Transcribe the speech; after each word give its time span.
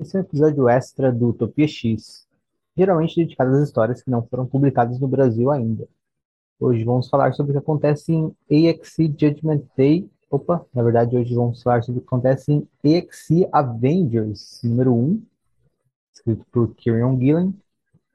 Esse 0.00 0.16
é 0.16 0.20
um 0.20 0.22
episódio 0.22 0.66
extra 0.66 1.12
do 1.12 1.28
Utopia 1.28 1.68
X, 1.68 2.26
geralmente 2.74 3.16
dedicado 3.16 3.50
às 3.50 3.62
histórias 3.62 4.02
que 4.02 4.10
não 4.10 4.26
foram 4.26 4.46
publicadas 4.46 4.98
no 4.98 5.06
Brasil 5.06 5.50
ainda. 5.50 5.86
Hoje 6.58 6.82
vamos 6.84 7.10
falar 7.10 7.34
sobre 7.34 7.52
o 7.52 7.54
que 7.54 7.58
acontece 7.58 8.10
em 8.48 8.68
AXE 8.70 9.14
Judgment 9.16 9.62
Day. 9.76 10.10
Opa, 10.30 10.64
na 10.72 10.82
verdade, 10.82 11.18
hoje 11.18 11.34
vamos 11.34 11.62
falar 11.62 11.82
sobre 11.82 11.98
o 11.98 12.02
que 12.02 12.08
acontece 12.08 12.50
em 12.50 12.96
AXE 12.96 13.46
Avengers 13.52 14.62
número 14.64 14.94
1, 14.94 15.22
escrito 16.14 16.46
por 16.50 16.74
Kieran 16.76 17.18
Gillen 17.18 17.54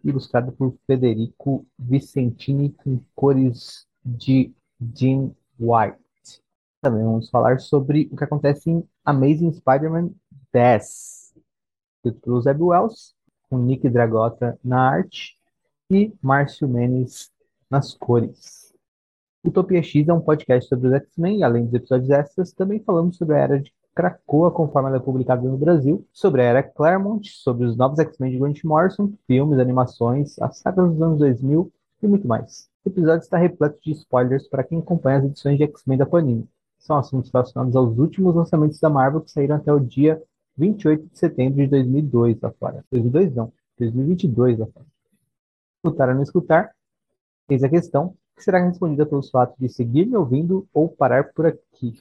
ilustrado 0.03 0.51
por 0.51 0.75
Federico 0.87 1.65
Vicentini 1.77 2.71
com 2.71 2.99
cores 3.15 3.87
de 4.03 4.51
Jim 4.95 5.35
White. 5.59 6.41
Também 6.81 7.03
vamos 7.03 7.29
falar 7.29 7.59
sobre 7.59 8.09
o 8.11 8.15
que 8.15 8.23
acontece 8.23 8.71
em 8.71 8.83
Amazing 9.03 9.53
Spider-Man 9.53 10.11
10, 10.51 11.14
escrito 12.05 12.19
por 12.21 12.41
Zeb 12.41 12.61
Wells, 12.61 13.13
com 13.49 13.57
Nick 13.57 13.89
Dragota 13.89 14.57
na 14.63 14.79
arte 14.79 15.35
e 15.89 16.13
Márcio 16.21 16.67
Menes 16.67 17.31
nas 17.69 17.93
cores. 17.93 18.73
Utopia 19.43 19.81
X 19.81 20.07
é 20.07 20.13
um 20.13 20.21
podcast 20.21 20.67
sobre 20.67 20.87
os 20.87 20.93
X-Men 20.93 21.39
e, 21.39 21.43
além 21.43 21.65
dos 21.65 21.73
episódios 21.73 22.09
extras, 22.09 22.51
também 22.51 22.79
falamos 22.79 23.17
sobre 23.17 23.35
a 23.35 23.39
era 23.39 23.59
de 23.59 23.71
Krakoa, 23.93 24.51
conforme 24.51 24.89
ela 24.89 24.97
é 24.97 24.99
publicada 25.01 25.47
no 25.47 25.57
Brasil, 25.57 26.05
sobre 26.11 26.41
a 26.41 26.45
era 26.45 26.63
Claremont, 26.63 27.29
sobre 27.29 27.65
os 27.65 27.77
novos 27.77 27.99
X-Men 27.99 28.31
de 28.31 28.39
Grant 28.39 28.63
Morrison, 28.63 29.13
filmes, 29.25 29.59
animações, 29.59 30.37
as 30.39 30.57
sagas 30.57 30.91
dos 30.91 31.01
anos 31.01 31.19
2000 31.19 31.71
e 32.01 32.07
muito 32.07 32.27
mais. 32.27 32.67
O 32.83 32.89
episódio 32.89 33.23
está 33.23 33.37
repleto 33.37 33.79
de 33.81 33.91
spoilers 33.91 34.47
para 34.47 34.63
quem 34.63 34.79
acompanha 34.79 35.19
as 35.19 35.25
edições 35.25 35.57
de 35.57 35.63
X-Men 35.63 35.97
da 35.97 36.05
Panini. 36.05 36.47
São 36.79 36.97
assuntos 36.97 37.31
relacionados 37.31 37.75
aos 37.75 37.97
últimos 37.97 38.35
lançamentos 38.35 38.79
da 38.79 38.89
Marvel 38.89 39.21
que 39.21 39.31
saíram 39.31 39.55
até 39.55 39.71
o 39.71 39.79
dia 39.79 40.21
28 40.57 41.07
de 41.07 41.17
setembro 41.17 41.55
de 41.55 41.67
2002 41.67 42.43
afora. 42.43 42.83
2002 42.91 43.35
não, 43.35 43.51
2022 43.77 44.61
afora. 44.61 44.85
Escutar 45.77 46.09
ou 46.09 46.15
não 46.15 46.23
escutar? 46.23 46.71
Eis 47.49 47.63
a 47.63 47.69
questão, 47.69 48.15
que 48.35 48.43
será 48.43 48.59
respondida 48.59 49.05
pelos 49.05 49.29
fatos 49.29 49.55
de 49.59 49.69
seguir 49.69 50.05
me 50.05 50.17
ouvindo 50.17 50.67
ou 50.73 50.89
parar 50.89 51.31
por 51.33 51.45
aqui. 51.45 51.99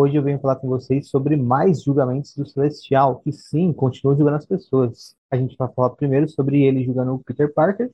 Hoje 0.00 0.16
eu 0.16 0.22
venho 0.22 0.40
falar 0.40 0.56
com 0.56 0.66
vocês 0.66 1.08
sobre 1.08 1.36
mais 1.36 1.82
julgamentos 1.82 2.34
do 2.34 2.46
Celestial, 2.46 3.20
que 3.20 3.30
sim, 3.32 3.70
continua 3.72 4.16
julgando 4.16 4.38
as 4.38 4.46
pessoas. 4.46 5.14
A 5.30 5.36
gente 5.36 5.56
vai 5.58 5.68
falar 5.68 5.90
primeiro 5.90 6.26
sobre 6.28 6.62
ele 6.62 6.84
julgando 6.84 7.14
o 7.14 7.18
Peter 7.18 7.52
Parker 7.52 7.90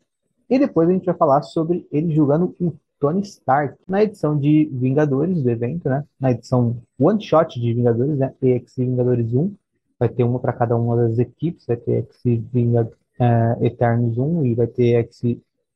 e 0.48 0.58
depois 0.58 0.88
a 0.88 0.92
gente 0.92 1.06
vai 1.06 1.16
falar 1.16 1.42
sobre 1.42 1.86
ele 1.90 2.14
julgando 2.14 2.54
o 2.60 2.72
Tony 3.00 3.22
Stark. 3.22 3.76
Na 3.88 4.04
edição 4.04 4.38
de 4.38 4.70
Vingadores 4.72 5.42
do 5.42 5.50
evento, 5.50 5.88
né? 5.88 6.04
Na 6.20 6.30
edição 6.30 6.80
One 6.98 7.20
Shot 7.20 7.60
de 7.60 7.74
Vingadores, 7.74 8.16
né? 8.18 8.32
EXI 8.40 8.84
Vingadores 8.84 9.34
1, 9.34 9.54
vai 9.98 10.08
ter 10.08 10.22
uma 10.22 10.38
para 10.38 10.52
cada 10.52 10.76
uma 10.76 10.96
das 10.96 11.18
equipes, 11.18 11.66
vai 11.66 11.76
ter 11.76 12.04
EXI 12.04 12.36
Vinga, 12.52 12.88
eh, 13.18 13.56
Eternos 13.62 14.16
1 14.16 14.46
e 14.46 14.54
vai 14.54 14.68
ter 14.68 15.08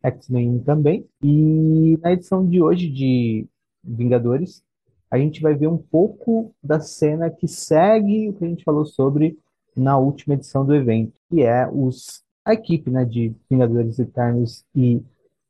X-Men 0.02 0.50
1 0.50 0.58
também. 0.60 1.04
E 1.22 1.98
na 2.00 2.12
edição 2.12 2.46
de 2.46 2.62
hoje 2.62 2.88
de 2.88 3.48
Vingadores, 3.82 4.62
a 5.10 5.18
gente 5.18 5.40
vai 5.40 5.54
ver 5.54 5.66
um 5.66 5.78
pouco 5.78 6.54
da 6.62 6.80
cena 6.80 7.30
que 7.30 7.48
segue 7.48 8.28
o 8.28 8.32
que 8.34 8.44
a 8.44 8.48
gente 8.48 8.64
falou 8.64 8.86
sobre 8.86 9.38
na 9.76 9.98
última 9.98 10.34
edição 10.34 10.64
do 10.64 10.74
evento, 10.74 11.12
que 11.28 11.42
é 11.42 11.68
os, 11.68 12.22
a 12.44 12.54
equipe 12.54 12.90
né, 12.90 13.04
de 13.04 13.34
Vingadores 13.50 13.98
Eternos 13.98 14.64
e 14.74 15.02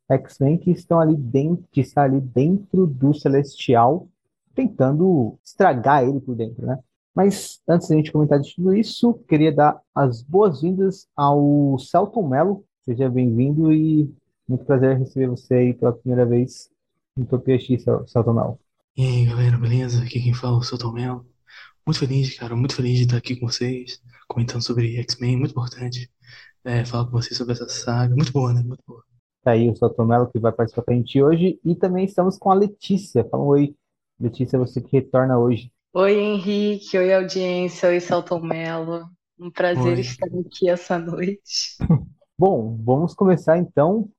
X-Men 0.09 0.57
que 0.57 0.71
estão 0.71 0.99
ali 0.99 1.15
dentro, 1.15 1.65
que 1.71 1.81
está 1.81 2.03
ali 2.03 2.19
dentro 2.19 2.85
do 2.85 3.13
Celestial, 3.13 4.07
tentando 4.53 5.37
estragar 5.43 6.03
ele 6.03 6.19
por 6.19 6.35
dentro, 6.35 6.65
né? 6.65 6.77
Mas 7.13 7.61
antes 7.67 7.89
da 7.89 7.95
gente 7.95 8.11
comentar 8.11 8.39
de 8.39 8.55
tudo 8.55 8.73
isso, 8.73 9.13
queria 9.27 9.51
dar 9.53 9.81
as 9.93 10.21
boas-vindas 10.21 11.07
ao 11.15 11.77
Celton 11.77 12.27
Mello. 12.27 12.63
Seja 12.83 13.09
bem-vindo 13.09 13.71
e 13.71 14.09
muito 14.47 14.65
prazer 14.65 14.97
receber 14.97 15.27
você 15.27 15.53
aí 15.53 15.73
pela 15.73 15.93
primeira 15.93 16.25
vez 16.25 16.69
no 17.15 17.23
Utopia 17.23 17.59
X, 17.59 17.83
Cel- 17.83 18.07
Celton 18.07 18.33
Mello. 18.33 18.59
E 18.95 19.03
aí, 19.05 19.25
galera, 19.25 19.57
beleza? 19.57 20.03
Aqui 20.03 20.21
quem 20.21 20.33
fala 20.33 20.57
é 20.57 20.59
o 20.59 20.63
seu 20.63 20.77
Tom 20.77 20.91
Mello. 20.91 21.25
Muito 21.85 21.97
feliz, 21.97 22.37
cara, 22.37 22.55
muito 22.55 22.75
feliz 22.75 22.97
de 22.97 23.05
estar 23.05 23.17
aqui 23.17 23.37
com 23.37 23.47
vocês, 23.47 24.01
comentando 24.27 24.61
sobre 24.61 24.97
X-Men, 24.97 25.37
muito 25.37 25.51
importante. 25.51 26.11
É, 26.63 26.83
falar 26.83 27.05
com 27.05 27.11
vocês 27.11 27.37
sobre 27.37 27.53
essa 27.53 27.69
saga, 27.69 28.13
muito 28.13 28.33
boa, 28.33 28.53
né? 28.53 28.61
Muito 28.61 28.83
boa. 28.85 29.01
Tá 29.43 29.51
aí 29.51 29.69
o 29.69 30.03
Mello 30.03 30.29
que 30.29 30.39
vai 30.39 30.51
participar 30.51 30.83
com 30.83 30.91
a 30.91 30.95
gente 30.95 31.21
hoje. 31.23 31.57
E 31.63 31.73
também 31.73 32.03
estamos 32.03 32.37
com 32.37 32.51
a 32.51 32.53
Letícia. 32.53 33.23
Fala 33.23 33.43
um 33.43 33.47
oi, 33.47 33.73
Letícia, 34.19 34.59
você 34.59 34.81
que 34.81 34.91
retorna 34.91 35.39
hoje. 35.39 35.71
Oi, 35.93 36.19
Henrique. 36.19 36.97
Oi, 36.97 37.13
audiência. 37.13 37.89
Oi, 37.89 37.99
Celton 38.01 38.41
Mello. 38.41 39.09
Um 39.39 39.49
prazer 39.49 39.93
Oi. 39.93 40.01
estar 40.01 40.27
aqui 40.27 40.69
essa 40.69 40.99
noite. 40.99 41.77
Bom, 42.37 42.77
vamos 42.83 43.15
começar 43.15 43.57
então 43.57 44.09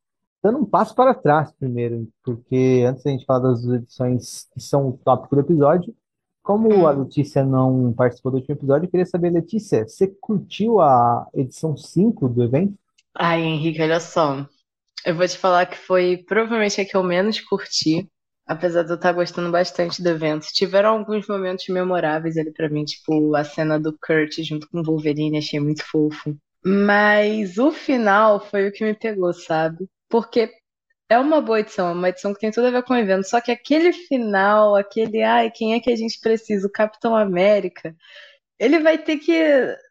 dando 0.43 0.59
um 0.59 0.65
passo 0.65 0.95
para 0.95 1.15
trás 1.15 1.53
primeiro, 1.53 2.09
porque 2.25 2.85
antes 2.87 3.05
da 3.05 3.11
gente 3.11 3.25
falar 3.25 3.51
das 3.51 3.65
edições 3.65 4.49
que 4.53 4.61
são 4.61 4.89
o 4.89 4.99
tópico 5.05 5.37
do 5.37 5.41
episódio, 5.41 5.95
como 6.43 6.87
a 6.87 6.91
Letícia 6.91 7.45
não 7.45 7.93
participou 7.93 8.33
do 8.33 8.39
último 8.39 8.57
episódio, 8.57 8.87
eu 8.87 8.91
queria 8.91 9.07
saber, 9.07 9.31
Letícia, 9.31 9.87
você 9.87 10.09
curtiu 10.21 10.81
a 10.81 11.27
edição 11.33 11.77
5 11.77 12.29
do 12.29 12.43
evento? 12.43 12.75
Ai, 13.15 13.43
Henrique, 13.43 13.81
olha 13.81 14.01
só. 14.01 14.45
Eu 15.07 15.15
vou 15.15 15.27
te 15.27 15.39
falar 15.39 15.67
que 15.67 15.77
foi 15.77 16.17
provavelmente 16.17 16.81
a 16.81 16.85
que 16.85 16.97
eu 16.97 17.03
menos 17.03 17.41
curti, 17.41 18.09
apesar 18.47 18.83
de 18.83 18.91
eu 18.91 18.97
estar 18.97 19.13
gostando 19.13 19.53
bastante 19.53 20.03
do 20.03 20.09
evento. 20.09 20.47
Tiveram 20.53 20.99
alguns 20.99 21.29
momentos 21.29 21.69
memoráveis 21.69 22.37
ali 22.37 22.53
pra 22.53 22.69
mim, 22.69 22.85
tipo 22.85 23.35
a 23.37 23.45
cena 23.45 23.79
do 23.79 23.93
Kurt 23.93 24.43
junto 24.43 24.69
com 24.69 24.81
o 24.81 24.85
Wolverine, 24.85 25.39
achei 25.39 25.61
muito 25.61 25.85
fofo. 25.85 26.37
Mas 26.65 27.59
o 27.59 27.71
final 27.71 28.41
foi 28.41 28.69
o 28.69 28.73
que 28.73 28.85
me 28.85 28.95
pegou, 28.95 29.33
sabe? 29.33 29.89
Porque 30.13 30.53
é 31.09 31.19
uma 31.19 31.41
boa 31.41 31.61
edição, 31.61 31.89
é 31.89 31.93
uma 31.93 32.11
edição 32.11 32.35
que 32.35 32.41
tem 32.41 32.51
tudo 32.51 32.67
a 32.67 32.71
ver 32.71 32.83
com 32.83 32.93
o 32.93 32.99
evento, 32.99 33.27
só 33.27 33.41
que 33.41 33.51
aquele 33.51 33.95
final, 33.95 34.77
aquele, 34.77 35.23
ai, 35.23 35.51
quem 35.51 35.73
é 35.73 35.81
que 35.81 35.91
a 35.91 35.97
gente 35.97 36.21
precisa? 36.21 36.67
O 36.67 36.71
Capitão 36.71 37.17
América, 37.17 37.97
ele 38.59 38.79
vai 38.79 38.99
ter 38.99 39.17
que. 39.17 39.33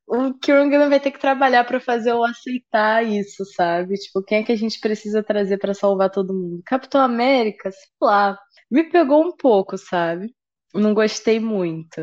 O 0.08 0.36
Kieran 0.36 0.90
vai 0.90 1.00
ter 1.00 1.10
que 1.10 1.20
trabalhar 1.20 1.64
pra 1.64 1.80
fazer 1.80 2.12
eu 2.12 2.24
aceitar 2.24 3.04
isso, 3.04 3.44
sabe? 3.56 3.96
Tipo, 3.96 4.22
quem 4.22 4.40
é 4.40 4.44
que 4.44 4.52
a 4.52 4.56
gente 4.56 4.80
precisa 4.80 5.24
trazer 5.24 5.58
pra 5.58 5.74
salvar 5.74 6.12
todo 6.12 6.36
mundo? 6.36 6.62
Capitão 6.66 7.02
América, 7.02 7.72
sei 7.72 7.90
lá. 8.00 8.38
Me 8.70 8.84
pegou 8.84 9.24
um 9.24 9.36
pouco, 9.36 9.76
sabe? 9.80 10.36
Não 10.72 10.94
gostei 10.94 11.40
muito. 11.40 12.00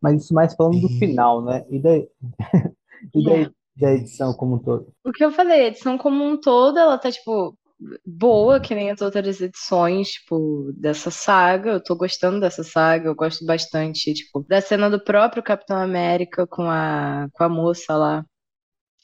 Mas 0.00 0.22
isso 0.22 0.32
mais 0.32 0.54
falando 0.54 0.80
do 0.80 0.88
final, 1.00 1.44
né? 1.44 1.64
E 1.68 1.80
da, 1.80 1.96
e 3.12 3.24
da, 3.24 3.50
da 3.76 3.92
edição 3.92 4.32
como 4.32 4.56
um 4.56 4.58
todo. 4.58 4.92
O 5.04 5.12
que 5.12 5.24
eu 5.24 5.30
falei, 5.30 5.62
a 5.62 5.66
edição 5.68 5.98
como 5.98 6.24
um 6.24 6.40
todo, 6.40 6.78
ela 6.78 6.98
tá, 6.98 7.10
tipo, 7.10 7.56
boa, 8.04 8.60
que 8.60 8.74
nem 8.74 8.90
as 8.90 9.00
outras 9.00 9.40
edições, 9.40 10.08
tipo, 10.08 10.72
dessa 10.74 11.10
saga. 11.10 11.72
Eu 11.72 11.82
tô 11.82 11.94
gostando 11.94 12.40
dessa 12.40 12.64
saga, 12.64 13.08
eu 13.08 13.14
gosto 13.14 13.44
bastante, 13.44 14.14
tipo, 14.14 14.44
da 14.48 14.60
cena 14.60 14.88
do 14.90 15.02
próprio 15.02 15.42
Capitão 15.42 15.78
América 15.78 16.46
com 16.46 16.62
a, 16.62 17.28
com 17.32 17.44
a 17.44 17.48
moça 17.48 17.96
lá. 17.96 18.24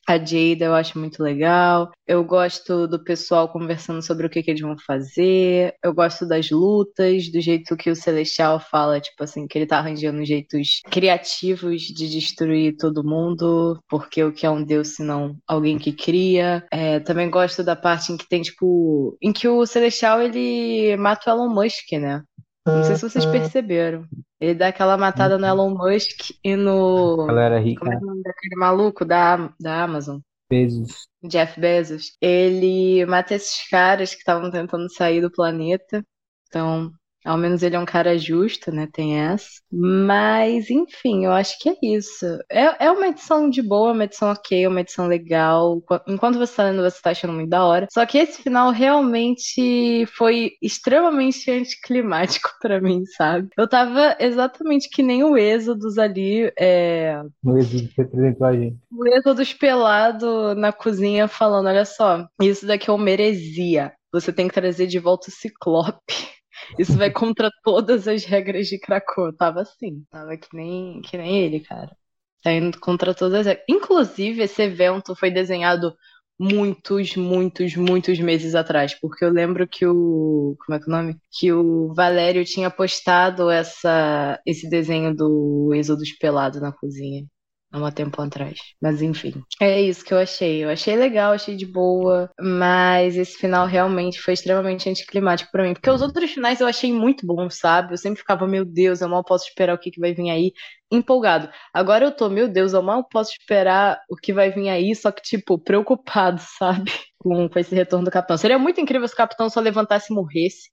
A 0.08 0.18
Jada 0.18 0.64
eu 0.64 0.74
acho 0.74 0.98
muito 0.98 1.22
legal. 1.22 1.90
Eu 2.06 2.24
gosto 2.24 2.88
do 2.88 3.02
pessoal 3.02 3.48
conversando 3.48 4.02
sobre 4.02 4.26
o 4.26 4.30
que 4.30 4.42
que 4.42 4.50
eles 4.50 4.60
vão 4.60 4.76
fazer. 4.84 5.74
Eu 5.82 5.94
gosto 5.94 6.26
das 6.26 6.50
lutas, 6.50 7.30
do 7.30 7.40
jeito 7.40 7.76
que 7.76 7.88
o 7.90 7.96
Celestial 7.96 8.58
fala, 8.58 9.00
tipo 9.00 9.22
assim, 9.22 9.46
que 9.46 9.56
ele 9.56 9.66
tá 9.66 9.78
arranjando 9.78 10.24
jeitos 10.24 10.80
criativos 10.90 11.82
de 11.82 12.08
destruir 12.08 12.76
todo 12.76 13.04
mundo, 13.04 13.78
porque 13.88 14.22
o 14.24 14.32
que 14.32 14.44
é 14.44 14.50
um 14.50 14.64
deus 14.64 14.96
senão 14.96 15.36
alguém 15.46 15.78
que 15.78 15.92
cria. 15.92 16.66
É, 16.72 16.98
também 17.00 17.30
gosto 17.30 17.62
da 17.62 17.76
parte 17.76 18.12
em 18.12 18.16
que 18.16 18.28
tem, 18.28 18.42
tipo, 18.42 19.16
em 19.22 19.32
que 19.32 19.48
o 19.48 19.64
Celestial 19.64 20.20
ele 20.20 20.96
mata 20.96 21.30
o 21.30 21.34
Elon 21.34 21.54
Musk, 21.54 21.92
né? 21.92 22.22
Não 22.66 22.84
sei 22.84 22.96
se 22.96 23.02
vocês 23.02 23.26
perceberam. 23.26 24.06
Ele 24.40 24.54
dá 24.54 24.68
aquela 24.68 24.96
matada 24.96 25.36
no 25.38 25.46
Elon 25.46 25.70
Musk 25.70 26.30
e 26.44 26.56
no. 26.56 27.26
Galera 27.26 27.58
rica, 27.58 27.80
Como 27.80 27.92
é 27.92 27.96
né? 27.96 28.00
o 28.02 28.06
nome 28.06 28.22
daquele 28.22 28.56
maluco 28.56 29.04
da, 29.04 29.52
da 29.60 29.82
Amazon? 29.82 30.20
Pesos. 30.48 31.06
Jeff 31.22 31.58
Bezos. 31.58 32.16
Ele 32.20 33.04
mata 33.06 33.34
esses 33.34 33.68
caras 33.68 34.12
que 34.12 34.20
estavam 34.20 34.50
tentando 34.50 34.92
sair 34.92 35.20
do 35.20 35.30
planeta. 35.30 36.04
Então, 36.48 36.92
Ao 37.24 37.38
menos 37.38 37.62
ele 37.62 37.76
é 37.76 37.78
um 37.78 37.84
cara 37.84 38.18
justo, 38.18 38.72
né? 38.72 38.88
Tem 38.92 39.18
essa. 39.18 39.60
Mas, 39.70 40.70
enfim, 40.70 41.24
eu 41.24 41.32
acho 41.32 41.58
que 41.58 41.70
é 41.70 41.76
isso. 41.82 42.26
É, 42.50 42.86
é 42.86 42.90
uma 42.90 43.08
edição 43.08 43.48
de 43.48 43.62
boa, 43.62 43.92
uma 43.92 44.04
edição 44.04 44.30
ok, 44.30 44.66
uma 44.66 44.80
edição 44.80 45.06
legal. 45.06 45.82
Enquanto 46.06 46.38
você 46.38 46.54
tá 46.54 46.64
lendo, 46.64 46.82
você 46.82 47.00
tá 47.00 47.10
achando 47.10 47.32
muito 47.32 47.48
da 47.48 47.64
hora. 47.64 47.86
Só 47.90 48.04
que 48.04 48.18
esse 48.18 48.42
final 48.42 48.70
realmente 48.70 50.04
foi 50.16 50.52
extremamente 50.60 51.50
anticlimático 51.50 52.50
para 52.60 52.80
mim, 52.80 53.04
sabe? 53.16 53.48
Eu 53.56 53.68
tava 53.68 54.16
exatamente 54.18 54.88
que 54.90 55.02
nem 55.02 55.22
o 55.24 55.36
Êxodos 55.36 55.98
ali. 55.98 56.52
É... 56.58 57.20
O 57.44 57.56
Êxodos 57.56 57.90
representou 57.96 58.46
a 58.46 58.56
gente. 58.56 58.76
O 58.90 59.06
Êxodos 59.06 59.52
pelado 59.52 60.54
na 60.54 60.72
cozinha 60.72 61.28
falando: 61.28 61.66
olha 61.66 61.84
só, 61.84 62.26
isso 62.40 62.66
daqui 62.66 62.90
é 62.90 62.92
uma 62.92 63.10
heresia. 63.10 63.92
Você 64.12 64.30
tem 64.30 64.46
que 64.46 64.54
trazer 64.54 64.86
de 64.86 64.98
volta 64.98 65.28
o 65.28 65.32
Ciclope. 65.32 65.98
Isso 66.78 66.96
vai 66.96 67.10
contra 67.10 67.50
todas 67.62 68.08
as 68.08 68.24
regras 68.24 68.68
de 68.68 68.78
Krakow. 68.78 69.32
Tava 69.32 69.62
assim, 69.62 70.04
tava 70.10 70.36
que 70.36 70.48
nem, 70.54 71.00
que 71.02 71.16
nem 71.16 71.38
ele, 71.44 71.60
cara. 71.60 71.96
Tá 72.42 72.52
indo 72.52 72.78
contra 72.80 73.14
todas 73.14 73.46
as 73.46 73.58
Inclusive, 73.68 74.42
esse 74.42 74.62
evento 74.62 75.14
foi 75.16 75.30
desenhado 75.30 75.94
muitos, 76.38 77.16
muitos, 77.16 77.76
muitos 77.76 78.18
meses 78.18 78.54
atrás, 78.54 78.94
porque 79.00 79.24
eu 79.24 79.30
lembro 79.30 79.68
que 79.68 79.86
o. 79.86 80.56
Como 80.64 80.76
é 80.76 80.80
que 80.80 80.90
é 80.90 80.92
o 80.92 80.96
nome? 80.96 81.16
Que 81.30 81.52
o 81.52 81.94
Valério 81.94 82.44
tinha 82.44 82.70
postado 82.70 83.50
essa, 83.50 84.40
esse 84.46 84.68
desenho 84.68 85.14
do 85.14 85.72
Êxodo 85.74 86.02
Pelado 86.20 86.60
na 86.60 86.72
cozinha 86.72 87.24
há 87.72 87.78
um 87.78 87.90
tempo 87.90 88.20
atrás. 88.20 88.58
Mas 88.80 89.00
enfim, 89.02 89.42
é 89.60 89.80
isso 89.80 90.04
que 90.04 90.12
eu 90.12 90.18
achei. 90.18 90.64
Eu 90.64 90.70
achei 90.70 90.94
legal, 90.96 91.32
achei 91.32 91.56
de 91.56 91.66
boa, 91.66 92.30
mas 92.40 93.16
esse 93.16 93.36
final 93.38 93.66
realmente 93.66 94.20
foi 94.20 94.34
extremamente 94.34 94.88
anticlimático 94.88 95.50
para 95.50 95.64
mim, 95.64 95.72
porque 95.72 95.90
os 95.90 96.02
outros 96.02 96.30
finais 96.30 96.60
eu 96.60 96.66
achei 96.66 96.92
muito 96.92 97.26
bons, 97.26 97.58
sabe? 97.58 97.94
Eu 97.94 97.98
sempre 97.98 98.20
ficava, 98.20 98.46
meu 98.46 98.64
Deus, 98.64 99.00
eu 99.00 99.08
mal 99.08 99.24
posso 99.24 99.46
esperar 99.48 99.74
o 99.74 99.78
que, 99.78 99.90
que 99.90 100.00
vai 100.00 100.12
vir 100.14 100.30
aí, 100.30 100.52
empolgado. 100.90 101.48
Agora 101.72 102.04
eu 102.04 102.12
tô, 102.12 102.28
meu 102.28 102.48
Deus, 102.48 102.72
eu 102.72 102.82
mal 102.82 103.04
posso 103.08 103.32
esperar 103.32 104.00
o 104.10 104.16
que 104.16 104.32
vai 104.32 104.50
vir 104.50 104.68
aí, 104.68 104.94
só 104.94 105.10
que, 105.10 105.22
tipo, 105.22 105.58
preocupado, 105.58 106.40
sabe? 106.58 106.92
Com, 107.18 107.48
com 107.48 107.58
esse 107.58 107.74
retorno 107.74 108.04
do 108.04 108.10
capitão. 108.10 108.36
Seria 108.36 108.58
muito 108.58 108.80
incrível 108.80 109.08
se 109.08 109.14
o 109.14 109.16
capitão 109.16 109.48
só 109.48 109.60
levantasse 109.60 110.12
e 110.12 110.14
morresse. 110.14 110.70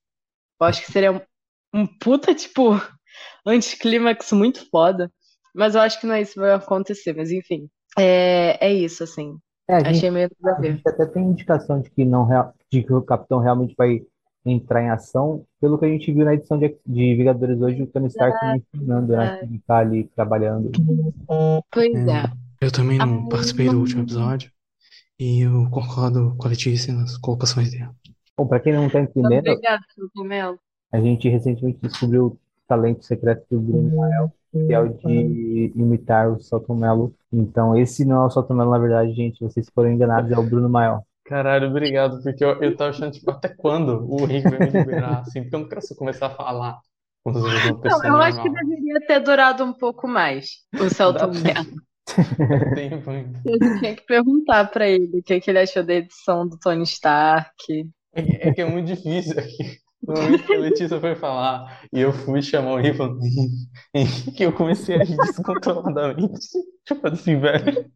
Eu 0.60 0.66
acho 0.66 0.84
que 0.84 0.92
seria 0.92 1.12
um, 1.12 1.20
um 1.74 1.86
puta, 1.86 2.34
tipo, 2.34 2.72
anticlímax 3.46 4.32
muito 4.32 4.68
foda. 4.70 5.10
Mas 5.54 5.74
eu 5.74 5.80
acho 5.80 6.00
que 6.00 6.06
não 6.06 6.14
é 6.14 6.22
isso 6.22 6.34
que 6.34 6.40
vai 6.40 6.52
acontecer, 6.52 7.14
mas 7.14 7.30
enfim. 7.30 7.68
É, 7.98 8.66
é 8.66 8.72
isso, 8.72 9.02
assim. 9.02 9.36
É, 9.68 9.76
a 9.76 9.78
gente, 9.80 9.98
Achei 9.98 10.10
meio 10.10 10.30
a 10.44 10.62
gente 10.62 10.82
até 10.86 11.06
tem 11.06 11.22
indicação 11.24 11.80
de 11.80 11.90
que 11.90 12.04
não 12.04 12.28
de 12.70 12.82
que 12.82 12.92
o 12.92 13.02
Capitão 13.02 13.38
realmente 13.38 13.74
vai 13.76 14.00
entrar 14.44 14.82
em 14.82 14.90
ação, 14.90 15.44
pelo 15.60 15.78
que 15.78 15.84
a 15.84 15.88
gente 15.88 16.10
viu 16.12 16.24
na 16.24 16.34
edição 16.34 16.58
de, 16.58 16.76
de 16.86 17.14
Vingadores 17.14 17.60
hoje, 17.60 17.82
o 17.82 17.86
Tony 17.86 18.06
Stark 18.06 18.38
mencionando, 18.46 19.12
né, 19.12 19.38
que 19.38 19.44
ele 19.44 19.62
tá 19.66 19.78
ali 19.78 20.04
trabalhando. 20.16 20.70
Pois 21.70 21.94
é. 21.94 22.24
Eu 22.60 22.72
também 22.72 22.98
não 22.98 23.26
Ah, 23.26 23.28
participei 23.30 23.68
do 23.68 23.78
último 23.78 24.02
episódio 24.02 24.50
e 25.18 25.42
eu 25.42 25.68
concordo 25.70 26.34
com 26.36 26.46
a 26.46 26.50
Letícia 26.50 26.94
nas 26.94 27.16
colocações 27.18 27.70
dela. 27.70 27.94
Bom, 28.36 28.46
para 28.46 28.60
quem 28.60 28.72
não 28.72 28.88
tá 28.88 29.00
entendendo, 29.00 29.44
Melo. 30.24 30.58
a 30.92 31.00
gente 31.00 31.28
recentemente 31.28 31.78
descobriu 31.82 32.26
o 32.26 32.38
talento 32.66 33.04
secreto 33.04 33.44
do 33.50 33.60
Bruno 33.60 33.96
Mael, 33.96 34.32
que 34.50 34.72
é 34.72 34.80
o 34.80 34.88
de 34.88 35.72
imitar 35.74 36.30
o 36.30 36.40
Selton 36.40 36.74
Mello. 36.74 37.14
Então, 37.32 37.76
esse 37.76 38.04
não 38.04 38.22
é 38.22 38.26
o 38.26 38.30
Selton 38.30 38.54
Mello, 38.54 38.70
na 38.70 38.78
verdade, 38.78 39.12
gente, 39.12 39.40
vocês 39.40 39.68
foram 39.74 39.90
enganados, 39.90 40.30
é 40.30 40.38
o 40.38 40.42
Bruno 40.42 40.68
Mael. 40.68 41.04
Caralho, 41.24 41.68
obrigado, 41.68 42.22
porque 42.22 42.44
eu, 42.44 42.60
eu 42.60 42.76
tava 42.76 42.90
achando, 42.90 43.12
tipo, 43.12 43.30
até 43.30 43.48
quando 43.48 44.04
o 44.10 44.24
Rick 44.24 44.48
vai 44.48 44.58
me 44.58 44.70
liberar, 44.70 45.20
assim, 45.20 45.42
porque 45.42 45.54
eu 45.54 45.60
não 45.60 45.68
quero 45.68 45.82
só 45.82 45.94
começar 45.94 46.26
a 46.26 46.30
falar 46.30 46.80
eu 47.24 47.32
fosse 47.32 47.70
uma 47.70 48.08
Não, 48.08 48.16
eu 48.16 48.22
acho 48.22 48.42
que 48.42 48.50
deveria 48.50 49.00
ter 49.06 49.20
durado 49.20 49.64
um 49.64 49.72
pouco 49.72 50.08
mais 50.08 50.60
o 50.74 50.88
Celton 50.88 51.32
Mello. 51.32 51.82
Tempo 52.74 53.10
ainda. 53.10 53.40
Eu 53.44 53.58
tinha 53.78 53.94
que 53.94 54.04
perguntar 54.04 54.70
pra 54.70 54.88
ele 54.88 55.18
o 55.18 55.22
que, 55.22 55.40
que 55.40 55.50
ele 55.50 55.60
achou 55.60 55.84
da 55.84 55.94
edição 55.94 56.48
do 56.48 56.58
Tony 56.58 56.82
Stark. 56.84 57.52
É 58.12 58.22
que 58.22 58.36
é, 58.36 58.52
que 58.52 58.60
é 58.62 58.64
muito 58.64 58.86
difícil 58.86 59.38
aqui. 59.38 59.78
No 60.10 60.22
momento 60.22 60.44
que 60.44 60.54
a 60.54 60.58
Letícia 60.58 61.00
foi 61.00 61.14
falar 61.14 61.82
e 61.92 62.00
eu 62.00 62.12
fui 62.12 62.42
chamar 62.42 62.74
o 62.74 62.94
falando, 62.94 63.20
que 64.36 64.44
eu 64.44 64.52
comecei 64.52 64.96
a 64.96 65.04
rir 65.04 65.16
descontroladamente. 65.16 66.48
Tipo 66.84 67.08
assim, 67.08 67.38
velho. 67.38 67.90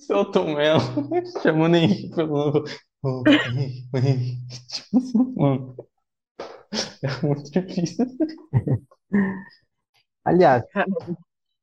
Seu 0.00 0.24
Tom 0.24 0.54
Mello 0.54 0.80
chamando 1.42 1.76
Henrique 1.76 2.14
pelo 2.14 2.52
nome. 2.52 2.70
Ô, 3.02 3.22
Henrique, 3.28 3.88
Henrique. 3.94 4.38
Tipo 4.68 4.96
assim, 4.98 5.34
mano. 5.36 5.76
É 7.02 7.26
muito 7.26 7.50
difícil. 7.50 8.06
Aliás, 10.24 10.64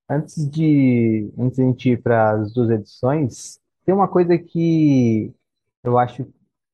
antes 0.09 0.49
de, 0.49 1.31
antes 1.37 1.57
de 1.57 1.63
a 1.63 1.65
gente 1.65 1.89
ir 1.89 2.01
para 2.01 2.31
as 2.31 2.53
duas 2.53 2.69
edições, 2.69 3.59
tem 3.85 3.93
uma 3.93 4.07
coisa 4.07 4.37
que 4.37 5.33
eu 5.83 5.97
acho, 5.97 6.27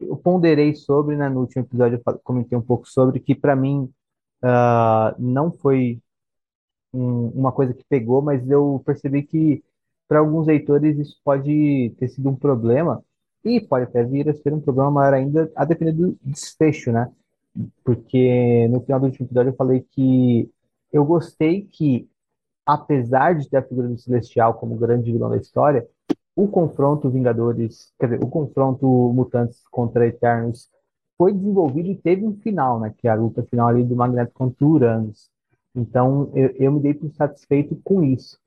eu 0.10 0.18
ponderei 0.18 0.76
sobre, 0.76 1.16
né, 1.16 1.30
no 1.30 1.42
último 1.42 1.64
episódio 1.64 2.02
eu 2.06 2.20
comentei 2.24 2.58
um 2.58 2.62
pouco 2.62 2.88
sobre, 2.90 3.20
que 3.20 3.36
para 3.36 3.56
mim 3.56 3.90
ah, 4.44 5.16
não 5.20 5.52
foi 5.52 6.02
um- 6.94 7.30
uma 7.30 7.52
coisa 7.52 7.74
que 7.74 7.84
pegou, 7.90 8.22
mas 8.22 8.50
eu 8.50 8.82
percebi 8.86 9.24
que 9.24 9.64
para 10.08 10.20
alguns 10.20 10.48
leitores 10.48 10.98
isso 11.00 11.20
pode 11.24 11.92
ter 11.98 12.08
sido 12.10 12.30
um 12.30 12.36
problema 12.36 13.04
e 13.44 13.60
pode 13.62 13.86
até 13.86 14.04
vir 14.04 14.30
a 14.30 14.34
ser 14.34 14.54
um 14.54 14.60
problema 14.62 14.92
maior 14.92 15.14
ainda, 15.14 15.52
a 15.56 15.66
depender 15.66 15.94
do 15.94 16.18
desfecho, 16.24 16.92
né? 16.92 17.12
Porque 17.84 18.68
no 18.70 18.82
final 18.82 19.00
do 19.00 19.06
último 19.08 19.26
episódio 19.28 19.52
eu 19.52 19.56
falei 19.56 19.86
que 19.92 20.50
eu 20.92 21.06
gostei 21.06 21.64
que, 21.72 22.08
apesar 22.66 23.36
de 23.36 23.50
ter 23.50 23.58
a 23.58 23.64
figura 23.64 23.88
do 23.90 23.98
Celestial 23.98 24.56
como 24.56 24.78
grande 24.78 25.12
vilão 25.12 25.30
da 25.30 25.38
história, 25.38 25.88
o 26.36 26.48
confronto 26.48 27.10
Vingadores, 27.10 27.92
quer 28.00 28.08
dizer, 28.08 28.24
o 28.24 28.28
confronto 28.28 28.86
Mutantes 29.14 29.62
contra 29.70 30.08
Eternos 30.08 30.70
foi 31.18 31.34
desenvolvido 31.34 31.90
e 31.90 31.96
teve 31.96 32.26
um 32.26 32.36
final, 32.38 32.80
né? 32.80 32.94
Que 32.98 33.08
é 33.08 33.12
a 33.12 33.16
luta 33.16 33.44
final 33.44 33.68
ali 33.68 33.84
do 33.84 33.96
Magneto 33.96 34.34
contra 34.34 34.66
o 34.66 34.70
Uranus. 34.72 35.30
Então, 35.76 36.32
eu, 36.34 36.50
eu 36.56 36.72
me 36.72 36.80
dei 36.80 36.94
por 36.94 37.12
satisfeito 37.12 37.80
com 37.84 38.04
isso. 38.04 38.40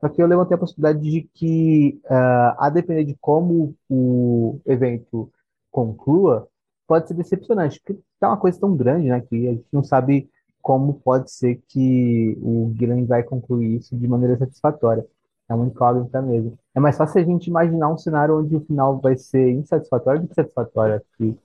Só 0.00 0.08
que 0.08 0.22
eu 0.22 0.26
levantei 0.26 0.54
a 0.54 0.58
possibilidade 0.58 1.00
de 1.00 1.28
que, 1.34 2.00
ah, 2.06 2.56
a 2.66 2.70
depender 2.70 3.04
de 3.04 3.16
como 3.20 3.74
o 3.88 4.60
evento 4.66 5.30
conclua, 5.70 6.48
pode 6.86 7.08
ser 7.08 7.14
decepcionante, 7.14 7.80
porque 7.80 8.00
é 8.20 8.26
uma 8.26 8.36
coisa 8.36 8.58
tão 8.60 8.76
grande, 8.76 9.08
né? 9.08 9.20
Que 9.20 9.48
a 9.48 9.52
gente 9.52 9.66
não 9.72 9.82
sabe 9.82 10.28
como 10.62 10.94
pode 10.94 11.30
ser 11.30 11.62
que 11.68 12.38
o 12.40 12.68
Guilherme 12.74 13.04
vai 13.04 13.22
concluir 13.22 13.76
isso 13.76 13.96
de 13.96 14.08
maneira 14.08 14.38
satisfatória. 14.38 15.06
É 15.48 15.54
uma 15.54 15.66
incógnita 15.66 16.22
mesmo. 16.22 16.58
É 16.74 16.80
mais 16.80 16.96
fácil 16.96 17.20
a 17.20 17.24
gente 17.24 17.48
imaginar 17.48 17.88
um 17.90 17.98
cenário 17.98 18.38
onde 18.38 18.56
o 18.56 18.60
final 18.60 18.98
vai 19.00 19.16
ser 19.16 19.50
insatisfatório 19.52 20.22
do 20.22 20.28
que 20.28 20.34
satisfatório, 20.34 20.96
aqui, 20.96 21.38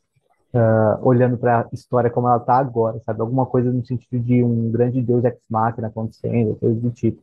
ah, 0.54 1.00
olhando 1.02 1.38
para 1.38 1.62
a 1.62 1.70
história 1.74 2.10
como 2.10 2.28
ela 2.28 2.38
está 2.38 2.58
agora, 2.58 3.00
sabe? 3.02 3.22
Alguma 3.22 3.46
coisa 3.46 3.72
no 3.72 3.86
sentido 3.86 4.20
de 4.24 4.44
um 4.44 4.72
grande 4.72 5.02
Deus 5.02 5.24
ex 5.24 5.38
machina 5.50 5.88
acontecendo, 5.88 6.56
coisa 6.56 6.80
do 6.80 6.92
tipo. 6.92 7.22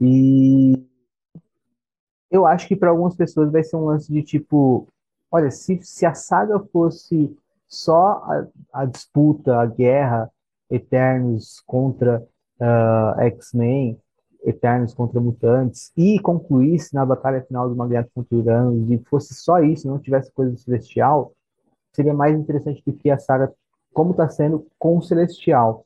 E 0.00 0.74
eu 2.30 2.46
acho 2.46 2.66
que 2.68 2.76
para 2.76 2.90
algumas 2.90 3.14
pessoas 3.16 3.50
vai 3.52 3.62
ser 3.62 3.76
um 3.76 3.84
lance 3.86 4.12
de 4.12 4.22
tipo, 4.22 4.88
olha, 5.30 5.50
se, 5.50 5.80
se 5.82 6.06
a 6.06 6.14
saga 6.14 6.58
fosse 6.72 7.36
só 7.68 8.22
a, 8.24 8.46
a 8.72 8.84
disputa, 8.86 9.58
a 9.60 9.66
guerra, 9.66 10.30
Eternos 10.70 11.60
contra 11.66 12.26
ah, 12.60 13.16
X-Men, 13.20 13.98
Eternos 14.46 14.94
contra 14.94 15.20
Mutantes, 15.20 15.92
e 15.96 16.18
concluísse 16.20 16.94
na 16.94 17.04
batalha 17.04 17.42
final 17.42 17.68
do 17.68 17.76
Magneto 17.76 18.10
contra 18.14 18.36
Uranus, 18.36 18.90
e 18.90 18.98
fosse 19.10 19.34
só 19.34 19.60
isso, 19.60 19.88
não 19.88 19.98
tivesse 19.98 20.32
coisa 20.32 20.52
do 20.52 20.58
Celestial, 20.58 21.32
seria 21.92 22.14
mais 22.14 22.38
interessante 22.38 22.82
do 22.86 22.92
que 22.92 23.10
a 23.10 23.18
saga 23.18 23.52
como 23.92 24.10
está 24.10 24.28
sendo 24.28 24.66
com 24.78 24.98
o 24.98 25.02
Celestial. 25.02 25.84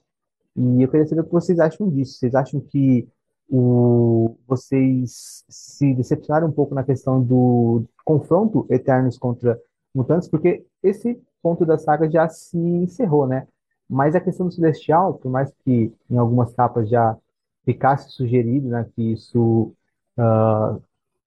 E 0.57 0.83
eu 0.83 0.89
queria 0.89 1.07
saber 1.07 1.21
o 1.21 1.25
que 1.25 1.33
vocês 1.33 1.61
acham 1.61 1.89
disso. 1.89 2.19
Vocês 2.19 2.35
acham 2.35 2.61
que 2.61 3.09
o, 3.49 4.37
vocês 4.49 5.45
se 5.49 5.95
decepcionaram 5.95 6.49
um 6.49 6.53
pouco 6.53 6.75
na 6.75 6.83
questão 6.83 7.23
do 7.23 7.85
confronto 8.05 8.67
Eternos 8.69 9.17
contra 9.17 9.59
Mutantes? 9.95 10.29
Porque 10.29 10.65
esse 10.83 11.21
ponto 11.41 11.65
da 11.65 11.79
saga 11.79 12.11
já 12.11 12.29
se 12.29 12.59
encerrou, 12.59 13.29
né? 13.29 13.47
Mas 13.89 14.17
a 14.17 14.21
questão 14.21 14.47
do 14.47 14.53
Celestial, 14.53 15.15
por 15.15 15.31
mais 15.31 15.53
que 15.65 15.93
em 16.11 16.17
algumas 16.17 16.53
capas 16.53 16.89
já 16.89 17.17
ficasse 17.65 18.11
sugerido, 18.13 18.69
né, 18.69 18.87
que 18.95 19.13
isso 19.13 19.75
ah, 20.19 20.79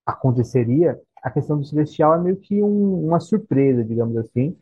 aconteceria, 0.06 1.00
a 1.24 1.32
questão 1.32 1.58
do 1.58 1.66
Celestial 1.66 2.16
é 2.16 2.20
meio 2.20 2.38
que 2.38 2.62
um- 2.64 3.08
uma 3.08 3.20
surpresa, 3.20 3.84
digamos 3.84 4.18
assim. 4.18 4.58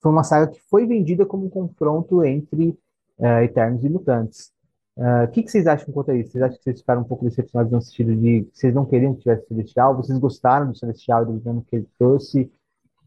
Foi 0.00 0.12
uma 0.12 0.24
saga 0.24 0.50
que 0.50 0.60
foi 0.62 0.86
vendida 0.86 1.26
como 1.26 1.46
um 1.46 1.50
confronto 1.50 2.24
entre 2.24 2.78
eh, 3.18 3.44
Eternos 3.44 3.84
e 3.84 3.88
Mutantes. 3.90 4.52
Ah, 4.98 5.24
O 5.24 5.32
que 5.32 5.42
que 5.42 5.50
vocês 5.50 5.66
acham 5.66 5.92
quanto 5.92 6.10
a 6.10 6.16
isso? 6.16 6.32
Vocês 6.32 6.42
acham 6.44 6.56
que 6.58 6.64
vocês 6.64 6.80
ficaram 6.80 7.02
um 7.02 7.04
pouco 7.04 7.24
decepcionados 7.24 7.72
no 7.72 7.80
sentido 7.82 8.16
de 8.16 8.48
vocês 8.52 8.74
não 8.74 8.86
queriam 8.86 9.14
que 9.14 9.20
tivesse 9.22 9.46
Celestial? 9.48 9.96
Vocês 9.96 10.18
gostaram 10.18 10.70
do 10.70 10.76
Celestial, 10.78 11.26
do 11.26 11.38
dinamismo 11.38 11.66
que 11.68 11.76
ele 11.76 11.88
trouxe? 11.98 12.50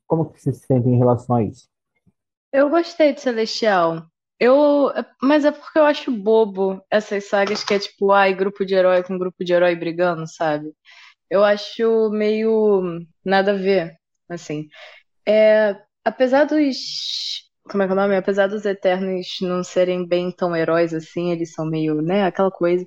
Como 0.07 0.25
que 0.25 0.41
vocês 0.41 0.57
se 0.57 0.65
sentem 0.67 0.93
em 0.95 0.97
relação 0.99 1.35
a 1.37 1.43
isso? 1.43 1.67
Eu 2.51 2.69
gostei 2.69 3.13
de 3.13 3.21
Celestial. 3.21 4.07
Eu, 4.39 4.91
mas 5.21 5.45
é 5.45 5.51
porque 5.51 5.79
eu 5.79 5.85
acho 5.85 6.11
bobo 6.11 6.83
essas 6.91 7.25
sagas 7.29 7.63
que 7.63 7.73
é 7.73 7.79
tipo, 7.79 8.11
ai, 8.11 8.33
grupo 8.33 8.65
de 8.65 8.75
herói 8.75 9.03
com 9.03 9.17
grupo 9.17 9.43
de 9.43 9.53
herói 9.53 9.75
brigando, 9.75 10.27
sabe? 10.27 10.71
Eu 11.29 11.43
acho 11.45 12.09
meio 12.11 12.83
nada 13.25 13.51
a 13.53 13.55
ver, 13.57 13.95
assim. 14.29 14.67
É, 15.27 15.75
apesar 16.05 16.45
dos, 16.45 16.77
como 17.69 17.83
é 17.83 17.87
que 17.87 17.91
é 17.93 17.95
o 17.95 17.97
nome? 17.97 18.15
Apesar 18.17 18.47
dos 18.47 18.65
Eternos 18.65 19.27
não 19.41 19.63
serem 19.63 20.07
bem 20.07 20.31
tão 20.31 20.55
heróis 20.55 20.93
assim, 20.93 21.31
eles 21.31 21.53
são 21.53 21.65
meio, 21.65 22.01
né, 22.01 22.25
aquela 22.25 22.51
coisa. 22.51 22.85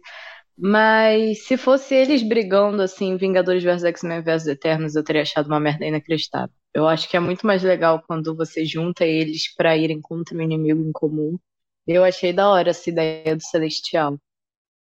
Mas 0.59 1.45
se 1.45 1.57
fosse 1.57 1.95
eles 1.95 2.23
brigando 2.23 2.81
assim, 2.81 3.17
Vingadores 3.17 3.63
vs 3.63 3.85
X-Men 3.85 4.23
vs 4.23 4.47
Eternos, 4.47 4.97
eu 4.97 5.05
teria 5.05 5.23
achado 5.23 5.49
uma 5.49 5.61
merda 5.61 5.85
inacreditável. 5.85 6.55
Eu 6.73 6.89
acho 6.89 7.09
que 7.09 7.17
é 7.17 7.21
muito 7.21 7.47
mais 7.47 7.63
legal 7.63 8.03
quando 8.07 8.35
você 8.35 8.65
junta 8.65 9.05
eles 9.05 9.55
pra 9.55 9.77
irem 9.77 10.01
contra 10.01 10.37
um 10.37 10.41
inimigo 10.41 10.83
em 10.83 10.93
comum. 10.93 11.39
Eu 11.87 12.05
achei 12.05 12.33
da 12.33 12.49
hora 12.49 12.71
essa 12.71 12.89
ideia 12.89 13.37
do 13.37 13.43
Celestial. 13.43 14.19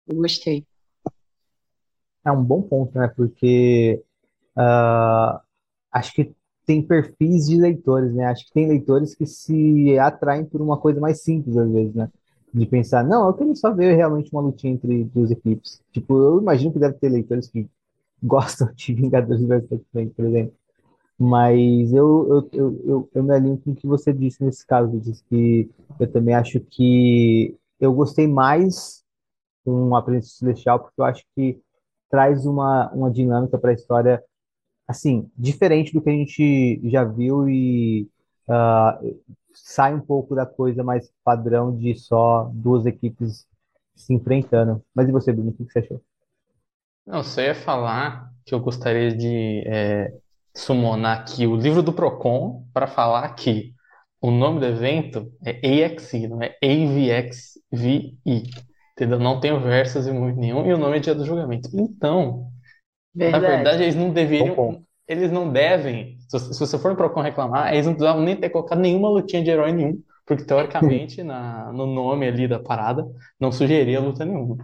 Eu 0.07 0.15
gostei. 0.15 0.65
É 2.25 2.31
um 2.31 2.43
bom 2.43 2.61
ponto, 2.61 2.97
né? 2.97 3.07
Porque 3.09 4.03
ah, 4.55 5.41
acho 5.91 6.13
que 6.13 6.33
tem 6.65 6.81
perfis 6.81 7.47
de 7.47 7.57
leitores, 7.57 8.13
né? 8.13 8.25
Acho 8.25 8.45
que 8.45 8.51
tem 8.51 8.67
leitores 8.67 9.15
que 9.15 9.25
se 9.25 9.97
atraem 9.99 10.43
por 10.43 10.61
uma 10.61 10.79
coisa 10.79 10.99
mais 10.99 11.21
simples, 11.23 11.55
às 11.55 11.71
vezes, 11.71 11.93
né? 11.93 12.09
De 12.53 12.65
pensar, 12.65 13.03
não, 13.03 13.27
eu 13.27 13.33
queria 13.33 13.55
só 13.55 13.73
ver 13.73 13.95
realmente 13.95 14.31
uma 14.31 14.41
lutinha 14.41 14.73
entre 14.73 15.03
duas 15.05 15.31
equipes. 15.31 15.81
Tipo, 15.91 16.17
eu 16.17 16.41
imagino 16.41 16.71
que 16.71 16.79
deve 16.79 16.95
ter 16.95 17.09
leitores 17.09 17.47
que 17.49 17.69
gostam 18.23 18.71
de 18.73 18.93
Vingadores 18.93 19.43
vs 19.43 19.71
X-Men, 19.71 20.09
por 20.09 20.25
exemplo. 20.25 20.53
Mas 21.19 21.93
eu, 21.93 22.27
eu, 22.29 22.49
eu, 22.53 22.81
eu, 22.85 23.09
eu 23.13 23.23
me 23.23 23.33
alinho 23.33 23.57
com 23.57 23.71
o 23.71 23.75
que 23.75 23.87
você 23.87 24.13
disse 24.13 24.43
nesse 24.43 24.65
caso. 24.65 24.99
Disse 24.99 25.23
que 25.25 25.69
eu 25.99 26.11
também 26.11 26.35
acho 26.35 26.59
que 26.59 27.55
eu 27.79 27.93
gostei 27.93 28.27
mais 28.27 29.03
com 29.65 29.95
a 29.95 30.01
Presença 30.01 30.37
Celestial, 30.37 30.79
porque 30.79 31.01
eu 31.01 31.05
acho 31.05 31.23
que 31.35 31.59
traz 32.09 32.45
uma, 32.45 32.91
uma 32.91 33.11
dinâmica 33.11 33.57
para 33.57 33.71
a 33.71 33.73
história 33.73 34.23
assim, 34.87 35.29
diferente 35.37 35.93
do 35.93 36.01
que 36.01 36.09
a 36.09 36.13
gente 36.13 36.81
já 36.89 37.03
viu 37.03 37.49
e 37.49 38.07
ah, 38.47 38.99
sai 39.63 39.93
um 39.93 40.01
pouco 40.01 40.35
da 40.35 40.45
coisa 40.45 40.83
mais 40.83 41.11
padrão 41.23 41.75
de 41.75 41.95
só 41.95 42.49
duas 42.53 42.85
equipes 42.85 43.47
se 43.95 44.13
enfrentando. 44.13 44.83
Mas 44.93 45.09
e 45.09 45.11
você, 45.11 45.31
Bruno, 45.33 45.51
o 45.51 45.53
que 45.53 45.65
você 45.65 45.79
achou? 45.79 46.01
Não, 47.05 47.23
só 47.23 47.41
ia 47.41 47.55
falar 47.55 48.31
que 48.45 48.53
eu 48.53 48.59
gostaria 48.59 49.15
de 49.15 49.63
é, 49.65 50.13
summonar 50.55 51.19
aqui 51.19 51.47
o 51.47 51.55
livro 51.55 51.81
do 51.81 51.93
Procon 51.93 52.65
para 52.73 52.87
falar 52.87 53.29
que 53.35 53.73
o 54.21 54.31
nome 54.31 54.59
do 54.59 54.65
evento 54.65 55.31
é 55.45 55.85
AXI, 55.85 56.27
não 56.27 56.41
é 56.41 56.57
AVXVI, 56.63 58.19
entendeu? 58.93 59.19
Não 59.19 59.39
tem 59.39 59.51
e 60.09 60.11
muito 60.11 60.39
nenhum, 60.39 60.65
e 60.65 60.73
o 60.73 60.77
nome 60.77 60.97
é 60.97 60.99
Dia 60.99 61.15
do 61.15 61.25
Julgamento. 61.25 61.69
Então, 61.73 62.51
na 63.15 63.39
Verdade. 63.39 63.39
verdade, 63.39 63.83
eles 63.83 63.95
não 63.95 64.11
Bom 64.37 64.49
deveriam. 64.49 64.85
Eles 65.07 65.31
não 65.31 65.51
devem, 65.51 66.17
se 66.21 66.39
você 66.39 66.53
se 66.53 66.59
você 66.59 66.77
for 66.79 66.91
no 66.91 66.97
Procon 66.97 67.21
reclamar, 67.21 67.73
eles 67.73 67.85
não 67.85 67.93
precisavam 67.93 68.23
nem 68.23 68.35
ter 68.35 68.49
colocado 68.49 68.79
nenhuma 68.79 69.09
lutinha 69.09 69.43
de 69.43 69.49
herói 69.49 69.71
nenhum, 69.71 70.01
porque 70.25 70.43
teoricamente 70.45 71.21
na, 71.23 71.71
no 71.71 71.85
nome 71.85 72.27
ali 72.27 72.47
da 72.47 72.59
parada 72.59 73.05
não 73.39 73.51
sugeriria 73.51 73.99
luta 73.99 74.25
nenhuma. 74.25 74.57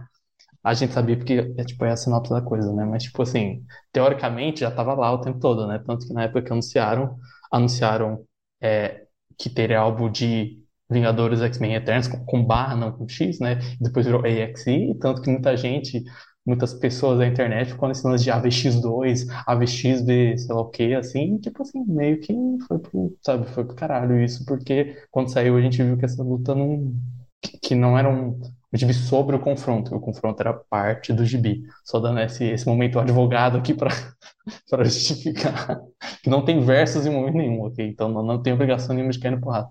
A 0.62 0.74
gente 0.74 0.94
sabia 0.94 1.16
porque 1.16 1.54
é 1.58 1.64
tipo 1.64 1.84
é 1.84 1.90
a 1.92 1.96
sinopse 1.96 2.32
da 2.32 2.40
coisa, 2.40 2.72
né? 2.72 2.84
Mas 2.86 3.04
tipo 3.04 3.22
assim, 3.22 3.62
teoricamente 3.92 4.60
já 4.60 4.70
tava 4.70 4.94
lá 4.94 5.12
o 5.12 5.20
tempo 5.20 5.38
todo, 5.38 5.66
né? 5.66 5.82
Tanto 5.86 6.06
que 6.06 6.12
na 6.14 6.24
época 6.24 6.42
que 6.42 6.52
anunciaram, 6.52 7.18
anunciaram 7.52 8.24
é, 8.62 9.04
que 9.38 9.50
teria 9.50 9.80
álbum 9.80 10.10
de 10.10 10.64
Vingadores 10.90 11.40
X-Men 11.40 11.74
Eternos 11.74 12.08
com, 12.08 12.24
com 12.24 12.44
barra, 12.44 12.76
não 12.76 12.92
com 12.92 13.08
X, 13.08 13.40
né? 13.40 13.56
Depois 13.80 14.06
virou 14.06 14.22
AXI, 14.24 14.90
e 14.92 14.94
tanto 14.98 15.22
que 15.22 15.30
muita 15.30 15.56
gente, 15.56 16.02
muitas 16.46 16.74
pessoas 16.74 17.18
da 17.18 17.26
internet 17.26 17.72
ficam 17.72 17.88
nesse 17.88 18.06
lance 18.06 18.24
de 18.24 18.30
AVX2, 18.30 19.26
AVXB, 19.46 20.36
sei 20.38 20.54
lá 20.54 20.60
o 20.60 20.68
quê, 20.70 20.94
assim, 20.98 21.38
tipo 21.38 21.62
assim, 21.62 21.84
meio 21.86 22.20
que 22.20 22.34
foi 22.68 22.78
pro, 22.78 23.16
sabe, 23.22 23.46
foi 23.50 23.64
pro 23.64 23.74
caralho 23.76 24.22
isso, 24.22 24.44
porque 24.44 24.96
quando 25.10 25.30
saiu 25.32 25.56
a 25.56 25.60
gente 25.60 25.82
viu 25.82 25.96
que 25.96 26.04
essa 26.04 26.22
luta 26.22 26.54
não, 26.54 26.92
que 27.40 27.58
que 27.58 27.74
não 27.74 27.98
era 27.98 28.08
um, 28.08 28.38
um 28.72 28.76
gibi 28.76 28.92
sobre 28.94 29.36
o 29.36 29.40
confronto, 29.40 29.94
o 29.94 30.00
confronto 30.00 30.40
era 30.40 30.52
parte 30.54 31.12
do 31.12 31.24
gibi. 31.24 31.62
Só 31.84 31.98
dando 32.00 32.20
esse, 32.20 32.44
esse 32.44 32.66
momento 32.66 32.98
advogado 32.98 33.56
aqui 33.58 33.74
para 33.74 33.90
justificar 34.84 35.80
que 36.22 36.30
não 36.30 36.44
tem 36.44 36.60
versos 36.60 37.06
em 37.06 37.10
momento 37.10 37.36
nenhum, 37.36 37.62
ok? 37.62 37.86
Então 37.86 38.08
não, 38.08 38.22
não 38.22 38.42
tem 38.42 38.52
obrigação 38.52 38.94
nenhuma 38.94 39.12
de 39.12 39.18
cair 39.20 39.32
no 39.32 39.40
porrada. 39.40 39.68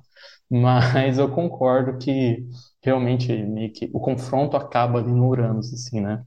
Mas 0.50 1.18
eu 1.18 1.30
concordo 1.30 1.98
que 1.98 2.46
realmente 2.82 3.32
meio 3.44 3.72
que 3.74 3.89
o 3.94 4.00
confronto 4.00 4.56
acaba 4.58 5.00
ali 5.00 5.12
no 5.12 5.27
Uranus, 5.27 5.74
assim, 5.74 6.01
né? 6.01 6.24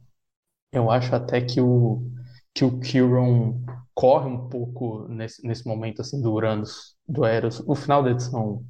Eu 0.73 0.91
acho 0.91 1.15
até 1.15 1.41
que 1.41 1.61
o, 1.61 2.03
que 2.55 2.65
o 2.65 2.79
Kieron 2.81 3.63
corre 3.95 4.27
um 4.29 4.49
pouco 4.49 5.07
nesse, 5.09 5.47
nesse 5.47 5.67
momento, 5.67 6.03
assim, 6.03 6.21
do 6.21 6.33
Uranus, 6.33 6.97
do 7.09 7.25
Eros, 7.25 7.65
no 7.67 7.75
final 7.75 8.03
da 8.03 8.11
edição 8.11 8.65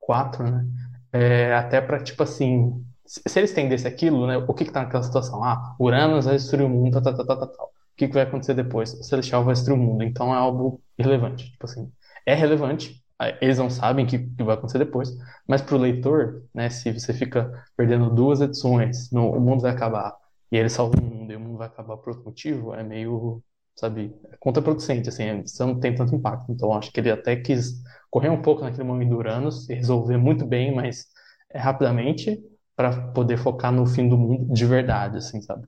4, 0.00 0.44
né? 0.50 0.66
É, 1.12 1.54
até 1.54 1.80
para, 1.80 2.02
tipo 2.02 2.22
assim, 2.22 2.84
se, 3.06 3.22
eles 3.38 3.52
tendessem 3.54 3.90
aquilo, 3.92 4.26
né? 4.26 4.36
O 4.38 4.54
que 4.54 4.64
que 4.64 4.72
tá 4.72 4.82
naquela 4.84 5.02
situação? 5.02 5.42
Ah, 5.44 5.76
Uranus 5.80 6.26
vai 6.26 6.36
destruir 6.36 6.64
o 6.66 6.68
mundo, 6.70 7.02
tal, 7.02 7.14
tal, 7.16 7.26
tal, 7.26 7.38
tal, 7.38 7.48
tal. 7.48 7.66
O 7.68 7.96
que 7.96 8.08
que 8.08 8.14
vai 8.14 8.24
acontecer 8.24 8.54
depois? 8.54 8.92
O 8.94 9.02
Celestial 9.04 9.44
vai 9.44 9.54
destruir 9.54 9.78
o 9.78 9.82
mundo. 9.82 10.04
Então 10.04 10.34
é 10.34 10.38
algo 10.38 10.82
irrelevante. 10.98 11.50
Tipo 11.52 11.66
assim, 11.66 11.92
é 12.26 12.34
relevante, 12.34 13.02
eles 13.40 13.58
não 13.58 13.70
sabem 13.70 14.04
o 14.04 14.08
que, 14.08 14.18
que 14.18 14.42
vai 14.44 14.54
acontecer 14.56 14.78
depois, 14.78 15.10
mas 15.46 15.60
pro 15.62 15.76
leitor, 15.78 16.44
né? 16.54 16.70
Se 16.70 16.92
você 16.92 17.12
fica 17.12 17.52
perdendo 17.76 18.10
duas 18.10 18.40
edições, 18.40 19.10
no, 19.10 19.30
o 19.32 19.40
mundo 19.40 19.62
vai 19.62 19.72
acabar, 19.72 20.14
e 20.50 20.56
ele 20.56 20.68
salva 20.68 20.98
o 21.00 21.02
mundo 21.04 21.32
e 21.32 21.36
o 21.36 21.40
mundo 21.40 21.58
vai 21.58 21.68
acabar 21.68 21.96
por 21.98 22.10
outro 22.10 22.24
motivo, 22.24 22.74
é 22.74 22.82
meio, 22.82 23.42
sabe, 23.76 24.14
é 24.32 24.36
contraproducente, 24.38 25.08
assim, 25.08 25.24
é- 25.24 25.40
isso 25.44 25.64
não 25.66 25.78
tem 25.80 25.94
tanto 25.94 26.14
impacto. 26.14 26.50
Então 26.52 26.72
acho 26.72 26.92
que 26.92 27.00
ele 27.00 27.10
até 27.10 27.36
quis 27.36 27.74
correr 28.10 28.28
um 28.30 28.42
pouco 28.42 28.62
naquele 28.62 28.84
momento 28.84 29.10
do 29.10 29.16
Uranus 29.18 29.68
e 29.68 29.74
resolver 29.74 30.16
muito 30.18 30.46
bem, 30.46 30.74
mas 30.74 31.06
é, 31.50 31.58
rapidamente 31.58 32.40
para 32.76 33.12
poder 33.12 33.36
focar 33.38 33.72
no 33.72 33.86
fim 33.86 34.08
do 34.08 34.16
mundo 34.16 34.52
de 34.54 34.64
verdade, 34.66 35.18
assim, 35.18 35.40
sabe? 35.42 35.66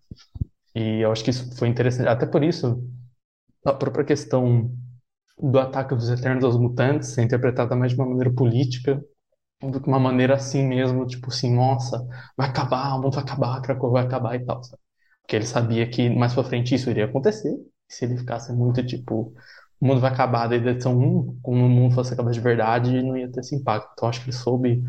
E 0.74 1.00
eu 1.00 1.12
acho 1.12 1.24
que 1.24 1.30
isso 1.30 1.54
foi 1.56 1.68
interessante. 1.68 2.08
Até 2.08 2.26
por 2.26 2.42
isso, 2.44 2.82
a 3.66 3.72
própria 3.74 4.04
questão 4.04 4.72
do 5.38 5.58
ataque 5.58 5.94
dos 5.94 6.10
Eternos 6.10 6.44
aos 6.44 6.58
mutantes 6.58 7.16
é 7.18 7.22
interpretada 7.22 7.76
mais 7.76 7.92
de 7.92 7.98
uma 7.98 8.08
maneira 8.08 8.32
política 8.32 9.02
que 9.70 9.88
uma 9.88 9.98
maneira 10.00 10.34
assim 10.34 10.64
mesmo, 10.66 11.06
tipo 11.06 11.28
assim, 11.28 11.54
nossa, 11.54 12.06
vai 12.36 12.48
acabar, 12.48 12.94
o 12.96 13.02
mundo 13.02 13.14
vai 13.14 13.22
acabar, 13.24 13.60
Krakow 13.62 13.90
vai 13.92 14.04
acabar 14.04 14.34
e 14.36 14.44
tal, 14.44 14.62
sabe? 14.64 14.80
Porque 15.22 15.36
ele 15.36 15.46
sabia 15.46 15.88
que 15.88 16.10
mais 16.10 16.34
pra 16.34 16.44
frente 16.44 16.74
isso 16.74 16.90
iria 16.90 17.04
acontecer. 17.06 17.50
E 17.88 17.94
se 17.94 18.04
ele 18.04 18.16
ficasse 18.18 18.52
muito 18.52 18.84
tipo, 18.84 19.32
o 19.80 19.86
mundo 19.86 20.00
vai 20.00 20.10
acabar 20.12 20.48
da 20.48 20.56
edição 20.56 20.98
um 20.98 21.38
como 21.42 21.64
o 21.66 21.68
mundo 21.68 21.94
fosse 21.94 22.12
acabar 22.14 22.32
de 22.32 22.40
verdade, 22.40 23.02
não 23.02 23.16
ia 23.16 23.30
ter 23.30 23.40
esse 23.40 23.54
impacto. 23.54 23.90
Então 23.92 24.08
acho 24.08 24.20
que 24.20 24.26
ele 24.30 24.36
soube 24.36 24.82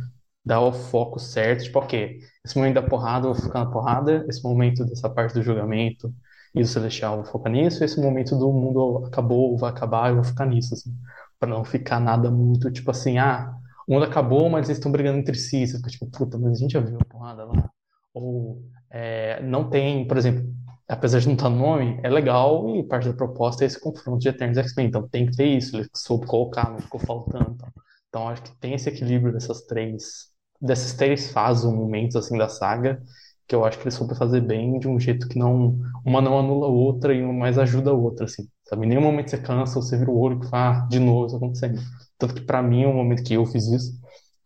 dar 0.46 0.62
o 0.62 0.74
foco 0.74 1.20
certo, 1.20 1.63
tipo, 1.63 1.80
ok, 1.80 2.20
esse 2.46 2.58
momento 2.58 2.75
da 2.75 2.82
porrada 2.84 3.27
eu 3.27 3.34
vou 3.34 3.42
ficar 3.44 3.60
na 3.65 3.72
porrada, 3.72 4.25
esse 4.27 4.44
momento 4.44 4.84
dessa 4.86 5.10
parte 5.10 5.34
do 5.34 5.42
julgamento 5.42 6.13
e 6.53 6.62
do 6.62 6.68
celestial 6.68 7.18
eu 7.18 7.24
vou 7.24 7.32
focar 7.32 7.51
nisso, 7.51 7.84
esse 7.84 8.00
momento 8.01 8.38
do 8.38 8.51
mundo 8.51 9.06
acabou, 9.06 9.58
vai 9.58 9.72
acabar, 9.72 10.10
eu 10.10 10.15
vou 10.15 10.24
ficar 10.24 10.46
nisso, 10.46 10.74
assim, 10.74 10.94
para 11.39 11.50
não 11.50 11.63
ficar 11.63 12.00
nada 12.00 12.30
muito, 12.30 12.70
tipo 12.72 12.92
assim, 12.92 13.18
ah, 13.18 13.56
o 13.88 13.94
mundo 13.94 14.06
acabou, 14.06 14.50
mas 14.50 14.68
eles 14.68 14.78
estão 14.78 14.92
brigando 14.92 15.20
entre 15.20 15.36
si, 15.38 15.66
você 15.68 15.78
fica 15.78 15.90
tipo, 15.90 16.08
puta, 16.12 16.38
mas 16.38 16.54
a 16.54 16.56
gente 16.56 16.72
já 16.74 16.80
viu 16.80 16.98
a 17.00 17.06
porrada 17.06 17.46
lá. 17.46 17.70
Ou 18.13 18.62
é, 18.92 19.42
não 19.44 19.70
tem, 19.70 20.08
por 20.08 20.18
exemplo, 20.18 20.46
apesar 20.88 21.20
de 21.20 21.28
não 21.28 21.34
estar 21.36 21.50
no 21.50 21.58
nome, 21.58 22.00
é 22.04 22.10
legal 22.10 22.70
e 22.75 22.84
parte 22.84 23.08
da 23.10 23.13
proposta 23.16 23.63
é 23.63 23.68
esse 23.68 23.80
confronto 23.80 24.20
de 24.20 24.30
Eternos 24.30 24.58
X-Men, 24.58 24.88
então 24.88 25.08
tem 25.08 25.25
que 25.25 25.36
ter 25.36 25.48
isso, 25.48 25.78
ele 25.78 25.88
soube 25.96 26.25
colocar, 26.28 26.70
não 26.72 26.80
ficou 26.80 27.00
faltando, 27.00 27.52
então. 27.56 27.70
Então 28.10 28.30
acho 28.30 28.44
que 28.44 28.56
tem 28.60 28.74
esse 28.75 28.90
equilíbrio 28.90 29.34
dessas 29.34 29.62
três 29.66 30.32
dessas 30.62 30.94
três 30.94 31.30
fases 31.32 31.66
ou 31.66 31.74
momentos 31.75 32.16
assim 32.16 32.38
da 32.38 32.48
saga, 32.48 33.02
que 33.48 33.54
eu 33.56 33.66
acho 33.66 33.78
que 33.78 33.84
ele 33.84 33.92
soube 33.92 34.16
fazer 34.16 34.40
bem 34.42 34.80
de 34.80 34.88
um 34.88 35.00
jeito 35.00 35.28
que 35.28 35.38
não 35.38 35.78
uma 36.06 36.22
não 36.22 36.40
anula 36.40 36.68
a 36.68 36.70
outra 36.70 37.13
e 37.13 37.22
uma 37.22 37.34
mais 37.34 37.58
ajuda 37.58 37.90
a 37.92 37.94
outra, 37.94 38.25
assim. 38.25 38.48
Sabe? 38.66 38.86
Em 38.86 38.90
nenhum 38.90 39.02
momento 39.02 39.30
você 39.30 39.38
cansa 39.38 39.78
ou 39.78 39.82
você 39.84 39.98
vira 39.98 40.10
o 40.12 40.18
olho 40.18 40.40
e 40.44 40.48
fala, 40.50 40.84
ah, 40.84 40.88
de 40.88 41.00
novo 41.00 41.28
isso 41.28 41.36
acontecendo. 41.36 41.80
Tanto 42.24 42.36
que 42.36 42.42
pra 42.42 42.63
mim, 42.63 42.86
o 42.86 42.94
momento 42.94 43.22
que 43.24 43.34
eu 43.34 43.46
fiz 43.46 43.68
isso 43.68 43.92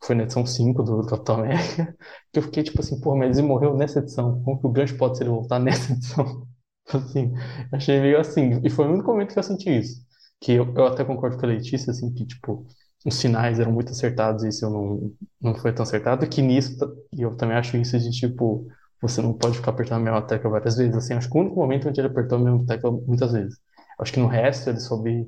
foi 0.03 0.15
na 0.15 0.23
edição 0.23 0.45
5 0.45 0.81
do 0.83 1.05
Capitão 1.05 1.35
América, 1.35 1.95
que 2.33 2.39
eu 2.39 2.43
fiquei 2.43 2.63
tipo 2.63 2.79
assim, 2.81 2.99
pô, 2.99 3.15
mas 3.15 3.37
ele 3.37 3.47
morreu 3.47 3.75
nessa 3.77 3.99
edição. 3.99 4.41
Como 4.43 4.59
que 4.59 4.65
o 4.67 4.71
gancho 4.71 4.97
pode 4.97 5.17
ser 5.17 5.25
ele 5.25 5.31
voltar 5.31 5.59
nessa 5.59 5.93
edição? 5.93 6.47
Assim, 6.91 7.33
achei 7.71 7.99
meio 7.99 8.19
assim. 8.19 8.59
E 8.63 8.69
foi 8.69 8.87
o 8.87 8.93
único 8.93 9.11
momento 9.11 9.33
que 9.33 9.37
eu 9.39 9.43
senti 9.43 9.69
isso. 9.77 10.01
Que 10.41 10.53
eu, 10.53 10.73
eu 10.75 10.87
até 10.87 11.03
concordo 11.05 11.37
com 11.37 11.45
a 11.45 11.49
Letícia, 11.49 11.91
assim, 11.91 12.11
que 12.13 12.25
tipo, 12.25 12.65
os 13.05 13.15
sinais 13.15 13.59
eram 13.59 13.71
muito 13.71 13.91
acertados 13.91 14.43
e 14.43 14.49
isso 14.49 14.65
eu 14.65 14.69
não, 14.71 15.13
não 15.41 15.55
foi 15.55 15.71
tão 15.73 15.83
acertado, 15.83 16.27
que 16.27 16.41
nisso, 16.41 16.77
e 17.13 17.21
eu 17.21 17.35
também 17.37 17.57
acho 17.57 17.77
isso 17.77 17.99
de 17.99 18.09
tipo, 18.11 18.67
você 19.01 19.21
não 19.21 19.33
pode 19.37 19.57
ficar 19.57 19.71
apertando 19.71 20.01
a 20.01 20.03
mesma 20.03 20.21
tecla 20.25 20.49
várias 20.49 20.75
vezes, 20.77 20.95
assim, 20.95 21.13
acho 21.13 21.29
que 21.29 21.37
o 21.37 21.41
único 21.41 21.55
momento 21.55 21.87
onde 21.89 21.99
ele 22.01 22.07
apertou 22.07 22.37
a 22.37 22.41
mesma 22.41 22.65
tecla 22.65 22.91
muitas 22.91 23.31
vezes. 23.31 23.59
Acho 23.99 24.13
que 24.13 24.19
no 24.19 24.27
resto 24.27 24.69
ele 24.69 24.79
soube 24.79 25.27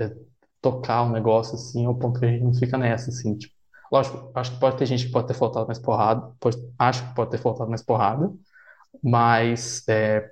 é, 0.00 0.10
tocar 0.64 1.04
o 1.04 1.10
negócio, 1.12 1.56
assim, 1.56 1.86
ao 1.86 1.96
ponto 1.96 2.20
que 2.20 2.26
a 2.26 2.30
gente 2.30 2.44
não 2.44 2.54
fica 2.54 2.78
nessa, 2.78 3.10
assim, 3.10 3.36
tipo, 3.38 3.54
lógico, 3.92 4.32
acho 4.34 4.52
que 4.54 4.60
pode 4.60 4.78
ter 4.78 4.86
gente 4.86 5.06
que 5.06 5.12
pode 5.12 5.28
ter 5.28 5.34
faltado 5.34 5.66
mais 5.68 5.78
porrada, 5.80 6.32
pode- 6.40 6.58
acho 6.78 7.08
que 7.08 7.14
pode 7.16 7.30
ter 7.32 7.38
faltado 7.38 7.70
mais 7.70 7.82
porrada, 7.84 8.32
mas 9.02 9.84
é, 9.88 10.30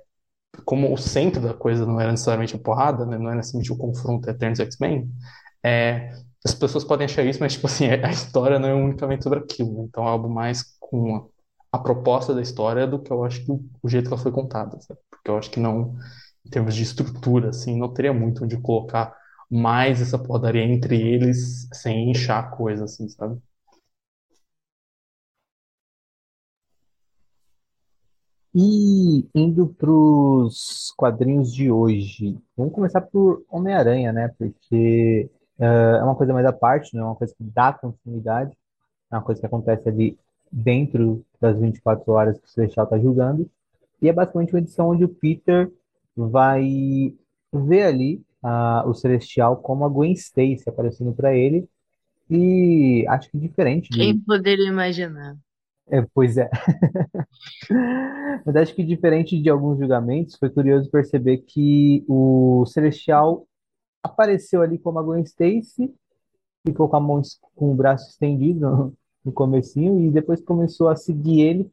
como 0.65 0.93
o 0.93 0.97
centro 0.97 1.41
da 1.41 1.53
coisa 1.53 1.85
não 1.85 1.99
era 2.01 2.11
necessariamente 2.11 2.55
a 2.55 2.59
porrada, 2.59 3.05
né, 3.05 3.17
não 3.17 3.27
era 3.27 3.37
necessariamente 3.37 3.73
o 3.73 3.77
confronto 3.77 4.29
Eternos 4.29 4.59
X-Men, 4.59 5.09
é, 5.63 6.11
as 6.45 6.53
pessoas 6.55 6.83
podem 6.83 7.05
achar 7.05 7.23
isso, 7.25 7.39
mas 7.39 7.53
tipo 7.53 7.67
assim, 7.67 7.87
a 8.03 8.11
história 8.11 8.59
não 8.59 8.69
é 8.69 8.73
unicamente 8.73 9.23
sobre 9.23 9.39
aquilo, 9.39 9.73
né? 9.79 9.85
Então 9.89 10.05
é 10.05 10.09
algo 10.09 10.29
mais 10.29 10.63
com 10.79 11.29
a, 11.73 11.77
a 11.77 11.79
proposta 11.79 12.33
da 12.33 12.41
história 12.41 12.87
do 12.87 12.99
que 13.01 13.11
eu 13.11 13.23
acho 13.25 13.43
que 13.45 13.51
o, 13.51 13.63
o 13.83 13.89
jeito 13.89 14.07
que 14.09 14.13
ela 14.13 14.21
foi 14.23 14.31
contada, 14.31 14.79
sabe? 14.81 14.99
Porque 15.09 15.29
eu 15.31 15.37
acho 15.37 15.49
que 15.51 15.59
não, 15.59 15.95
em 16.45 16.49
termos 16.49 16.75
de 16.75 16.83
estrutura, 16.83 17.49
assim, 17.49 17.77
não 17.77 17.93
teria 17.93 18.13
muito 18.13 18.43
onde 18.43 18.57
colocar 18.57 19.15
mais 19.53 20.01
essa 20.01 20.17
porradaria 20.17 20.63
entre 20.63 20.99
eles 20.99 21.67
sem 21.71 22.09
inchar 22.09 22.43
a 22.43 22.47
coisa, 22.49 22.85
assim, 22.85 23.07
sabe? 23.07 23.39
E 28.55 29.27
indo 29.33 29.67
para 29.67 29.91
os 29.91 30.91
quadrinhos 30.97 31.53
de 31.53 31.71
hoje, 31.71 32.37
vamos 32.57 32.73
começar 32.73 33.01
por 33.01 33.43
Homem-Aranha, 33.49 34.11
né? 34.11 34.27
Porque 34.37 35.29
eh, 35.59 35.97
é 35.99 36.03
uma 36.03 36.15
coisa 36.15 36.33
mais 36.33 36.45
à 36.45 36.53
parte, 36.53 36.95
né? 36.95 37.01
É 37.01 37.05
uma 37.05 37.15
coisa 37.15 37.33
que 37.35 37.43
dá 37.43 37.73
continuidade, 37.73 38.55
é 39.11 39.15
uma 39.15 39.23
coisa 39.23 39.39
que 39.39 39.47
acontece 39.47 39.87
ali 39.89 40.17
dentro 40.51 41.23
das 41.41 41.59
24 41.59 42.11
horas 42.11 42.39
que 42.39 42.47
o 42.47 42.49
Celestial 42.49 42.85
está 42.85 42.99
jogando. 42.99 43.49
E 44.01 44.09
é 44.09 44.13
basicamente 44.13 44.53
uma 44.53 44.59
edição 44.59 44.89
onde 44.89 45.03
o 45.05 45.09
Peter 45.09 45.71
vai 46.15 47.15
ver 47.51 47.83
ali 47.83 48.23
o 48.85 48.93
Celestial 48.93 49.57
como 49.57 49.85
a 49.85 49.89
Gwen 49.89 50.13
Stacy 50.13 50.63
aparecendo 50.67 51.13
para 51.13 51.35
ele. 51.35 51.67
E 52.29 53.05
acho 53.09 53.29
que 53.29 53.37
diferente 53.37 53.89
Quem 53.89 54.13
de. 54.13 54.25
poderia 54.25 54.67
imaginar? 54.67 55.37
é, 55.89 56.01
pois 56.13 56.37
é. 56.37 56.49
Mas 58.45 58.55
acho 58.55 58.75
que 58.75 58.83
diferente 58.83 59.41
de 59.41 59.49
alguns 59.49 59.79
julgamentos, 59.79 60.35
foi 60.35 60.49
curioso 60.49 60.89
perceber 60.89 61.39
que 61.39 62.03
o 62.07 62.65
Celestial 62.65 63.45
apareceu 64.01 64.61
ali 64.61 64.77
como 64.77 64.99
a 64.99 65.03
Gwen 65.03 65.23
Stacy, 65.23 65.93
ficou 66.65 66.89
com 66.89 66.95
a 66.95 66.99
mão, 66.99 67.21
com 67.55 67.71
o 67.71 67.75
braço 67.75 68.09
estendido 68.09 68.59
no, 68.59 68.93
no 69.25 69.31
comecinho 69.31 69.99
e 70.01 70.11
depois 70.11 70.41
começou 70.41 70.89
a 70.89 70.95
seguir 70.95 71.41
ele. 71.41 71.71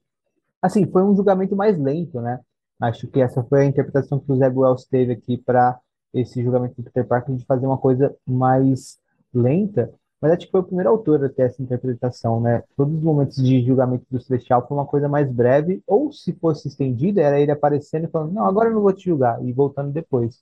Assim, 0.60 0.86
foi 0.86 1.02
um 1.02 1.16
julgamento 1.16 1.56
mais 1.56 1.78
lento, 1.78 2.20
né? 2.20 2.40
Acho 2.80 3.06
que 3.08 3.20
essa 3.20 3.42
foi 3.44 3.62
a 3.62 3.64
interpretação 3.64 4.20
que 4.20 4.30
o 4.30 4.36
Zé 4.36 4.48
Wells 4.48 4.86
teve 4.86 5.12
aqui 5.12 5.38
para 5.38 5.78
esse 6.12 6.42
julgamento 6.42 6.74
do 6.76 6.84
Peter 6.84 7.06
Parker 7.06 7.34
de 7.34 7.44
fazer 7.44 7.66
uma 7.66 7.78
coisa 7.78 8.14
mais 8.26 8.98
lenta. 9.32 9.92
Mas 10.20 10.32
acho 10.32 10.46
que 10.46 10.50
foi 10.50 10.60
o 10.60 10.64
primeiro 10.64 10.90
autor 10.90 11.24
a 11.24 11.28
ter 11.28 11.42
essa 11.42 11.62
interpretação, 11.62 12.40
né? 12.40 12.62
Todos 12.76 12.94
os 12.94 13.02
momentos 13.02 13.42
de 13.42 13.64
julgamento 13.64 14.04
do 14.10 14.20
Celestial 14.20 14.66
foi 14.66 14.76
uma 14.76 14.86
coisa 14.86 15.08
mais 15.08 15.30
breve, 15.32 15.82
ou 15.86 16.12
se 16.12 16.34
fosse 16.34 16.68
estendida, 16.68 17.22
era 17.22 17.40
ele 17.40 17.50
aparecendo 17.50 18.04
e 18.04 18.10
falando, 18.10 18.32
não, 18.32 18.44
agora 18.44 18.68
eu 18.68 18.74
não 18.74 18.82
vou 18.82 18.92
te 18.92 19.06
julgar, 19.06 19.42
e 19.42 19.50
voltando 19.52 19.92
depois. 19.92 20.40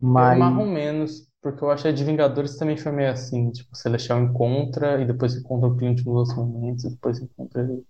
Eu 0.00 0.08
Mas, 0.08 0.38
marro 0.38 0.64
menos, 0.64 1.28
porque 1.42 1.64
eu 1.64 1.70
acho 1.70 1.82
que 1.82 1.88
a 1.88 1.92
de 1.92 2.04
Vingadores 2.04 2.56
também 2.56 2.76
foi 2.76 2.92
meio 2.92 3.10
assim, 3.10 3.50
tipo, 3.50 3.70
o 3.72 3.76
Celestial 3.76 4.20
encontra 4.20 5.00
e 5.02 5.04
depois 5.04 5.34
encontra 5.34 5.68
o 5.68 5.76
Clint 5.76 5.98
nos 6.04 6.14
outros 6.14 6.36
momentos 6.36 6.84
e 6.84 6.90
depois 6.90 7.20
encontra 7.20 7.62
ele 7.62 7.84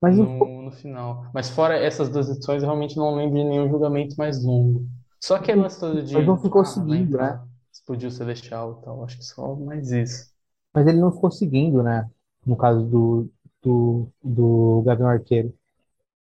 mas 0.00 0.16
no, 0.16 0.62
no 0.62 0.72
final. 0.72 1.26
Mas 1.34 1.50
fora 1.50 1.76
essas 1.76 2.08
duas 2.08 2.30
edições, 2.30 2.62
eu 2.62 2.68
realmente 2.68 2.96
não 2.96 3.14
lembro 3.14 3.36
de 3.36 3.44
nenhum 3.44 3.68
julgamento 3.68 4.14
mais 4.16 4.42
longo. 4.42 4.86
Só 5.20 5.36
aquele 5.36 5.60
lance 5.62 5.78
todo 5.78 6.02
de, 6.02 6.16
mas 6.16 6.26
não 6.26 6.36
ficou 6.40 6.64
ah, 6.64 6.64
seguindo, 6.64 7.18
né? 7.18 7.28
entrar, 7.28 7.46
explodiu 7.72 8.08
o 8.08 8.12
Celestial 8.12 8.78
e 8.80 8.84
tal, 8.84 9.04
acho 9.04 9.16
que 9.18 9.24
só 9.24 9.54
mais 9.56 9.92
isso. 9.92 10.30
Mas 10.74 10.86
ele 10.86 10.98
não 11.00 11.12
ficou 11.12 11.30
seguindo, 11.30 11.82
né? 11.82 12.08
No 12.46 12.56
caso 12.56 12.82
do, 12.86 13.30
do, 13.62 14.08
do 14.22 14.82
Gavião 14.82 15.08
Arqueiro. 15.08 15.52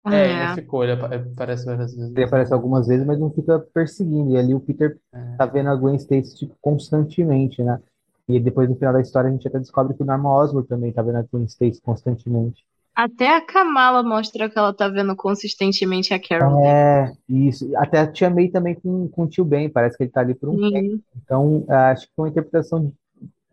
É, 0.09 0.29
ele 0.31 0.39
não 0.39 0.47
É. 0.53 0.53
ficou, 0.53 0.83
ele 0.83 0.93
apa- 0.93 1.15
aparece 1.15 1.65
várias 1.65 1.93
vezes. 1.95 2.15
Ele 2.15 2.25
aparece 2.25 2.53
algumas 2.53 2.87
vezes, 2.87 3.05
mas 3.05 3.19
não 3.19 3.31
fica 3.31 3.59
perseguindo. 3.73 4.31
E 4.31 4.37
ali 4.37 4.53
o 4.53 4.59
Peter 4.59 4.99
É. 5.11 5.37
tá 5.37 5.45
vendo 5.45 5.69
a 5.69 5.75
Gwen 5.75 5.95
Stacy 5.95 6.35
tipo, 6.35 6.55
constantemente, 6.61 7.61
né? 7.63 7.81
E 8.27 8.39
depois 8.39 8.67
no 8.69 8.75
final 8.75 8.93
da 8.93 9.01
história 9.01 9.29
a 9.29 9.31
gente 9.33 9.47
até 9.47 9.59
descobre 9.59 9.95
que 9.95 10.03
o 10.03 10.05
Norman 10.05 10.29
Osborn 10.33 10.67
também 10.67 10.91
tá 10.91 11.01
vendo 11.01 11.17
a 11.17 11.21
Gwen 11.23 11.45
Stacy 11.45 11.79
constantemente. 11.81 12.65
Até 12.97 13.35
a 13.35 13.41
Kamala 13.45 14.01
mostra 14.01 14.49
que 14.49 14.57
ela 14.57 14.73
tá 14.73 14.87
vendo 14.89 15.15
consistentemente 15.15 16.13
a 16.13 16.19
Carol 16.19 16.55
dele. 16.61 16.67
É, 16.67 17.11
isso. 17.29 17.69
Até 17.77 17.99
a 17.99 18.11
Tia 18.11 18.29
May 18.29 18.49
também 18.49 18.73
com, 18.73 19.07
com 19.09 19.23
o 19.23 19.27
Tio 19.27 19.45
Ben, 19.45 19.69
parece 19.69 19.95
que 19.95 20.03
ele 20.03 20.11
tá 20.11 20.21
ali 20.21 20.33
por 20.33 20.49
um 20.49 20.57
tempo. 20.71 20.99
Então, 21.15 21.63
acho 21.69 22.07
que 22.07 22.13
foi 22.15 22.25
uma 22.25 22.29
interpretação 22.31 22.91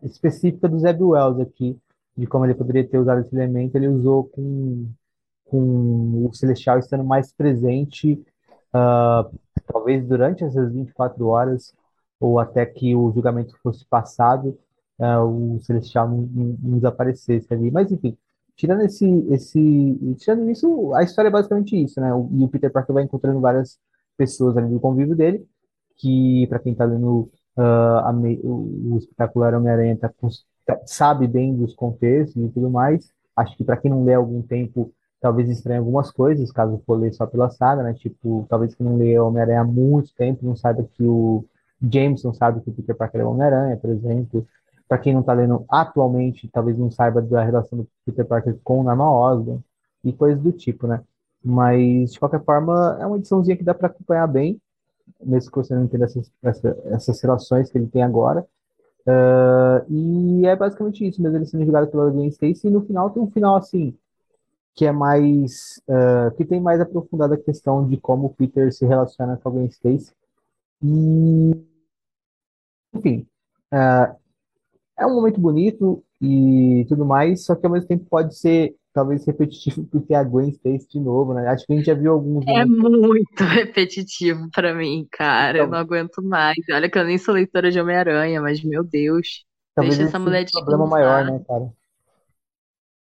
específica 0.03 0.67
do 0.67 0.79
Zeb 0.79 1.01
Wells 1.01 1.39
aqui, 1.41 1.77
de 2.17 2.25
como 2.27 2.45
ele 2.45 2.55
poderia 2.55 2.87
ter 2.87 2.97
usado 2.97 3.21
esse 3.21 3.35
elemento, 3.35 3.75
ele 3.75 3.87
usou 3.87 4.25
com, 4.25 4.87
com 5.45 6.25
o 6.25 6.33
Celestial 6.33 6.79
estando 6.79 7.03
mais 7.03 7.31
presente, 7.33 8.19
ah, 8.73 9.27
talvez 9.67 10.05
durante 10.07 10.43
essas 10.43 10.71
24 10.73 11.27
horas, 11.27 11.73
ou 12.19 12.39
até 12.39 12.65
que 12.65 12.95
o 12.95 13.11
julgamento 13.11 13.55
fosse 13.61 13.85
passado, 13.85 14.57
ah, 14.99 15.23
o 15.23 15.59
Celestial 15.61 16.07
não, 16.09 16.17
não- 16.21 16.57
não 16.61 16.75
desaparecesse 16.77 17.53
ali. 17.53 17.71
Mas, 17.71 17.91
enfim, 17.91 18.17
tirando 18.55 18.81
esse, 18.83 19.05
esse, 19.31 20.15
tirando 20.17 20.49
isso, 20.49 20.93
a 20.95 21.03
história 21.03 21.29
é 21.29 21.31
basicamente 21.31 21.75
isso, 21.81 21.99
né? 22.01 22.13
O- 22.13 22.29
E 22.33 22.43
o 22.43 22.49
Peter 22.49 22.71
Parker 22.71 22.93
vai 22.93 23.03
encontrando 23.03 23.39
várias 23.41 23.79
pessoas 24.17 24.57
ali 24.57 24.69
no 24.69 24.79
convívio 24.79 25.15
dele, 25.15 25.45
que, 25.97 26.47
para 26.49 26.59
quem 26.59 26.71
está 26.73 26.85
lendo 26.85 27.29
me- 28.13 28.39
o, 28.43 28.93
o 28.95 28.97
espetacular 28.97 29.53
Homem-Aranha 29.53 29.97
tá 29.97 30.11
tá- 30.65 30.81
sabe 30.85 31.27
bem 31.27 31.55
dos 31.55 31.73
contextos 31.75 32.41
e 32.43 32.49
tudo 32.49 32.69
mais. 32.69 33.09
Acho 33.35 33.55
que 33.57 33.63
para 33.63 33.77
quem 33.77 33.91
não 33.91 34.03
lê 34.03 34.13
há 34.13 34.17
algum 34.17 34.41
tempo, 34.41 34.91
talvez 35.21 35.49
estranhe 35.49 35.79
algumas 35.79 36.11
coisas, 36.11 36.51
caso 36.51 36.81
for 36.85 36.95
ler 36.99 37.13
só 37.13 37.25
pela 37.27 37.49
saga, 37.49 37.83
né? 37.83 37.93
Tipo, 37.93 38.45
talvez 38.49 38.73
quem 38.75 38.85
não 38.85 38.97
lê 38.97 39.19
Homem-Aranha 39.19 39.61
há 39.61 39.63
muito 39.63 40.13
tempo 40.15 40.45
não 40.45 40.55
saiba 40.55 40.83
que 40.93 41.03
o 41.03 41.45
Jameson 41.81 42.33
sabe 42.33 42.61
que 42.61 42.69
o 42.69 42.73
Peter 42.73 42.95
Parker 42.95 43.21
é 43.21 43.25
Homem-Aranha, 43.25 43.77
por 43.77 43.89
exemplo. 43.89 44.47
Para 44.87 44.97
quem 44.99 45.13
não 45.13 45.21
está 45.21 45.33
lendo 45.33 45.65
atualmente, 45.69 46.47
talvez 46.49 46.77
não 46.77 46.91
saiba 46.91 47.21
da 47.21 47.43
relação 47.43 47.79
do 47.79 47.87
Peter 48.05 48.25
Parker 48.25 48.57
com 48.63 48.81
o 48.81 48.83
Norman 48.83 49.09
Osborn 49.11 49.61
e 50.03 50.13
coisas 50.13 50.41
do 50.41 50.51
tipo, 50.51 50.87
né? 50.87 51.03
Mas, 51.43 52.13
de 52.13 52.19
qualquer 52.19 52.43
forma, 52.43 52.97
é 53.01 53.05
uma 53.05 53.17
ediçãozinha 53.17 53.57
que 53.57 53.63
dá 53.63 53.73
para 53.73 53.87
acompanhar 53.87 54.27
bem 54.27 54.59
mesmo 55.23 55.51
que 55.51 55.57
você 55.57 55.75
não 55.75 55.83
entenda 55.85 56.05
essas, 56.05 56.31
essa- 56.43 56.77
essas 56.85 57.21
relações 57.21 57.71
que 57.71 57.77
ele 57.77 57.87
tem 57.87 58.03
agora. 58.03 58.45
Ah, 59.07 59.85
e 59.89 60.45
é 60.47 60.55
basicamente 60.55 61.07
isso, 61.07 61.21
mesmo 61.21 61.37
ele 61.37 61.45
sendo 61.45 61.65
jogado 61.65 61.87
pela 61.89 62.09
Gwen 62.11 62.27
Stacy, 62.29 62.67
e 62.67 62.71
no 62.71 62.81
final 62.85 63.09
tem 63.11 63.21
um 63.23 63.31
final 63.31 63.55
assim, 63.57 63.95
que 64.75 64.85
é 64.85 64.91
mais, 64.91 65.81
ah, 65.89 66.31
que 66.37 66.45
tem 66.45 66.61
mais 66.61 66.81
aprofundada 66.81 67.35
a 67.35 67.39
questão 67.39 67.87
de 67.87 67.97
como 67.97 68.27
o 68.27 68.33
Peter 68.33 68.73
se 68.73 68.85
relaciona 68.85 69.37
com 69.37 69.49
a 69.49 69.51
Gwen 69.53 69.67
Stacy. 69.67 70.13
E, 70.83 71.53
enfim, 72.93 73.27
ah, 73.71 74.15
é 74.97 75.05
um 75.05 75.15
momento 75.15 75.39
bonito 75.39 76.03
e 76.21 76.85
tudo 76.87 77.05
mais, 77.05 77.45
só 77.45 77.55
que 77.55 77.65
ao 77.65 77.71
mesmo 77.71 77.87
tempo 77.87 78.05
pode 78.09 78.37
ser 78.37 78.75
talvez 78.93 79.25
repetitivo 79.25 79.85
porque 79.91 80.13
a 80.13 80.23
Gwen 80.23 80.49
Stacy 80.49 80.87
de 80.89 80.99
novo, 80.99 81.33
né? 81.33 81.47
Acho 81.47 81.65
que 81.65 81.73
a 81.73 81.75
gente 81.75 81.85
já 81.85 81.93
viu 81.93 82.13
alguns 82.13 82.45
É 82.47 82.63
momentos. 82.65 82.99
muito 83.09 83.43
repetitivo 83.43 84.49
pra 84.51 84.73
mim, 84.73 85.07
cara. 85.11 85.57
Eu 85.59 85.67
não 85.67 85.77
aguento 85.77 86.21
mais. 86.23 86.57
Olha 86.71 86.89
que 86.89 86.97
eu 86.97 87.03
nem 87.03 87.17
sou 87.17 87.33
leitora 87.33 87.71
de 87.71 87.79
Homem-Aranha, 87.79 88.41
mas 88.41 88.63
meu 88.63 88.83
Deus. 88.83 89.45
Talvez 89.75 89.97
Deixa 89.97 90.09
essa 90.09 90.19
mulher 90.19 90.45
um 90.45 90.63
problema 90.65 90.87
maior, 90.87 91.25
né, 91.25 91.43
cara? 91.45 91.69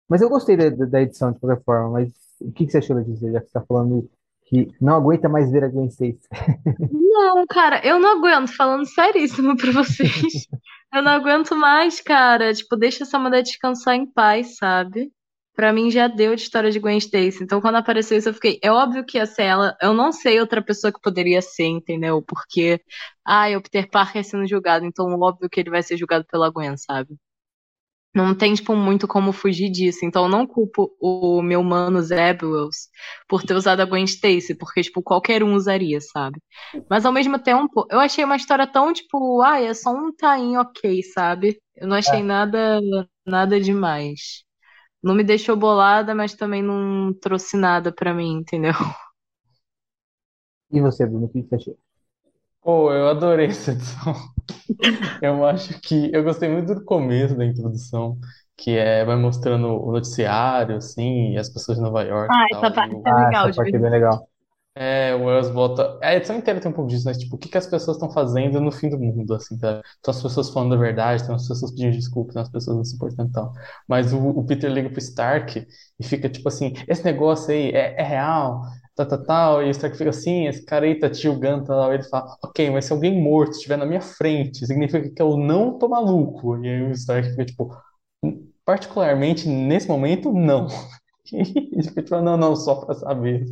Mas 0.09 0.21
eu 0.23 0.29
gostei 0.29 0.57
da, 0.57 0.69
da 0.87 1.03
edição 1.03 1.33
de 1.33 1.39
qualquer 1.41 1.63
forma, 1.65 1.91
mas 1.91 2.13
o 2.41 2.53
que 2.53 2.67
que 2.67 2.73
você 2.73 2.79
achou, 2.79 2.97
Letícia, 2.97 3.31
já 3.33 3.41
que 3.41 3.47
você 3.47 3.53
tá 3.53 3.65
falando 3.67 4.09
que 4.47 4.71
não 4.81 4.95
aguenta 4.95 5.29
mais 5.29 5.51
ver 5.51 5.65
a 5.65 5.69
Gwen 5.69 5.87
Stacy? 5.89 6.19
Não, 6.91 7.47
cara, 7.47 7.81
eu 7.85 7.99
não 7.99 8.19
aguento, 8.19 8.55
falando 8.55 8.87
seríssimo 8.87 9.57
pra 9.57 9.73
vocês. 9.73 10.47
Eu 10.97 11.03
não 11.03 11.13
aguento 11.13 11.55
mais, 11.55 12.01
cara. 12.01 12.55
Tipo, 12.55 12.75
deixa 12.77 13.05
essa 13.05 13.19
mulher 13.19 13.43
descansar 13.43 13.95
em 13.95 14.07
paz, 14.07 14.57
sabe? 14.57 15.13
Pra 15.55 15.73
mim 15.73 15.91
já 15.91 16.09
deu 16.09 16.35
de 16.35 16.43
história 16.43 16.71
de 16.71 16.79
Gwen 16.81 16.97
Stacy. 16.99 17.43
Então, 17.45 17.61
quando 17.61 17.77
apareceu 17.77 18.17
isso, 18.19 18.29
eu 18.31 18.35
fiquei. 18.35 18.59
É 18.63 18.71
óbvio 18.73 19.05
que 19.05 19.19
ia 19.19 19.27
ser 19.27 19.43
ela. 19.45 19.77
Eu 19.83 19.93
não 19.95 20.11
sei 20.13 20.41
outra 20.41 20.63
pessoa 20.63 20.93
que 20.93 21.01
poderia 21.01 21.43
ser, 21.43 21.67
entendeu? 21.67 22.23
Porque. 22.23 22.81
Ah, 23.25 23.49
o 23.59 23.63
Peter 23.63 23.91
Parker 23.91 24.25
sendo 24.25 24.47
julgado. 24.47 24.87
Então, 24.87 25.07
óbvio 25.21 25.51
que 25.51 25.61
ele 25.61 25.71
vai 25.71 25.83
ser 25.83 25.97
julgado 25.99 26.25
pela 26.27 26.51
Gwen, 26.51 26.77
sabe? 26.79 27.15
Não 28.17 28.35
tem, 28.35 28.55
tipo, 28.55 28.75
muito 28.75 29.07
como 29.07 29.31
fugir 29.33 29.71
disso. 29.71 30.05
Então, 30.05 30.25
eu 30.25 30.29
não 30.31 30.47
culpo 30.47 30.91
o 31.01 31.43
meu 31.43 31.63
mano 31.63 32.01
Zebulous 32.01 32.89
por 33.29 33.43
ter 33.43 33.55
usado 33.55 33.81
a 33.81 33.85
Gwen 33.85 34.05
Stacy, 34.05 34.55
porque, 34.55 34.81
tipo, 34.83 35.03
qualquer 35.03 35.43
um 35.43 35.55
usaria, 35.55 36.01
sabe? 36.01 36.41
Mas, 36.89 37.05
ao 37.05 37.13
mesmo 37.13 37.39
tempo, 37.39 37.87
eu 37.91 38.01
achei 38.01 38.25
uma 38.25 38.37
história 38.37 38.67
tão, 38.67 38.91
tipo, 38.93 39.43
ah, 39.43 39.61
é 39.61 39.75
só 39.75 39.91
um 39.93 40.15
tain 40.17 40.57
ok, 40.57 41.03
sabe? 41.03 41.61
Eu 41.77 41.89
não 41.89 41.97
achei 41.97 42.23
nada, 42.23 42.81
nada 43.27 43.61
demais. 43.61 44.45
Não 45.03 45.15
me 45.15 45.25
deixou 45.25 45.57
bolada, 45.57 46.15
mas 46.15 46.35
também 46.35 46.63
não 46.63 47.13
trouxe 47.21 47.57
nada 47.57 47.93
pra 47.93 48.15
mim, 48.15 48.35
entendeu? 48.39 48.73
E 50.71 50.81
você, 50.81 51.05
Bruno, 51.05 51.27
o 51.27 51.29
que 51.29 51.43
você 51.43 51.57
achou? 51.57 51.77
Pô, 52.67 52.93
eu 52.93 53.09
adorei 53.09 53.47
essa 53.49 53.73
edição. 53.73 54.13
Eu 55.23 55.45
acho 55.47 55.81
que 55.81 56.11
eu 56.15 56.25
gostei 56.25 56.49
muito 56.49 56.75
do 56.75 56.85
começo 56.85 57.37
da 57.37 57.45
introdução, 57.47 58.19
que 58.57 58.73
é, 58.77 59.05
vai 59.05 59.17
mostrando 59.17 59.69
o 59.69 59.93
noticiário, 59.93 60.77
assim, 60.77 61.33
e 61.33 61.39
as 61.39 61.49
pessoas 61.51 61.79
de 61.79 61.85
Nova 61.85 62.03
York 62.05 62.37
Ah, 62.37 62.45
e 62.45 62.49
essa 62.53 62.71
tal, 62.71 62.75
e 62.77 62.77
parte 62.77 62.95
o, 62.95 63.03
é 63.05 63.13
Ah, 63.13 63.13
legal 63.13 63.51
essa 63.51 63.51
de 63.51 63.59
parte 63.59 63.75
é 63.77 63.79
bem 63.79 63.91
legal. 63.91 64.29
é, 64.75 65.15
o 65.15 65.25
Wells 65.25 65.51
bota. 65.51 65.99
A 66.03 66.15
edição 66.15 66.37
inteira 66.37 66.61
tem 66.61 66.71
um 66.71 66.75
pouco 66.75 66.91
disso, 66.91 67.07
né? 67.07 67.15
Tipo, 67.15 67.37
o 67.37 67.39
que 67.39 67.49
que 67.49 67.57
as 67.59 67.67
pessoas 67.67 67.97
estão 67.97 68.11
fazendo 68.13 68.61
no 68.61 68.71
fim 68.71 68.91
do 68.91 68.99
mundo, 68.99 69.35
assim, 69.35 69.59
tá? 69.59 69.81
Então 70.01 70.13
as 70.13 70.23
pessoas 70.23 70.51
falando 70.51 70.75
a 70.75 70.79
verdade, 70.79 71.23
então 71.23 71.35
as 71.35 71.49
pessoas 71.49 71.71
pedindo 71.73 71.93
desculpas, 71.97 72.33
então 72.35 72.43
as 72.43 72.51
pessoas 72.51 72.77
não 72.77 72.85
se 72.85 72.95
importando 72.97 73.31
e 73.31 73.33
tal. 73.33 73.53
Mas 73.89 74.13
o, 74.13 74.19
o 74.19 74.45
Peter 74.47 74.71
liga 74.71 74.91
pro 74.91 74.99
Stark 74.99 75.67
e 75.99 76.05
fica 76.05 76.29
tipo 76.29 76.47
assim: 76.49 76.75
esse 76.89 77.03
negócio 77.05 77.53
aí 77.55 77.71
é, 77.71 78.01
é 78.01 78.03
real, 78.03 78.61
tal, 78.97 79.07
tal, 79.07 79.25
tal. 79.25 79.63
E 79.63 79.69
o 79.69 79.71
Stark 79.71 79.97
fica 79.97 80.11
assim: 80.11 80.47
esse 80.47 80.65
cara 80.65 80.87
aí 80.87 80.99
tá 80.99 81.09
te 81.11 81.23
julgando, 81.23 81.65
tal. 81.67 81.93
Ele 81.93 82.03
fala: 82.05 82.37
ok, 82.43 82.71
mas 82.71 82.87
se 82.87 82.93
alguém 82.93 83.21
morto 83.23 83.53
estiver 83.53 83.77
na 83.77 83.87
minha 83.87 84.01
frente, 84.01 84.67
significa 84.67 85.09
que 85.11 85.23
eu 85.23 85.37
não 85.37 85.79
tô 85.79 85.89
maluco. 85.89 86.57
E 86.65 86.69
aí 86.69 86.83
o 86.83 86.93
Stark 86.93 87.31
fica 87.31 87.45
tipo: 87.45 87.77
particularmente 88.65 89.49
nesse 89.49 89.89
momento, 89.89 90.33
não. 90.33 90.67
E 91.33 91.83
fica 91.83 92.03
tipo: 92.03 92.21
não, 92.21 92.37
não, 92.37 92.55
só 92.57 92.77
pra 92.77 92.95
saber. 92.95 93.45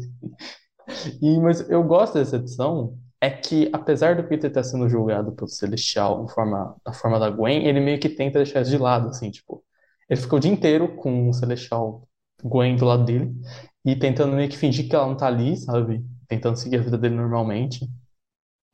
E, 1.21 1.39
mas 1.41 1.69
eu 1.71 1.83
gosto 1.83 2.15
dessa 2.15 2.37
edição, 2.37 2.97
é 3.21 3.31
que 3.31 3.71
apesar 3.73 4.17
do 4.17 4.25
Peter 4.25 4.49
estar 4.51 4.63
sendo 4.63 4.89
julgado 4.89 5.33
pelo 5.33 5.49
Celestial 5.49 6.29
forma, 6.29 6.77
da 6.85 6.93
forma 6.93 7.19
da 7.19 7.31
Gwen, 7.31 7.67
ele 7.67 7.81
meio 7.81 7.99
que 7.99 8.09
tenta 8.09 8.39
deixar 8.39 8.61
isso 8.63 8.71
de 8.71 8.79
lado, 8.79 9.09
assim, 9.09 9.31
tipo, 9.31 9.65
ele 10.09 10.21
ficou 10.21 10.39
o 10.39 10.41
dia 10.41 10.53
inteiro 10.53 10.95
com 10.97 11.29
o 11.29 11.33
Celestial 11.33 12.07
Gwen 12.45 12.77
do 12.77 12.85
lado 12.87 13.05
dele 13.05 13.35
e 13.85 13.97
tentando 13.97 14.37
meio 14.37 14.49
que 14.51 14.57
fingir 14.59 14.89
que 14.89 14.95
ela 14.97 15.07
não 15.07 15.17
tá 15.17 15.27
ali, 15.29 15.57
sabe? 15.57 16.05
Tentando 16.29 16.57
seguir 16.59 16.79
a 16.79 16.83
vida 16.83 16.99
dele 16.99 17.15
normalmente, 17.17 17.89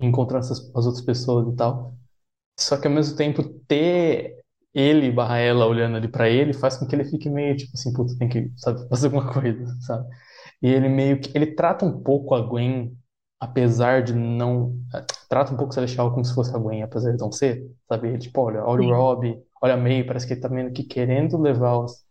encontrando 0.01 0.45
essas, 0.45 0.61
as 0.75 0.87
outras 0.87 1.05
pessoas 1.05 1.53
e 1.53 1.57
tal. 1.57 1.95
Só 2.59 2.79
que 2.81 2.89
ao 2.89 2.95
mesmo 2.95 3.17
tempo 3.17 3.43
ter 3.69 4.37
ele 4.75 5.13
barra 5.13 5.39
ela 5.39 5.67
olhando 5.67 5.97
ali 5.97 6.09
pra 6.09 6.29
ele 6.31 6.53
faz 6.55 6.77
com 6.79 6.87
que 6.87 6.95
ele 6.97 7.05
fique 7.05 7.31
meio 7.31 7.57
tipo 7.57 7.73
assim, 7.75 7.93
puta, 7.93 8.17
tem 8.19 8.29
que, 8.29 8.53
sabe, 8.57 8.89
fazer 8.89 9.07
alguma 9.09 9.33
coisa, 9.33 9.67
sabe? 9.83 10.09
E 10.63 10.69
ele 10.71 10.89
meio 10.89 11.21
que 11.21 11.31
ele 11.37 11.55
trata 11.55 11.85
um 11.87 12.03
pouco 12.03 12.35
a 12.35 12.41
Gwen, 12.43 12.97
apesar 13.41 14.03
de 14.03 14.15
não 14.15 14.79
trata 15.29 15.53
um 15.55 15.57
pouco 15.57 15.73
o 15.73 15.75
Celestial 15.75 16.13
como 16.13 16.25
se 16.25 16.35
fosse 16.35 16.55
a 16.55 16.59
Gwen, 16.59 16.83
apesar 16.83 17.13
de 17.13 17.19
não 17.21 17.33
ser, 17.33 17.65
sabe? 17.89 18.09
Ele, 18.09 18.19
tipo, 18.19 18.41
olha, 18.43 18.65
olha 18.65 18.83
o 18.83 18.87
Sim. 18.87 18.95
Rob, 18.95 19.39
olha 19.63 19.75
a 19.75 19.77
May, 19.77 20.05
parece 20.05 20.27
que 20.27 20.35
ele 20.35 20.41
tá 20.41 20.49
meio 20.49 20.73
que 20.73 20.85
querendo 20.85 21.39
levar 21.39 21.79
os- 21.79 22.05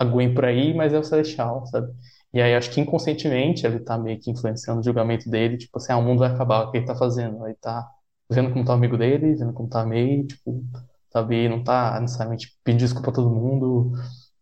a 0.00 0.04
Gwen 0.06 0.34
por 0.34 0.46
aí, 0.46 0.74
mas 0.74 0.92
é 0.94 0.98
o 1.00 1.04
Celestial, 1.04 1.66
sabe? 1.68 1.92
E 2.34 2.42
aí 2.42 2.54
acho 2.56 2.70
que 2.72 2.80
inconscientemente 2.80 3.66
ele 3.66 3.80
tá 3.80 3.98
meio 3.98 4.20
que 4.20 4.30
influenciando 4.30 4.80
o 4.80 4.84
julgamento 4.84 5.30
dele, 5.30 5.58
tipo 5.58 5.78
assim, 5.78 5.92
ah, 5.92 5.98
o 5.98 6.02
mundo 6.02 6.20
vai 6.20 6.30
acabar, 6.32 6.64
o 6.66 6.72
que 6.72 6.78
ele 6.78 6.86
tá 6.86 6.96
fazendo? 6.96 7.46
Ele 7.46 7.56
tá 7.56 7.88
vendo 8.30 8.52
como 8.52 8.64
tá 8.64 8.72
o 8.72 8.76
amigo 8.76 8.98
dele, 8.98 9.34
vendo 9.36 9.52
como 9.54 9.68
tá 9.70 9.82
a 9.82 9.86
May, 9.86 10.24
tipo, 10.26 10.64
sabe? 11.12 11.48
Não 11.48 11.64
tá 11.64 12.00
necessariamente 12.00 12.58
pedindo 12.64 12.80
desculpa 12.80 13.10
a 13.10 13.14
todo 13.14 13.30
mundo 13.30 13.92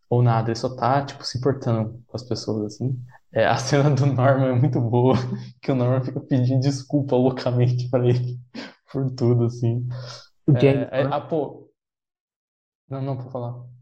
ou 0.09 0.21
nada, 0.23 0.49
ele 0.51 0.59
só 0.59 0.75
tá, 0.75 1.05
tipo, 1.05 1.23
se 1.25 1.37
importando 1.39 2.03
com 2.07 2.17
as 2.17 2.23
pessoas, 2.23 2.75
assim. 2.75 2.99
É, 3.31 3.45
a 3.45 3.57
cena 3.57 3.89
do 3.91 4.05
Norman 4.07 4.49
é 4.49 4.59
muito 4.59 4.81
boa, 4.81 5.15
que 5.61 5.71
o 5.71 5.75
Norman 5.75 6.03
fica 6.03 6.19
pedindo 6.21 6.59
desculpa 6.61 7.15
loucamente 7.15 7.87
pra 7.89 8.07
ele 8.07 8.39
por 8.91 9.09
tudo, 9.15 9.45
assim. 9.45 9.87
O 10.47 10.53
É, 10.53 10.59
Jameson, 10.59 10.89
é, 11.01 11.07
né? 11.09 11.15
ah, 11.15 11.21
pô. 11.21 11.69
Não, 12.89 13.01
não, 13.01 13.15
vou 13.17 13.31
falar. 13.31 13.78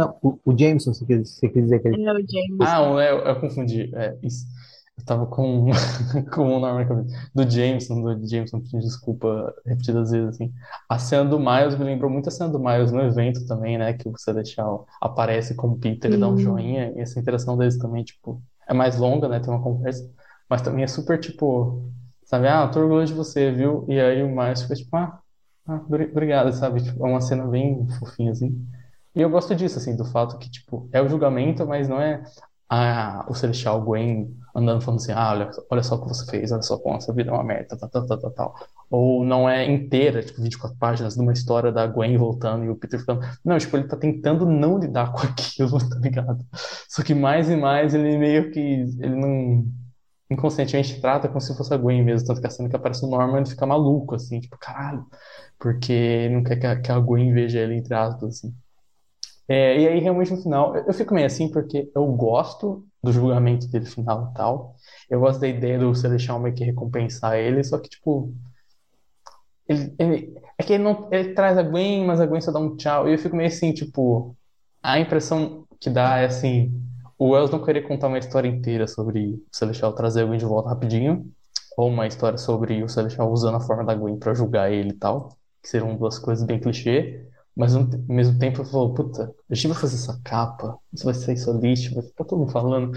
Não, 0.00 0.18
o, 0.22 0.38
o 0.44 0.58
Jameson, 0.58 0.94
você 0.94 1.04
quis, 1.06 1.30
você 1.36 1.48
quis 1.48 1.62
dizer 1.64 1.80
que 1.80 1.88
ele. 1.88 1.96
É 2.06 2.12
o 2.12 2.16
James. 2.16 2.60
Ah, 2.60 2.82
o- 2.82 3.00
eu, 3.00 3.18
eu 3.20 3.40
confundi. 3.40 3.94
É, 3.94 4.18
isso. 4.22 4.46
Eu 4.98 5.04
tava 5.04 5.26
com, 5.26 5.66
com 6.34 6.56
o 6.56 6.60
na 6.60 6.84
cabeça. 6.86 7.30
Do 7.34 7.48
Jameson, 7.50 8.02
do 8.02 8.28
Jameson 8.28 8.60
pedindo 8.60 8.80
desculpa 8.82 9.54
repetidas 9.66 10.10
vezes, 10.10 10.28
assim. 10.30 10.52
A 10.88 10.98
cena 10.98 11.24
do 11.28 11.38
Miles 11.38 11.76
me 11.78 11.84
lembrou 11.84 12.10
muito 12.10 12.28
a 12.28 12.32
cena 12.32 12.50
do 12.50 12.58
Miles 12.60 12.92
no 12.92 13.00
evento 13.02 13.46
também, 13.46 13.78
né? 13.78 13.94
Que 13.94 14.08
o 14.08 14.16
Celestial 14.18 14.86
aparece 15.00 15.54
como 15.54 15.78
Peter 15.78 16.12
e 16.12 16.18
dá 16.18 16.28
um 16.28 16.36
joinha. 16.38 16.92
E 16.96 17.00
essa 17.00 17.18
interação 17.20 17.56
deles 17.56 17.78
também, 17.78 18.04
tipo, 18.04 18.42
é 18.68 18.74
mais 18.74 18.98
longa, 18.98 19.28
né? 19.28 19.40
Tem 19.40 19.50
uma 19.52 19.62
conversa. 19.62 20.10
Mas 20.48 20.62
também 20.62 20.84
é 20.84 20.86
super, 20.86 21.18
tipo, 21.18 21.90
sabe? 22.24 22.48
Ah, 22.48 22.68
tô 22.68 22.80
orgulhoso 22.80 23.12
de 23.12 23.18
você, 23.18 23.50
viu? 23.52 23.86
E 23.88 23.98
aí 24.00 24.22
o 24.22 24.28
Miles 24.28 24.62
fica 24.62 24.74
tipo, 24.74 24.96
ah, 24.96 25.20
ah, 25.66 25.76
obri- 25.76 26.10
obrigado, 26.10 26.52
sabe? 26.52 26.82
Tipo, 26.82 27.06
é 27.06 27.10
uma 27.10 27.20
cena 27.20 27.46
bem 27.46 27.86
fofinha, 27.98 28.32
assim. 28.32 28.66
E 29.14 29.20
eu 29.20 29.30
gosto 29.30 29.54
disso, 29.54 29.78
assim, 29.78 29.96
do 29.96 30.04
fato 30.04 30.38
que, 30.38 30.50
tipo, 30.50 30.88
é 30.92 31.02
o 31.02 31.08
julgamento, 31.08 31.66
mas 31.66 31.88
não 31.88 32.00
é 32.00 32.22
ah, 32.68 33.26
o 33.28 33.34
Celestial 33.34 33.82
Gwen 33.82 34.32
andando 34.54 34.80
falando 34.80 35.00
assim, 35.00 35.12
ah, 35.12 35.30
olha, 35.32 35.50
olha 35.70 35.82
só 35.82 35.96
o 35.96 36.02
que 36.02 36.08
você 36.08 36.30
fez, 36.30 36.52
olha 36.52 36.62
só 36.62 36.78
como 36.78 36.96
essa 36.96 37.12
vida 37.12 37.30
é 37.30 37.32
uma 37.34 37.42
merda, 37.44 37.76
tal, 37.76 37.88
tal, 37.88 38.06
tal, 38.06 38.18
tal, 38.18 38.30
tal. 38.30 38.54
Ou 38.88 39.24
não 39.24 39.48
é 39.48 39.64
inteira, 39.70 40.22
tipo, 40.22 40.40
24 40.42 40.76
páginas 40.78 41.14
de 41.14 41.20
uma 41.20 41.32
história 41.32 41.72
da 41.72 41.86
Gwen 41.86 42.16
voltando 42.16 42.64
e 42.64 42.68
o 42.68 42.76
Peter 42.76 42.98
ficando. 43.00 43.20
Não, 43.44 43.58
tipo, 43.58 43.76
ele 43.76 43.88
tá 43.88 43.96
tentando 43.96 44.46
não 44.46 44.78
lidar 44.78 45.12
com 45.12 45.18
aquilo, 45.26 45.78
tá 45.78 45.96
ligado? 45.98 46.44
Só 46.88 47.02
que 47.02 47.14
mais 47.14 47.48
e 47.50 47.56
mais 47.56 47.94
ele 47.94 48.18
meio 48.18 48.50
que. 48.52 48.60
Ele 48.60 49.16
não. 49.16 49.66
Inconscientemente 50.30 51.00
trata 51.00 51.28
como 51.28 51.40
se 51.40 51.56
fosse 51.56 51.74
a 51.74 51.76
Gwen 51.76 52.04
mesmo, 52.04 52.26
tanto 52.28 52.40
que 52.40 52.46
a 52.46 52.50
cena 52.50 52.68
que 52.68 52.76
aparece 52.76 53.04
o 53.04 53.08
Norman 53.08 53.38
ele 53.38 53.46
fica 53.46 53.66
maluco, 53.66 54.14
assim, 54.14 54.40
tipo, 54.40 54.56
caralho, 54.58 55.04
porque 55.58 55.92
ele 55.92 56.36
não 56.36 56.44
quer 56.44 56.56
que 56.56 56.66
a, 56.66 56.80
que 56.80 56.92
a 56.92 57.00
Gwen 57.00 57.32
veja 57.32 57.58
ele, 57.58 57.74
entre 57.74 57.94
aspas, 57.94 58.36
assim. 58.36 58.54
É, 59.50 59.80
e 59.80 59.88
aí, 59.88 59.98
realmente, 60.00 60.30
no 60.32 60.40
final, 60.42 60.76
eu, 60.76 60.84
eu 60.86 60.94
fico 60.94 61.12
meio 61.14 61.26
assim 61.26 61.50
porque 61.50 61.90
eu 61.94 62.06
gosto 62.12 62.86
do 63.02 63.12
julgamento 63.12 63.66
dele 63.68 63.84
final 63.86 64.30
e 64.30 64.34
tal. 64.34 64.76
Eu 65.10 65.18
gosto 65.20 65.40
da 65.40 65.48
ideia 65.48 65.76
do 65.78 65.92
Celestial 65.94 66.38
meio 66.40 66.54
que 66.54 66.64
recompensar 66.64 67.34
ele, 67.36 67.64
só 67.64 67.78
que, 67.80 67.88
tipo, 67.88 68.32
ele, 69.68 69.94
ele- 69.98 70.34
é 70.58 70.62
que 70.62 70.72
ele 70.74 70.82
não, 70.82 71.08
ele 71.12 71.34
traz 71.34 71.56
a 71.58 71.62
Gwen, 71.62 72.04
mas 72.06 72.20
a 72.20 72.26
Gwen 72.26 72.40
só 72.40 72.52
dá 72.52 72.58
um 72.60 72.76
tchau. 72.76 73.08
E 73.08 73.12
eu 73.14 73.18
fico 73.18 73.36
meio 73.36 73.48
assim, 73.48 73.72
tipo, 73.72 74.36
a 74.82 74.98
impressão 74.98 75.64
que 75.80 75.88
dá 75.90 76.18
é 76.18 76.26
assim, 76.26 76.72
o 77.18 77.30
Wells 77.30 77.50
não 77.52 77.64
querer 77.64 77.82
contar 77.86 78.08
uma 78.08 78.18
história 78.18 78.48
inteira 78.48 78.86
sobre 78.86 79.34
o 79.34 79.42
Celestial 79.52 79.94
trazer 79.94 80.22
a 80.22 80.26
Gwen 80.26 80.38
de 80.38 80.44
volta 80.44 80.68
rapidinho, 80.70 81.30
ou 81.76 81.88
uma 81.88 82.06
história 82.06 82.38
sobre 82.38 82.82
o 82.82 82.88
Celestial 82.88 83.30
usando 83.32 83.56
a 83.56 83.60
forma 83.60 83.84
da 83.84 83.94
Gwen 83.94 84.18
pra 84.18 84.34
julgar 84.34 84.70
ele 84.72 84.90
e 84.90 84.92
tal, 84.98 85.28
que 85.62 85.68
seriam 85.68 85.96
duas 85.96 86.18
coisas 86.18 86.44
bem 86.46 86.58
clichê. 86.60 87.26
Mas 87.60 87.76
ao 87.76 87.86
mesmo 88.08 88.38
tempo 88.38 88.62
eu 88.62 88.64
falo, 88.64 88.94
puta, 88.94 89.34
a 89.50 89.54
gente 89.54 89.68
vai 89.68 89.76
fazer 89.76 89.96
essa 89.96 90.18
capa, 90.24 90.78
isso 90.94 91.04
vai 91.04 91.12
ser 91.12 91.34
isso 91.34 91.52
lixo, 91.52 91.94
vai 91.94 92.02
ficar 92.02 92.24
todo 92.24 92.38
mundo 92.38 92.50
falando. 92.50 92.90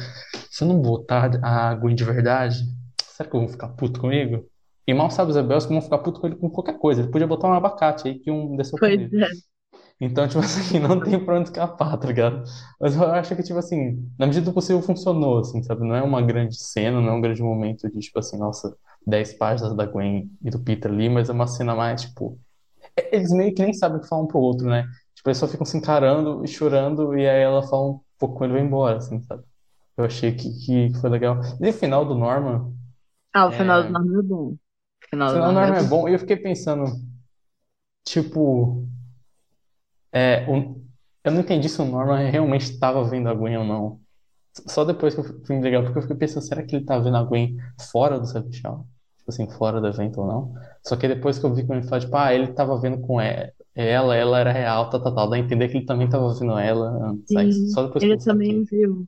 Se 0.50 0.64
eu 0.64 0.70
não 0.70 0.82
botar 0.82 1.38
a 1.44 1.76
Gwen 1.76 1.94
de 1.94 2.06
verdade, 2.06 2.64
será 3.04 3.30
que 3.30 3.36
eu 3.36 3.42
vou 3.42 3.50
ficar 3.50 3.68
puto 3.68 4.00
comigo? 4.00 4.46
E 4.88 4.94
mal 4.94 5.12
sabe 5.12 5.32
os 5.32 5.36
rebeldes 5.36 5.68
que 5.68 5.74
vão 5.74 5.82
ficar 5.82 5.98
puto 5.98 6.22
com 6.22 6.28
ele 6.28 6.38
com 6.38 6.50
qualquer 6.50 6.80
coisa. 6.80 7.02
Ele 7.02 7.12
podia 7.12 7.28
botar 7.28 7.50
um 7.50 7.54
abacate 7.54 8.08
aí 8.08 8.20
que 8.20 8.32
um 8.32 8.56
desceu 8.56 8.80
Pois 8.80 9.02
é. 9.02 9.28
Então, 10.00 10.26
tipo 10.30 10.40
assim, 10.40 10.80
não 10.80 10.98
tem 10.98 11.20
pra 11.20 11.38
onde 11.38 11.50
escapar, 11.50 11.98
tá 11.98 12.08
ligado? 12.08 12.46
Mas 12.80 12.96
eu 12.96 13.04
acho 13.04 13.36
que, 13.36 13.44
tipo 13.44 13.60
assim, 13.60 14.10
na 14.18 14.26
medida 14.26 14.46
do 14.46 14.54
possível 14.54 14.82
funcionou, 14.82 15.40
assim, 15.40 15.62
sabe? 15.62 15.86
Não 15.86 15.94
é 15.94 16.02
uma 16.02 16.22
grande 16.22 16.56
cena, 16.56 17.02
não 17.02 17.10
é 17.10 17.14
um 17.14 17.22
grande 17.22 17.44
momento 17.44 17.92
de, 17.92 18.00
tipo 18.00 18.18
assim, 18.18 18.38
nossa, 18.38 18.74
10 19.06 19.34
páginas 19.34 19.76
da 19.76 19.86
Gwen 19.86 20.32
e 20.42 20.50
do 20.50 20.60
Peter 20.64 20.90
ali, 20.90 21.10
mas 21.10 21.28
é 21.28 21.34
uma 21.34 21.48
cena 21.48 21.76
mais, 21.76 22.04
tipo. 22.04 22.40
É- 22.98 23.16
Eles 23.16 23.32
meio 23.32 23.54
que 23.54 23.64
nem 23.64 23.74
sabem 23.74 23.98
o 23.98 24.02
que 24.02 24.08
falar 24.08 24.24
um 24.24 24.28
pro 24.28 24.40
outro, 24.40 24.68
né? 24.70 24.84
Tipo, 25.16 25.30
eles 25.30 25.38
só 25.38 25.48
ficam 25.48 25.66
se 25.66 25.78
encarando 25.78 26.44
e 26.44 26.48
chorando, 26.48 27.18
e 27.18 27.28
aí 27.28 27.42
ela 27.42 27.64
fala 27.64 27.92
um 27.92 28.00
pouco 28.20 28.36
quando 28.38 28.52
ele 28.52 28.60
vai 28.60 28.68
embora, 28.68 28.98
assim, 28.98 29.22
sabe? 29.24 29.44
Eu 29.98 30.06
achei 30.06 30.34
que, 30.36 30.50
que 30.66 30.94
foi 31.02 31.10
legal. 31.10 31.40
E 31.62 31.70
o 31.70 31.74
final 31.74 32.06
do 32.06 32.16
Norman. 32.16 32.74
Ah, 33.34 33.46
o 33.48 33.52
final 33.52 33.84
É. 33.84 33.86
do 33.86 33.92
Norman 33.92 34.20
é 34.20 34.24
bom. 34.24 34.48
O 34.54 34.58
final 35.10 35.30
O 35.30 35.34
do 35.34 35.38
final 35.38 35.50
do 35.50 35.54
Norman 35.60 35.60
Norman 35.60 35.76
é 35.78 35.80
é 35.80 35.84
bom, 35.84 36.08
e 36.08 36.14
eu 36.14 36.20
fiquei 36.20 36.38
pensando, 36.38 36.86
tipo. 38.06 38.88
É, 40.12 40.46
o- 40.50 40.82
eu 41.24 41.32
não 41.32 41.42
entendi 41.42 41.70
se 41.70 41.82
o 41.82 41.86
Norman 41.86 42.30
realmente 42.30 42.64
estava 42.72 43.04
vendo 43.04 43.30
a 43.30 43.34
Gwen 43.34 43.58
ou 43.58 43.64
não. 43.66 44.02
Só 44.68 44.86
depois 44.86 45.16
que 45.16 45.22
eu 45.22 45.46
fui 45.46 45.58
me 45.58 45.64
ligar, 45.64 45.84
porque 45.84 45.98
eu 46.00 46.02
fiquei 46.04 46.18
pensando, 46.18 46.44
será 46.46 46.64
que 46.66 46.76
ele 46.76 46.86
tá 46.86 46.98
vendo 47.00 47.18
a 47.18 47.24
Gwen 47.24 47.58
fora 47.92 48.20
do 48.20 48.28
Celestial? 48.28 48.88
Tipo 49.24 49.32
assim, 49.32 49.50
fora 49.52 49.80
do 49.82 49.88
evento 49.88 50.20
ou 50.22 50.28
não? 50.28 50.54
Só 50.86 50.96
que 50.98 51.08
depois 51.08 51.40
que 51.40 51.46
eu 51.46 51.54
vi 51.56 51.66
que 51.66 51.72
ele 51.72 51.84
falou, 51.84 52.00
tipo, 52.02 52.16
ah, 52.18 52.34
ele 52.34 52.54
tava 52.54 52.78
vendo 52.80 53.00
com 53.02 53.22
ela, 53.22 54.16
ela 54.16 54.38
era 54.40 54.52
real, 54.52 54.90
tal, 54.90 55.02
tal, 55.02 55.16
tal. 55.16 55.30
Dá 55.30 55.36
a 55.38 55.40
entender 55.40 55.70
que 55.70 55.78
ele 55.78 55.86
também 55.86 56.10
tava 56.10 56.34
vendo 56.34 56.58
ela 56.58 57.16
Sim, 57.26 57.74
só 57.74 57.84
depois 57.88 58.04
ele 58.04 58.18
também 58.18 58.64
viu. 58.64 59.06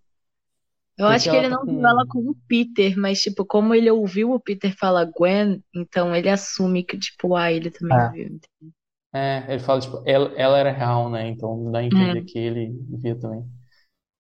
Eu 0.97 1.07
Porque 1.07 1.17
acho 1.17 1.29
que 1.29 1.35
ele 1.37 1.49
tá 1.49 1.55
não 1.55 1.65
com- 1.65 1.67
viu 1.67 1.85
ela 1.87 2.05
como 2.07 2.35
Peter, 2.47 2.97
mas, 2.97 3.21
tipo, 3.21 3.45
como 3.45 3.73
ele 3.73 3.89
ouviu 3.91 4.31
o 4.31 4.39
Peter 4.39 4.75
falar 4.77 5.05
Gwen, 5.05 5.63
então 5.75 6.15
ele 6.15 6.29
assume 6.29 6.83
que, 6.85 6.97
tipo, 6.97 7.35
ah, 7.35 7.51
ele 7.51 7.71
também 7.71 7.99
É. 7.99 8.09
viu. 8.09 8.39
É, 9.13 9.45
ele 9.53 9.59
fala, 9.63 9.79
tipo, 9.79 10.03
ela, 10.05 10.33
ela 10.35 10.57
era 10.57 10.71
real, 10.71 11.09
né? 11.09 11.27
Então 11.29 11.71
dá 11.71 11.79
a 11.79 11.83
entender 11.83 12.21
É. 12.21 12.25
que 12.25 12.37
ele 12.37 12.73
via 12.99 13.17
também. 13.17 13.45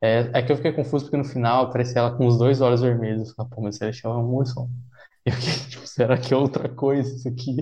É, 0.01 0.39
é 0.39 0.43
que 0.43 0.51
eu 0.51 0.57
fiquei 0.57 0.73
confuso 0.73 1.05
porque 1.05 1.17
no 1.17 1.25
final 1.25 1.65
aparecia 1.65 1.99
ela 2.01 2.17
com 2.17 2.27
os 2.27 2.37
dois 2.37 2.61
olhos 2.61 2.81
vermelhos. 2.81 3.29
Eu 3.29 3.35
falei, 3.35 3.51
pô, 3.51 3.61
mas 3.61 3.81
é 3.81 3.91
um 4.09 4.13
amor 4.13 4.47
só. 4.47 4.67
Eu 5.27 5.31
fiquei, 5.33 5.69
tipo, 5.69 5.87
será 5.87 6.17
que 6.17 6.33
é 6.33 6.37
outra 6.37 6.69
coisa 6.69 7.15
isso 7.15 7.27
aqui? 7.27 7.55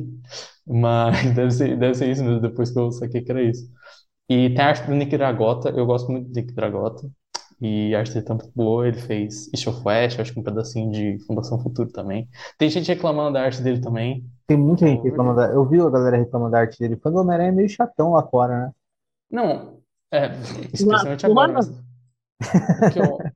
Mas 0.68 1.24
deve 1.36 1.52
ser, 1.52 1.78
deve 1.78 1.96
ser 1.96 2.10
isso 2.12 2.24
mesmo, 2.24 2.42
depois 2.42 2.72
que 2.72 2.80
eu 2.80 2.92
saquei 2.92 3.22
que 3.24 3.32
era 3.32 3.42
isso. 3.44 3.64
E 4.30 4.50
tem 4.52 4.60
a 4.66 4.70
arte 4.70 4.88
do 4.88 4.96
Nick 4.96 5.18
Dragota, 5.18 5.70
eu 5.72 5.86
gosto 5.86 6.12
muito 6.12 6.30
do 6.30 6.36
Nick 6.36 6.54
Dragota. 6.54 7.10
E 7.62 7.96
a 7.96 8.00
arte 8.00 8.14
dele 8.14 8.26
tá 8.26 8.36
muito 8.36 8.52
boa, 8.56 8.88
ele 8.88 9.00
fez 9.00 9.50
East 9.54 9.68
of 9.68 9.82
West, 9.88 10.20
acho 10.20 10.34
que 10.34 10.40
um 10.40 10.44
pedacinho 10.44 10.92
de 10.92 11.20
Fundação 11.28 11.60
Futuro 11.62 11.92
também. 11.92 12.30
Tem 12.58 12.70
gente 12.70 12.88
reclamando 12.90 13.34
da 13.34 13.44
arte 13.44 13.62
dele 13.62 13.82
também. 13.82 14.26
Tem 14.48 14.58
muita 14.58 14.88
gente 14.88 15.04
Oh, 15.04 15.04
reclamando. 15.04 15.38
da- 15.38 15.50
Eu 15.54 15.66
vi 15.68 15.80
a 15.82 15.90
galera 15.90 16.18
reclamando 16.18 16.52
da 16.52 16.60
arte 16.60 16.80
dele. 16.80 16.98
Quando 16.98 17.16
o 17.18 17.22
Homem-Aranha 17.22 17.50
é 17.50 17.54
meio 17.54 17.70
chatão 17.70 18.12
lá 18.14 18.24
fora, 18.28 18.68
né? 18.68 18.72
Não, 19.30 19.82
É, 20.12 20.28
especialmente 20.74 21.26
agora, 21.26 21.52
mas 21.52 21.68
o 22.78 22.86
que 22.88 23.00
eu, 23.00 23.32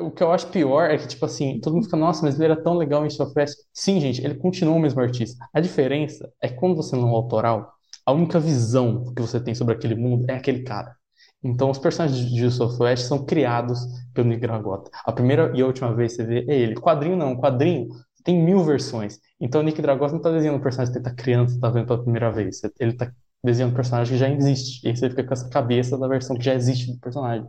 o 0.00 0.10
que 0.10 0.22
eu 0.22 0.32
acho 0.32 0.48
pior 0.48 0.90
é 0.90 0.98
que, 0.98 1.06
tipo 1.08 1.24
assim, 1.24 1.60
todo 1.60 1.74
mundo 1.74 1.84
fica, 1.84 1.96
nossa, 1.96 2.22
mas 2.24 2.34
ele 2.36 2.52
era 2.52 2.62
tão 2.62 2.74
legal 2.76 3.04
em 3.06 3.08
Rage. 3.08 3.52
Sim, 3.72 4.00
gente, 4.00 4.24
ele 4.24 4.34
continua 4.34 4.74
o 4.74 4.78
mesmo 4.80 5.00
artista. 5.00 5.44
A 5.52 5.60
diferença 5.60 6.30
é 6.42 6.48
que 6.48 6.54
quando 6.54 6.76
você 6.76 6.96
não 6.96 7.08
é 7.08 7.12
autoral, 7.12 7.72
a 8.04 8.12
única 8.12 8.40
visão 8.40 9.12
que 9.14 9.22
você 9.22 9.38
tem 9.40 9.54
sobre 9.54 9.74
aquele 9.74 9.94
mundo 9.94 10.24
é 10.28 10.34
aquele 10.34 10.62
cara. 10.62 10.96
Então, 11.42 11.70
os 11.70 11.78
personagens 11.78 12.28
de 12.30 12.44
West 12.80 13.04
são 13.04 13.24
criados 13.24 13.80
pelo 14.12 14.28
Nick 14.28 14.40
Dragota. 14.40 14.90
A 15.04 15.12
primeira 15.12 15.52
e 15.54 15.62
a 15.62 15.66
última 15.66 15.94
vez 15.94 16.16
que 16.16 16.22
você 16.22 16.26
vê 16.26 16.44
é 16.48 16.58
ele. 16.58 16.74
Quadrinho 16.74 17.16
não, 17.16 17.36
quadrinho 17.36 17.88
tem 18.24 18.42
mil 18.42 18.64
versões. 18.64 19.18
Então, 19.40 19.60
o 19.60 19.64
Nick 19.64 19.80
Dragota 19.80 20.12
não 20.12 20.18
está 20.18 20.32
desenhando 20.32 20.58
o 20.58 20.62
personagem 20.62 20.92
que 20.92 20.98
está 20.98 21.14
criando, 21.14 21.50
está 21.50 21.70
vendo 21.70 21.86
pela 21.86 22.02
primeira 22.02 22.30
vez. 22.30 22.60
Ele 22.80 22.92
está 22.92 23.12
desenhando 23.42 23.72
um 23.72 23.76
personagem 23.76 24.12
que 24.14 24.18
já 24.18 24.28
existe. 24.28 24.84
E 24.84 24.90
aí 24.90 24.96
você 24.96 25.08
fica 25.08 25.24
com 25.24 25.32
essa 25.32 25.48
cabeça 25.48 25.96
da 25.96 26.08
versão 26.08 26.36
que 26.36 26.44
já 26.44 26.54
existe 26.54 26.92
do 26.92 26.98
personagem. 26.98 27.48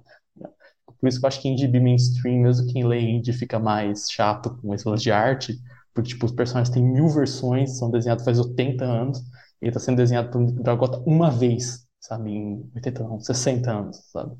Por 1.00 1.08
isso 1.08 1.20
que 1.20 1.26
eu 1.26 1.28
acho 1.28 1.42
que 1.42 1.58
GB 1.58 1.80
mainstream, 1.80 2.42
mesmo 2.42 2.68
quem 2.68 2.86
lê 2.86 3.00
indie 3.00 3.34
fica 3.34 3.60
mais 3.60 4.10
chato 4.12 4.58
com 4.62 4.74
esse 4.74 4.88
lance 4.88 5.04
de 5.04 5.12
arte, 5.12 5.60
porque 5.94 6.10
tipo, 6.10 6.26
os 6.26 6.32
personagens 6.32 6.74
têm 6.74 6.84
mil 6.84 7.08
versões, 7.08 7.78
são 7.78 7.90
desenhados 7.90 8.24
faz 8.24 8.40
80 8.40 8.84
anos, 8.84 9.20
e 9.62 9.68
está 9.68 9.80
sendo 9.80 9.98
desenhado 9.98 10.30
por 10.32 10.46
Dragota 10.52 11.02
uma 11.06 11.30
vez, 11.30 11.86
sabe, 12.00 12.32
em 12.32 12.70
80 12.76 13.04
não, 13.04 13.20
60 13.20 13.72
anos, 13.72 13.98
sabe? 14.12 14.36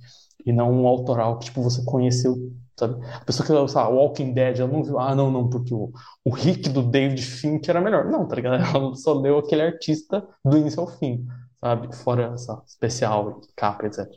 E 0.46 0.54
não 0.54 0.72
um 0.72 0.88
autoral 0.88 1.38
que 1.40 1.46
tipo, 1.46 1.62
você 1.62 1.84
conheceu, 1.84 2.36
sabe? 2.78 3.06
A 3.16 3.26
pessoa 3.26 3.46
que 3.46 3.72
sei 3.72 3.82
lá, 3.82 3.90
Walking 3.90 4.34
Dead, 4.34 4.60
ela 4.60 4.72
não 4.72 4.84
viu, 4.84 4.98
ah, 5.00 5.14
não, 5.14 5.30
não, 5.30 5.50
porque 5.50 5.74
o, 5.74 5.92
o 6.24 6.32
Rick 6.32 6.70
do 6.70 6.82
David 6.82 7.22
Fincher 7.22 7.72
era 7.72 7.82
melhor. 7.82 8.06
Não, 8.06 8.28
tá 8.28 8.36
ligado? 8.36 8.56
Ela 8.76 8.96
só 8.96 9.14
leu 9.14 9.38
aquele 9.40 9.62
artista 9.64 10.26
do 10.44 10.58
início 10.58 10.80
ao 10.80 10.88
fim, 10.88 11.26
sabe? 11.60 11.94
Fora 11.96 12.32
essa 12.34 12.62
especial, 12.66 13.42
capa, 13.56 13.86
etc. 13.86 14.08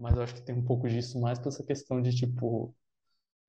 Mas 0.00 0.16
eu 0.16 0.22
acho 0.22 0.34
que 0.34 0.42
tem 0.42 0.54
um 0.56 0.64
pouco 0.64 0.88
disso 0.88 1.20
mais 1.20 1.38
por 1.38 1.48
essa 1.48 1.64
questão 1.64 2.00
de, 2.02 2.14
tipo, 2.14 2.74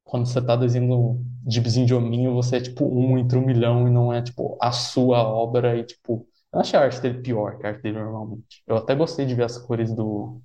quando 0.04 0.28
você 0.28 0.42
tá 0.46 0.56
desenhando 0.56 1.24
gibizinho 1.48 1.86
de 1.88 1.94
hominho, 1.96 2.34
você 2.34 2.58
é, 2.58 2.62
tipo, 2.62 2.86
um 2.86 3.18
entre 3.18 3.38
um 3.40 3.46
milhão 3.46 3.88
e 3.88 3.92
não 3.92 4.14
é, 4.14 4.22
tipo, 4.24 4.58
a 4.62 4.72
sua 4.72 5.20
obra 5.24 5.78
e, 5.78 5.86
tipo... 5.86 6.28
Eu 6.54 6.62
achei 6.62 6.80
a 6.80 6.84
arte 6.84 7.02
dele 7.02 7.22
pior 7.22 7.58
que 7.60 7.68
a 7.68 7.72
arte 7.72 7.84
dele 7.84 8.00
normalmente. 8.00 8.64
Eu 8.68 8.78
até 8.78 8.96
gostei 8.96 9.26
de 9.26 9.36
ver 9.36 9.44
as 9.46 9.58
cores 9.58 9.94
do, 9.96 10.42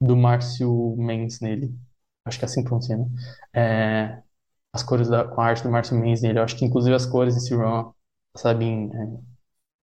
do 0.00 0.16
Márcio 0.16 0.96
Mendes 0.96 1.40
nele. 1.40 1.74
Acho 2.24 2.38
que 2.38 2.44
é 2.44 2.46
assim 2.46 2.62
que 2.62 2.68
pronuncia, 2.68 2.96
né? 2.96 3.06
É, 3.54 4.22
as 4.72 4.82
cores 4.82 5.08
da, 5.08 5.24
com 5.26 5.40
a 5.40 5.46
arte 5.46 5.62
do 5.64 5.70
Márcio 5.70 5.96
Mendes 5.98 6.22
nele. 6.22 6.38
Eu 6.40 6.44
acho 6.44 6.56
que, 6.56 6.64
inclusive, 6.64 6.94
as 6.96 7.06
cores 7.06 7.36
em 7.36 7.40
C-Run 7.40 7.92
sabem 8.36 8.90
é, 8.94 9.20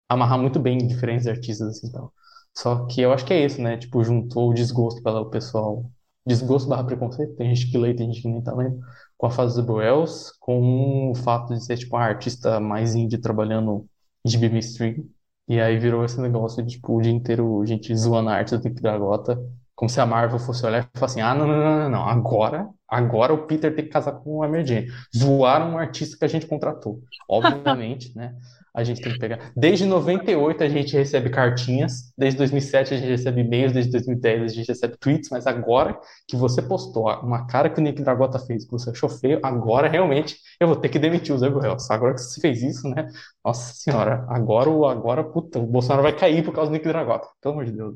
amarrar 0.10 0.40
muito 0.40 0.60
bem 0.60 0.78
diferentes 0.80 1.28
artistas, 1.28 1.68
assim, 1.70 1.88
então. 1.88 2.12
Só 2.58 2.86
que 2.86 3.02
eu 3.02 3.14
acho 3.14 3.26
que 3.26 3.34
é 3.34 3.46
isso, 3.46 3.62
né? 3.62 3.78
Tipo, 3.78 4.04
juntou 4.04 4.50
o 4.50 4.54
desgosto 4.54 5.02
pelo 5.02 5.30
pessoal. 5.30 5.90
Desgosto 6.26 6.70
barra 6.70 6.84
preconceito, 6.84 7.36
tem 7.36 7.54
gente 7.56 7.72
que 7.72 7.78
lê, 7.78 7.94
tem 7.94 8.08
gente 8.08 8.22
que 8.22 8.28
nem 8.28 8.42
tá 8.42 8.54
lendo, 8.54 8.80
com 9.18 9.26
a 9.26 9.32
fase 9.32 9.56
do 9.56 9.64
Boels, 9.64 10.32
com 10.40 11.12
o 11.12 11.16
fato 11.16 11.54
de 11.54 11.64
ser, 11.64 11.78
tipo, 11.78 11.96
a 11.96 12.04
artista 12.04 12.60
mais 12.60 12.94
indie 12.94 13.18
trabalhando 13.18 13.88
de 14.24 14.38
BB 14.38 14.60
Stream. 14.60 15.06
E 15.48 15.60
aí 15.60 15.78
virou 15.78 16.06
esse 16.06 16.20
negócio 16.22 16.64
de, 16.64 16.76
tipo, 16.76 16.96
o 16.98 17.02
dia 17.02 17.12
inteiro 17.12 17.66
gente 17.66 17.96
zoando 17.96 18.30
a 18.30 18.36
arte 18.36 18.56
do 18.56 18.64
Nick 18.64 18.82
Dragota, 18.82 19.38
como 19.76 19.90
se 19.90 20.00
a 20.00 20.06
Marvel 20.06 20.38
fosse 20.38 20.64
olhar 20.66 20.88
e 20.94 21.00
falar 21.00 21.12
assim: 21.12 21.22
ah, 21.22 21.34
não, 21.34 21.48
não, 21.48 21.58
não, 21.58 21.80
não, 21.80 21.90
não, 21.90 22.08
agora, 22.08 22.70
agora 22.88 23.34
o 23.34 23.48
Peter 23.48 23.74
tem 23.76 23.86
que 23.86 23.90
casar 23.90 24.12
com 24.14 24.44
a 24.44 24.48
Mary 24.48 24.66
Jane. 24.66 24.88
Zoaram 25.16 25.72
um 25.72 25.78
artista 25.78 26.18
que 26.18 26.26
a 26.26 26.28
gente 26.28 26.46
contratou. 26.46 27.02
Obviamente, 27.28 28.16
né? 28.16 28.36
A 28.74 28.84
gente 28.84 29.02
tem 29.02 29.12
que 29.12 29.20
pegar. 29.20 29.52
Desde 29.56 29.86
98 29.86 30.64
a 30.64 30.70
gente 30.70 30.96
recebe 30.96 31.30
cartinhas, 31.30 32.14
desde 32.18 32.38
2007 32.38 32.94
a 32.94 32.98
gente 32.98 33.10
recebe 33.10 33.42
e-mails, 33.42 33.74
desde 33.74 33.92
2010 33.92 34.44
a 34.44 34.48
gente 34.48 34.68
recebe 34.68 34.98
tweets, 34.98 35.30
mas 35.30 35.46
agora 35.46 36.00
que 36.28 36.36
você 36.38 36.62
postou 36.62 37.10
uma 37.22 37.46
cara 37.48 37.70
que 37.70 37.80
o 37.80 37.84
Nick 37.84 38.02
Dragota 38.02 38.40
fez, 38.40 38.64
que 38.64 38.72
você 38.72 38.90
achou 38.90 39.10
feio, 39.10 39.40
agora 39.44 39.90
realmente 39.90 40.38
eu 40.60 40.68
vou 40.68 40.76
ter 40.76 40.90
que 40.90 41.00
demitir 41.00 41.36
o 41.36 41.38
Zé 41.38 41.48
Hells. 41.48 41.92
Agora 41.92 42.14
que 42.14 42.22
você 42.22 42.40
fez 42.40 42.64
isso, 42.64 42.88
né? 42.88 43.08
Nossa 43.44 43.74
senhora, 43.74 44.26
agora, 44.30 44.70
agora 44.92 45.24
puta, 45.24 45.60
o 45.60 45.66
Bolsonaro 45.68 46.04
vai 46.04 46.16
cair 46.16 46.44
por 46.44 46.54
causa 46.54 46.72
do 46.72 46.74
Nick 46.74 46.88
Dragota, 46.88 47.28
pelo 47.42 47.56
amor 47.56 47.66
de 47.66 47.74
Deus. 47.74 47.96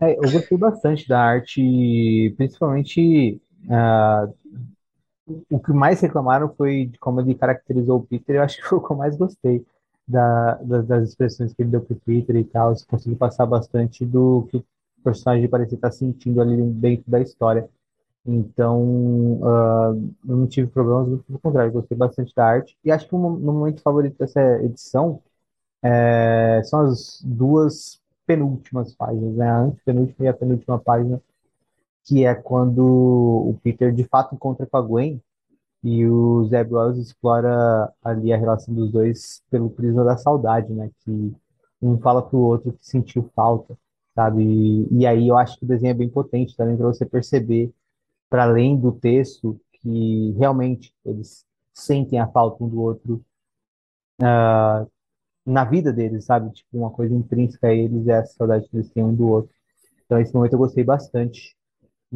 É, 0.00 0.12
eu 0.12 0.30
gostei 0.30 0.58
bastante 0.58 1.08
da 1.08 1.18
arte, 1.18 2.34
principalmente 2.36 3.40
uh, 3.64 4.32
o 5.50 5.58
que 5.58 5.72
mais 5.72 6.00
reclamaram 6.00 6.48
foi 6.56 6.86
de 6.86 6.98
como 6.98 7.20
ele 7.20 7.34
caracterizou 7.34 7.98
o 7.98 8.06
Peter. 8.06 8.36
Eu 8.36 8.42
acho 8.42 8.56
que 8.58 8.68
foi 8.68 8.78
o 8.78 8.80
que 8.80 8.92
eu 8.92 8.96
mais 8.96 9.16
gostei 9.16 9.64
da, 10.06 10.54
das, 10.54 11.08
expressões 11.08 11.52
que 11.52 11.62
ele 11.62 11.70
deu 11.70 11.80
pro 11.80 11.96
Peter 11.96 12.36
e 12.36 12.44
tal. 12.44 12.74
Você 12.74 12.84
conseguiu 12.86 13.18
passar 13.18 13.46
bastante 13.46 14.04
do 14.04 14.46
que 14.50 14.58
o 14.58 14.64
personagem 15.02 15.48
parecia 15.48 15.76
estar 15.76 15.92
sentindo 15.92 16.40
ali 16.40 16.62
dentro 16.72 17.10
da 17.10 17.20
história. 17.20 17.68
Então, 18.24 18.82
uh, 19.42 20.12
eu 20.28 20.36
não 20.36 20.46
tive 20.48 20.68
problemas, 20.68 21.08
muito 21.08 21.24
pelo 21.24 21.38
contrário, 21.38 21.72
gostei 21.72 21.96
bastante 21.96 22.34
da 22.34 22.44
arte. 22.44 22.76
E 22.84 22.90
acho 22.90 23.08
que 23.08 23.14
o 23.14 23.18
meu 23.18 23.52
momento 23.52 23.82
favorito 23.82 24.18
dessa 24.18 24.40
edição 24.62 25.22
é, 25.82 26.62
são 26.64 26.80
as 26.80 27.20
duas 27.24 28.00
penúltimas 28.26 28.94
páginas, 28.94 29.34
né? 29.36 29.48
A 29.48 29.58
antepenúltima 29.60 30.26
e 30.26 30.28
a 30.28 30.34
penúltima 30.34 30.78
página, 30.78 31.20
que 32.06 32.24
é 32.24 32.34
quando 32.34 32.80
o 32.80 33.58
Peter 33.62 33.92
de 33.92 34.04
fato 34.04 34.34
encontra 34.34 34.66
com 34.66 34.76
a 34.76 34.82
Gwen 34.82 35.20
e 35.82 36.06
o 36.06 36.44
Zé 36.48 36.62
Wells 36.62 36.98
explora 36.98 37.92
ali 38.02 38.32
a 38.32 38.36
relação 38.36 38.74
dos 38.74 38.90
dois 38.92 39.42
pelo 39.50 39.70
prisma 39.70 40.04
da 40.04 40.16
saudade, 40.16 40.72
né? 40.72 40.90
Que 41.04 41.34
um 41.82 41.98
fala 41.98 42.22
pro 42.22 42.38
outro 42.38 42.72
que 42.72 42.86
sentiu 42.86 43.30
falta, 43.34 43.76
sabe? 44.14 44.42
E, 44.42 44.88
e 45.00 45.06
aí 45.06 45.28
eu 45.28 45.36
acho 45.36 45.58
que 45.58 45.64
o 45.64 45.68
desenho 45.68 45.90
é 45.90 45.94
bem 45.94 46.08
potente 46.08 46.56
também 46.56 46.76
para 46.76 46.86
você 46.86 47.04
perceber, 47.04 47.72
para 48.30 48.44
além 48.44 48.78
do 48.78 48.92
texto, 48.92 49.60
que 49.82 50.32
realmente 50.38 50.94
eles 51.04 51.44
sentem 51.72 52.18
a 52.18 52.28
falta 52.28 52.62
um 52.64 52.68
do 52.68 52.80
outro 52.80 53.24
uh, 54.22 54.90
na 55.44 55.64
vida 55.64 55.92
deles, 55.92 56.24
sabe? 56.24 56.52
Tipo, 56.52 56.78
uma 56.78 56.90
coisa 56.90 57.14
intrínseca 57.14 57.68
a 57.68 57.74
eles 57.74 58.06
é 58.08 58.18
essa 58.18 58.34
saudade 58.34 58.68
que 58.68 58.76
eles 58.76 58.90
têm 58.90 59.04
um 59.04 59.14
do 59.14 59.28
outro. 59.28 59.54
Então, 60.04 60.20
esse 60.20 60.34
momento 60.34 60.52
eu 60.54 60.58
gostei 60.58 60.84
bastante. 60.84 61.55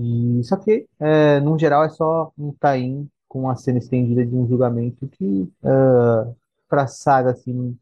E 0.01 0.43
só 0.45 0.57
que, 0.57 0.89
é, 0.99 1.41
no 1.41 1.59
geral, 1.59 1.85
é 1.85 1.91
só 1.91 2.33
um 2.39 2.53
tain 2.53 3.07
com 3.29 3.51
a 3.51 3.55
cena 3.55 3.79
estendida 3.79 4.25
de 4.25 4.35
um 4.35 4.49
julgamento 4.49 5.07
que, 5.07 5.53
uh, 5.63 6.35
para 6.69 6.85
a 6.85 6.87
saga, 6.87 7.33
assim, 7.33 7.79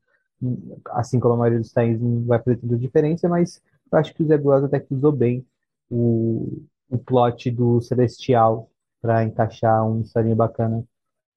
assim 0.90 1.20
como 1.20 1.34
a 1.34 1.36
maioria 1.36 1.60
dos 1.60 1.72
tains, 1.72 2.00
não 2.00 2.24
vai 2.24 2.38
fazer 2.40 2.56
tanta 2.56 2.76
diferença, 2.76 3.28
mas 3.28 3.62
eu 3.90 3.98
acho 3.98 4.12
que 4.14 4.22
o 4.22 4.26
Zé 4.26 4.34
até 4.64 4.80
que 4.80 4.94
usou 4.94 5.12
bem 5.12 5.46
o, 5.90 6.60
o 6.90 6.98
plot 6.98 7.50
do 7.50 7.80
Celestial 7.80 8.68
para 9.00 9.24
encaixar 9.24 9.86
uma 9.88 10.00
historinha 10.00 10.34
bacana 10.34 10.84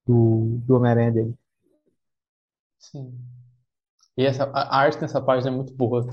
do, 0.06 0.60
do 0.66 0.76
Homem-Aranha 0.76 1.12
dele. 1.12 1.36
Sim. 2.80 3.14
E 4.18 4.26
essa, 4.26 4.46
a 4.46 4.78
arte 4.78 5.00
nessa 5.00 5.22
página 5.22 5.52
é 5.52 5.56
muito 5.56 5.74
boa. 5.74 6.06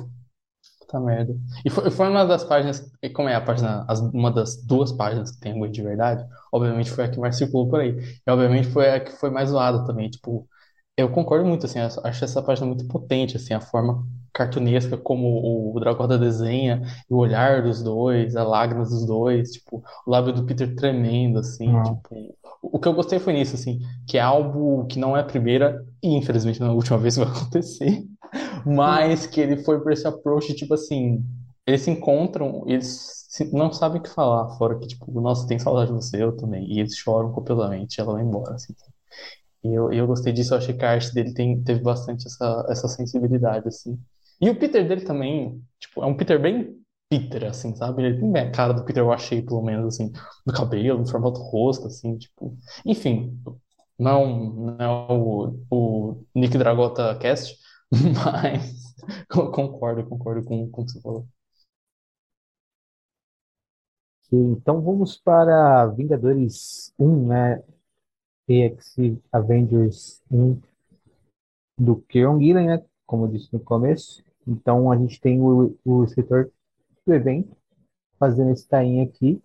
Puta 0.89 1.01
merda. 1.01 1.35
E 1.65 1.69
foi, 1.71 1.91
foi 1.91 2.09
uma 2.09 2.25
das 2.25 2.45
páginas, 2.45 2.91
como 3.15 3.29
é 3.29 3.35
a 3.35 3.41
página, 3.43 3.85
as- 3.89 4.01
uma 4.01 4.31
das 4.33 4.57
duas 4.65 4.91
páginas 4.93 5.31
que 5.33 5.39
tem 5.41 5.53
Word 5.55 5.73
de 5.75 5.83
verdade, 5.83 6.25
obviamente 6.51 6.91
foi 6.91 7.05
a 7.05 7.11
que 7.11 7.19
mais 7.21 7.37
circulou 7.37 7.69
por 7.69 7.81
aí. 7.81 7.91
E 8.27 8.31
obviamente 8.31 8.69
foi 8.69 8.89
a 8.91 9.01
que 9.01 9.13
foi 9.13 9.29
mais 9.31 9.51
zoada 9.51 9.85
também. 9.85 10.09
Tipo, 10.11 10.49
eu 10.97 11.11
concordo 11.11 11.47
muito, 11.47 11.67
assim, 11.67 11.79
acho 11.81 12.25
essa 12.25 12.43
página 12.43 12.67
muito 12.67 12.87
potente, 12.89 13.37
assim, 13.37 13.53
a 13.55 13.61
forma 13.61 14.07
cartunesca 14.39 14.97
como 14.97 15.75
o 15.75 15.81
Dragoda 15.81 16.17
desenha, 16.17 16.81
e 17.11 17.13
o 17.13 17.17
olhar 17.17 17.63
dos 17.63 17.83
dois, 17.83 18.37
as 18.37 18.47
lágrimas 18.47 18.91
dos 18.91 19.05
dois, 19.05 19.51
tipo, 19.51 19.83
o 20.07 20.11
lábio 20.11 20.33
do 20.33 20.45
Peter 20.45 20.73
tremendo, 20.77 21.41
assim, 21.41 21.71
Não. 21.71 21.83
tipo. 21.83 22.39
O 22.63 22.79
que 22.79 22.89
eu 22.89 22.93
gostei 22.93 23.19
foi 23.19 23.33
nisso, 23.33 23.55
assim, 23.55 23.81
que 24.07 24.17
é 24.19 24.21
algo 24.21 24.87
que 24.87 24.99
não 24.99 25.17
é 25.17 25.21
a 25.21 25.25
primeira, 25.25 25.85
e 26.03 26.15
infelizmente 26.17 26.61
não 26.61 26.69
é 26.69 26.71
a 26.71 26.75
última 26.75 26.99
vez 26.99 27.17
que 27.17 27.25
vai 27.25 27.33
acontecer, 27.33 28.05
mas 28.65 29.27
que 29.27 29.41
ele 29.41 29.57
foi 29.65 29.81
por 29.81 29.93
esse 29.93 30.07
approach, 30.07 30.55
tipo 30.55 30.75
assim, 30.75 31.25
eles 31.67 31.83
se 31.83 31.91
encontram, 31.91 32.63
eles 32.67 33.19
não 33.53 33.73
sabem 33.73 34.01
o 34.01 34.03
que 34.03 34.09
falar, 34.09 34.57
fora 34.57 34.79
que, 34.79 34.87
tipo, 34.87 35.21
nossa, 35.21 35.47
tem 35.47 35.59
saudade 35.59 35.89
de 35.89 35.95
você, 35.95 36.23
eu 36.23 36.37
também. 36.37 36.65
E 36.73 36.81
eles 36.81 36.97
choram 36.97 37.31
copiosamente, 37.33 38.01
ela 38.01 38.15
vai 38.15 38.23
embora, 38.23 38.55
assim. 38.55 38.75
E 39.63 39.75
eu, 39.75 39.93
eu 39.93 40.07
gostei 40.07 40.33
disso, 40.33 40.55
eu 40.55 40.59
achei 40.59 40.75
que 40.75 40.85
a 40.85 40.93
arte 40.93 41.13
dele 41.13 41.35
tem, 41.35 41.63
teve 41.63 41.81
bastante 41.83 42.27
essa, 42.27 42.67
essa 42.69 42.89
sensibilidade, 42.89 43.69
assim. 43.69 43.99
E 44.41 44.49
o 44.51 44.59
Peter 44.59 44.87
dele 44.87 45.03
também, 45.05 45.63
tipo, 45.81 46.03
é 46.03 46.07
um 46.07 46.17
Peter 46.17 46.41
bem 46.41 46.77
Peter, 47.11 47.45
assim, 47.45 47.75
sabe? 47.75 48.03
Ele 48.05 48.21
tem 48.21 48.31
bem 48.33 48.43
a 48.43 48.51
cara 48.53 48.73
do 48.75 48.85
Peter, 48.85 49.03
eu 49.03 49.13
achei, 49.13 49.43
pelo 49.43 49.63
menos, 49.63 49.95
assim, 49.95 50.13
do 50.47 50.53
cabelo, 50.53 50.99
no 51.01 51.09
formato 51.09 51.39
do 51.41 51.45
rosto, 51.47 51.87
assim, 51.87 52.19
tipo. 52.19 52.57
Enfim, 52.85 53.41
não, 53.99 54.55
não 54.55 54.77
é 54.81 54.89
o, 55.13 55.59
o 55.71 56.25
Nick 56.35 56.59
Dragota 56.59 57.17
Cast, 57.19 57.57
mas 58.25 58.95
concordo, 59.31 60.05
concordo 60.09 60.45
com, 60.45 60.71
com 60.71 60.83
o 60.83 60.87
que 60.87 60.93
você 60.93 61.01
falou. 61.01 61.27
Então 64.33 64.81
vamos 64.83 65.17
para 65.19 65.87
Vingadores 65.89 66.93
1, 66.99 67.27
né? 67.29 67.63
EX 68.49 68.97
Avengers 69.33 70.23
1 70.31 70.61
do 71.79 71.97
Kieron 72.09 72.41
Gillen, 72.41 72.67
né? 72.69 72.85
Como 73.07 73.27
eu 73.27 73.33
disse 73.33 73.53
no 73.53 73.61
começo. 73.61 74.23
Então 74.49 74.91
a 74.91 74.97
gente 74.97 75.21
tem 75.21 75.41
o, 75.41 75.77
o 75.85 76.05
escritor 76.05 76.51
do 77.07 77.15
evento, 77.15 77.57
fazendo 78.19 78.51
esse 78.51 78.67
tainho 78.67 79.05
aqui. 79.05 79.41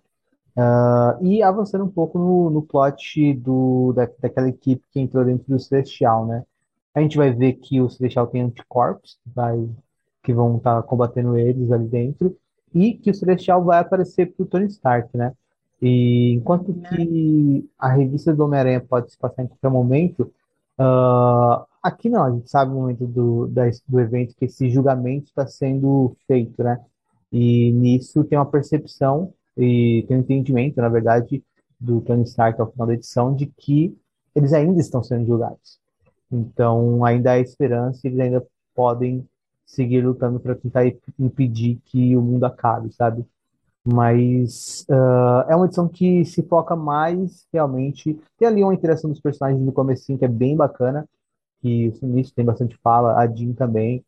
Ah, 0.56 1.18
e 1.22 1.42
avançando 1.42 1.84
um 1.84 1.90
pouco 1.90 2.18
no, 2.20 2.50
no 2.50 2.62
plot 2.62 3.34
do, 3.36 3.92
da, 3.94 4.08
daquela 4.20 4.50
equipe 4.50 4.84
que 4.92 5.00
entrou 5.00 5.26
dentro 5.26 5.46
do 5.48 5.60
Celestial, 5.60 6.26
né? 6.26 6.44
A 6.94 7.02
gente 7.02 7.18
vai 7.18 7.32
ver 7.32 7.54
que 7.54 7.82
o 7.82 7.90
Celestial 7.90 8.28
tem 8.28 8.42
anticorpos, 8.42 9.18
vai, 9.26 9.68
que 10.24 10.32
vão 10.34 10.58
estar 10.58 10.82
combatendo 10.84 11.38
eles 11.38 11.72
ali 11.72 11.88
dentro, 11.88 12.38
e 12.74 12.94
que 12.94 13.10
o 13.10 13.16
Celestial 13.16 13.64
vai 13.64 13.80
aparecer 13.80 14.32
pro 14.34 14.46
Tony 14.46 14.68
Stark, 14.68 15.16
né? 15.18 15.34
E 15.82 16.34
enquanto 16.34 16.74
que 16.74 17.68
a 17.78 17.90
revista 17.90 18.34
do 18.34 18.46
Homem-Aranha 18.46 18.80
pode 18.80 19.12
se 19.12 19.18
passar 19.18 19.44
em 19.44 19.48
qualquer 19.48 19.70
momento, 19.70 20.32
ah, 20.78 21.66
aqui 21.82 22.10
não, 22.10 22.24
a 22.24 22.32
gente 22.32 22.50
sabe 22.50 22.72
o 22.72 22.76
momento 22.76 23.06
do, 23.08 23.48
da- 23.48 23.70
do 23.88 24.00
evento 24.00 24.36
que 24.36 24.46
esse 24.46 24.70
julgamento 24.70 25.26
está 25.28 25.46
sendo 25.48 26.16
feito, 26.28 26.64
né? 26.64 26.84
E 27.32 27.72
nisso 27.74 28.24
tem 28.24 28.38
uma 28.38 28.46
percepção 28.50 29.34
e 29.58 30.06
tem 30.08 30.18
um 30.18 30.20
entendimento, 30.22 30.78
na 30.78 30.90
verdade, 30.90 31.44
do 31.80 32.02
Tony 32.02 32.24
Stark 32.24 32.60
ao 32.62 32.72
final 32.72 32.88
da 32.88 32.94
edição, 32.94 33.36
de 33.36 33.48
que 33.48 33.98
eles 34.36 34.54
ainda 34.54 34.80
estão 34.82 35.04
sendo 35.04 35.26
julgados. 35.26 35.80
Então, 36.32 37.04
ainda 37.06 37.34
há 37.34 37.40
esperança 37.40 38.02
e 38.08 38.10
eles 38.10 38.20
ainda 38.20 38.46
podem 38.76 39.28
seguir 39.66 40.02
lutando 40.06 40.40
para 40.40 40.56
tentar 40.56 40.86
impedir 41.20 41.80
que 41.86 42.16
o 42.16 42.22
mundo 42.22 42.46
acabe, 42.46 42.92
sabe? 42.94 43.26
Mas 43.86 44.86
ah, 44.90 45.46
é 45.50 45.56
uma 45.56 45.66
edição 45.66 45.88
que 45.88 46.24
se 46.26 46.44
foca 46.44 46.76
mais 46.76 47.46
realmente. 47.52 48.20
Tem 48.38 48.48
ali 48.48 48.64
uma 48.64 48.74
interação 48.74 49.10
dos 49.10 49.20
personagens 49.20 49.62
no 49.62 49.74
comecinho 49.74 50.18
que 50.18 50.26
é 50.26 50.28
bem 50.28 50.56
bacana, 50.56 51.08
que 51.62 51.94
o 52.02 52.06
início 52.06 52.34
tem 52.36 52.46
bastante 52.46 52.78
fala, 52.78 53.18
a 53.18 53.28
Jean 53.28 53.54
também, 53.54 54.04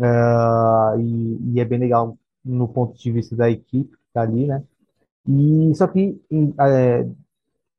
ah, 0.00 0.94
e, 0.98 1.54
e 1.54 1.60
é 1.60 1.64
bem 1.64 1.78
legal 1.78 2.16
no 2.44 2.68
ponto 2.68 2.96
de 2.98 3.12
vista 3.12 3.34
da 3.36 3.50
equipe 3.50 3.90
que 3.90 4.12
tá 4.12 4.22
ali, 4.22 4.46
né? 4.46 4.62
E 5.28 5.74
só 5.74 5.86
que 5.88 6.20
em, 6.30 6.54
é, 6.60 7.06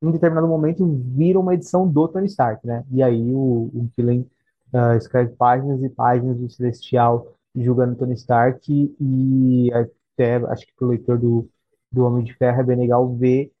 em 0.02 0.10
determinado 0.10 0.46
momento 0.46 0.86
vira 0.86 1.40
uma 1.40 1.54
edição 1.54 1.88
do 1.88 2.08
Tony 2.08 2.26
Stark, 2.26 2.66
né? 2.66 2.84
E 2.90 3.02
aí 3.02 3.32
o, 3.34 3.70
o 3.74 3.90
Gillen 3.96 4.26
ah, 4.72 4.96
escreve 4.96 5.34
páginas 5.34 5.82
e 5.82 5.88
páginas 5.88 6.38
do 6.38 6.50
Celestial 6.50 7.26
julgando 7.56 7.96
Tony 7.96 8.14
Stark 8.14 8.94
e 9.00 9.70
até 10.18 10.36
acho 10.50 10.66
que 10.66 10.74
pro 10.74 10.88
leitor 10.88 11.18
do, 11.18 11.48
do 11.92 12.04
Homem 12.04 12.24
de 12.24 12.34
Ferro 12.34 12.60
é 12.60 12.64
bem 12.64 12.76
legal 12.76 13.14
ver 13.14 13.52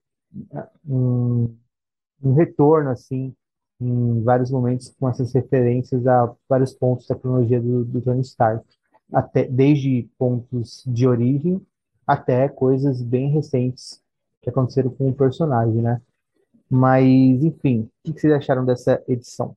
um, 0.84 1.56
um 2.22 2.34
retorno 2.34 2.90
assim 2.90 3.34
em 3.80 4.22
vários 4.24 4.50
momentos 4.50 4.92
com 4.98 5.08
essas 5.08 5.32
referências 5.32 6.04
a 6.06 6.34
vários 6.48 6.72
pontos 6.72 7.06
da 7.06 7.14
cronologia 7.14 7.60
do, 7.60 7.84
do 7.84 8.00
Tony 8.00 8.22
Stark, 8.22 8.64
até 9.12 9.44
desde 9.44 10.08
pontos 10.18 10.82
de 10.84 11.06
origem 11.06 11.64
até 12.04 12.48
coisas 12.48 13.00
bem 13.02 13.30
recentes 13.30 14.02
que 14.42 14.50
aconteceram 14.50 14.90
com 14.90 15.08
o 15.08 15.14
personagem, 15.14 15.82
né? 15.82 16.00
Mas, 16.68 17.04
enfim, 17.42 17.88
o 18.06 18.12
que 18.12 18.20
vocês 18.20 18.32
acharam 18.32 18.64
dessa 18.64 19.02
edição? 19.06 19.56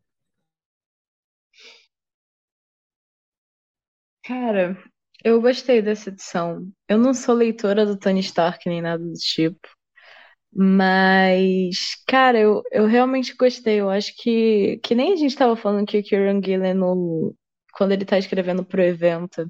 Cara, 4.24 4.78
eu 5.24 5.42
gostei 5.42 5.82
dessa 5.82 6.10
edição. 6.10 6.68
Eu 6.88 6.98
não 6.98 7.14
sou 7.14 7.36
leitora 7.36 7.86
do 7.86 7.98
Tony 7.98 8.20
Stark 8.22 8.68
nem 8.70 8.82
nada 8.82 9.04
do 9.04 9.14
tipo, 9.14 9.60
mas, 10.54 11.78
cara, 12.08 12.40
eu, 12.40 12.62
eu 12.72 12.86
realmente 12.88 13.36
gostei. 13.36 13.80
Eu 13.82 13.90
acho 13.90 14.14
que, 14.18 14.80
que 14.84 14.96
nem 14.96 15.14
a 15.14 15.16
gente 15.16 15.36
tava 15.36 15.56
falando 15.56 15.86
que 15.88 16.00
o 16.00 16.04
Kieran 16.04 16.42
Gillen, 16.44 16.74
no, 16.74 17.36
quando 17.74 17.94
ele 17.94 18.06
tá 18.06 18.18
escrevendo 18.18 18.66
pro 18.66 18.82
evento, 18.82 19.50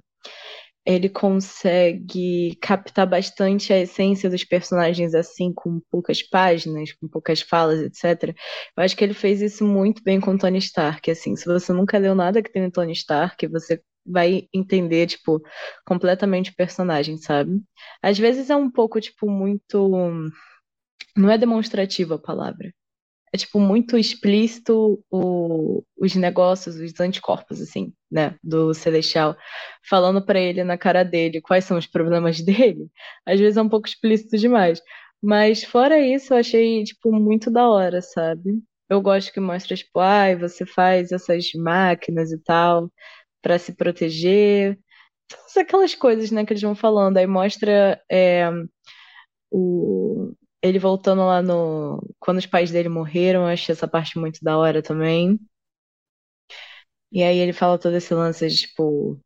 ele 0.85 1.09
consegue 1.09 2.55
captar 2.61 3.07
bastante 3.07 3.71
a 3.71 3.79
essência 3.79 4.29
dos 4.29 4.43
personagens 4.43 5.13
assim, 5.13 5.53
com 5.53 5.79
poucas 5.91 6.23
páginas, 6.23 6.91
com 6.93 7.07
poucas 7.07 7.41
falas, 7.41 7.79
etc. 7.81 8.35
Eu 8.77 8.83
acho 8.83 8.95
que 8.97 9.03
ele 9.03 9.13
fez 9.13 9.41
isso 9.41 9.63
muito 9.65 10.03
bem 10.03 10.19
com 10.19 10.37
Tony 10.37 10.57
Stark, 10.59 11.09
assim, 11.11 11.35
se 11.35 11.45
você 11.45 11.71
nunca 11.73 11.97
leu 11.99 12.15
nada 12.15 12.41
que 12.41 12.51
tem 12.51 12.63
no 12.63 12.71
Tony 12.71 12.93
Stark, 12.93 13.45
você 13.47 13.81
vai 14.05 14.47
entender, 14.53 15.07
tipo, 15.07 15.41
completamente 15.85 16.51
o 16.51 16.55
personagem, 16.55 17.17
sabe? 17.17 17.61
Às 18.01 18.17
vezes 18.19 18.49
é 18.49 18.55
um 18.55 18.69
pouco, 18.71 18.99
tipo, 19.01 19.29
muito. 19.29 19.89
Não 21.15 21.29
é 21.29 21.37
demonstrativa 21.37 22.15
a 22.15 22.19
palavra. 22.19 22.73
É, 23.33 23.37
tipo, 23.37 23.59
muito 23.59 23.97
explícito 23.97 25.03
o- 25.11 25.83
os 25.97 26.15
negócios, 26.15 26.77
os 26.77 26.99
anticorpos, 26.99 27.61
assim, 27.61 27.93
né, 28.11 28.37
do 28.43 28.73
Celestial, 28.73 29.37
falando 29.89 30.25
pra 30.25 30.39
ele 30.39 30.63
na 30.63 30.77
cara 30.77 31.03
dele 31.03 31.41
quais 31.41 31.65
são 31.65 31.77
os 31.77 31.87
problemas 31.87 32.41
dele. 32.45 32.89
Às 33.25 33.39
vezes 33.39 33.57
é 33.57 33.61
um 33.63 33.69
pouco 33.69 33.87
explícito 33.87 34.37
demais. 34.37 34.81
Mas 35.21 35.63
fora 35.63 35.99
isso, 35.99 36.33
eu 36.33 36.39
achei, 36.39 36.83
tipo, 36.85 37.11
muito 37.13 37.51
da 37.51 37.69
hora, 37.69 38.01
sabe? 38.01 38.61
Eu 38.89 39.01
gosto 39.01 39.33
que 39.33 39.39
mostra, 39.41 39.75
tipo, 39.77 39.99
ai, 39.99 40.35
você 40.37 40.65
faz 40.65 41.11
essas 41.11 41.51
máquinas 41.55 42.31
e 42.31 42.39
tal 42.43 42.91
pra 43.41 43.59
se 43.59 43.73
proteger. 43.75 44.79
Todas 45.29 45.57
aquelas 45.57 45.95
coisas, 45.95 46.31
né, 46.31 46.45
que 46.45 46.53
eles 46.53 46.61
vão 46.63 46.75
falando. 46.75 47.17
Aí 47.17 47.27
mostra 47.27 48.01
é, 48.11 48.49
o... 49.49 50.33
ele 50.61 50.79
voltando 50.79 51.25
lá 51.25 51.41
no. 51.41 52.01
Quando 52.19 52.37
os 52.37 52.45
pais 52.45 52.71
dele 52.71 52.89
morreram, 52.89 53.41
eu 53.41 53.47
achei 53.47 53.73
essa 53.73 53.87
parte 53.87 54.17
muito 54.19 54.39
da 54.43 54.57
hora 54.57 54.81
também. 54.81 55.39
E 57.11 57.23
aí 57.23 57.37
ele 57.37 57.53
fala 57.53 57.77
todo 57.79 57.95
esse 57.95 58.13
lance 58.13 58.47
de, 58.47 58.55
tipo. 58.67 59.19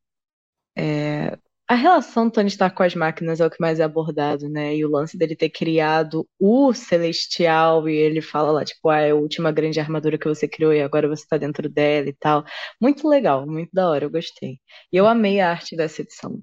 é, 0.78 1.38
A 1.68 1.74
relação 1.74 2.26
do 2.26 2.32
Tony 2.32 2.48
Stark 2.48 2.76
com 2.76 2.84
as 2.84 2.94
máquinas 2.94 3.40
é 3.40 3.46
o 3.46 3.50
que 3.50 3.60
mais 3.60 3.80
é 3.80 3.84
abordado, 3.84 4.48
né? 4.48 4.76
E 4.76 4.86
o 4.86 4.90
lance 4.90 5.18
dele 5.18 5.36
ter 5.36 5.50
criado 5.50 6.28
o 6.40 6.72
Celestial, 6.74 7.90
e 7.90 7.96
ele 7.96 8.22
fala 8.22 8.52
lá, 8.52 8.64
tipo, 8.64 8.88
ah, 8.88 9.00
é 9.00 9.10
a 9.12 9.16
última 9.16 9.52
grande 9.52 9.80
armadura 9.80 10.18
que 10.18 10.28
você 10.28 10.48
criou 10.48 10.72
e 10.72 10.82
agora 10.82 11.08
você 11.08 11.26
tá 11.28 11.38
dentro 11.38 11.68
dela 11.68 12.08
e 12.08 12.14
tal. 12.14 12.44
Muito 12.80 13.08
legal, 13.08 13.48
muito 13.48 13.72
da 13.74 13.90
hora, 13.90 14.06
eu 14.06 14.12
gostei. 14.12 14.60
E 14.94 14.98
eu 14.98 15.08
amei 15.08 15.40
a 15.40 15.50
arte 15.50 15.76
dessa 15.76 16.04
edição. 16.04 16.40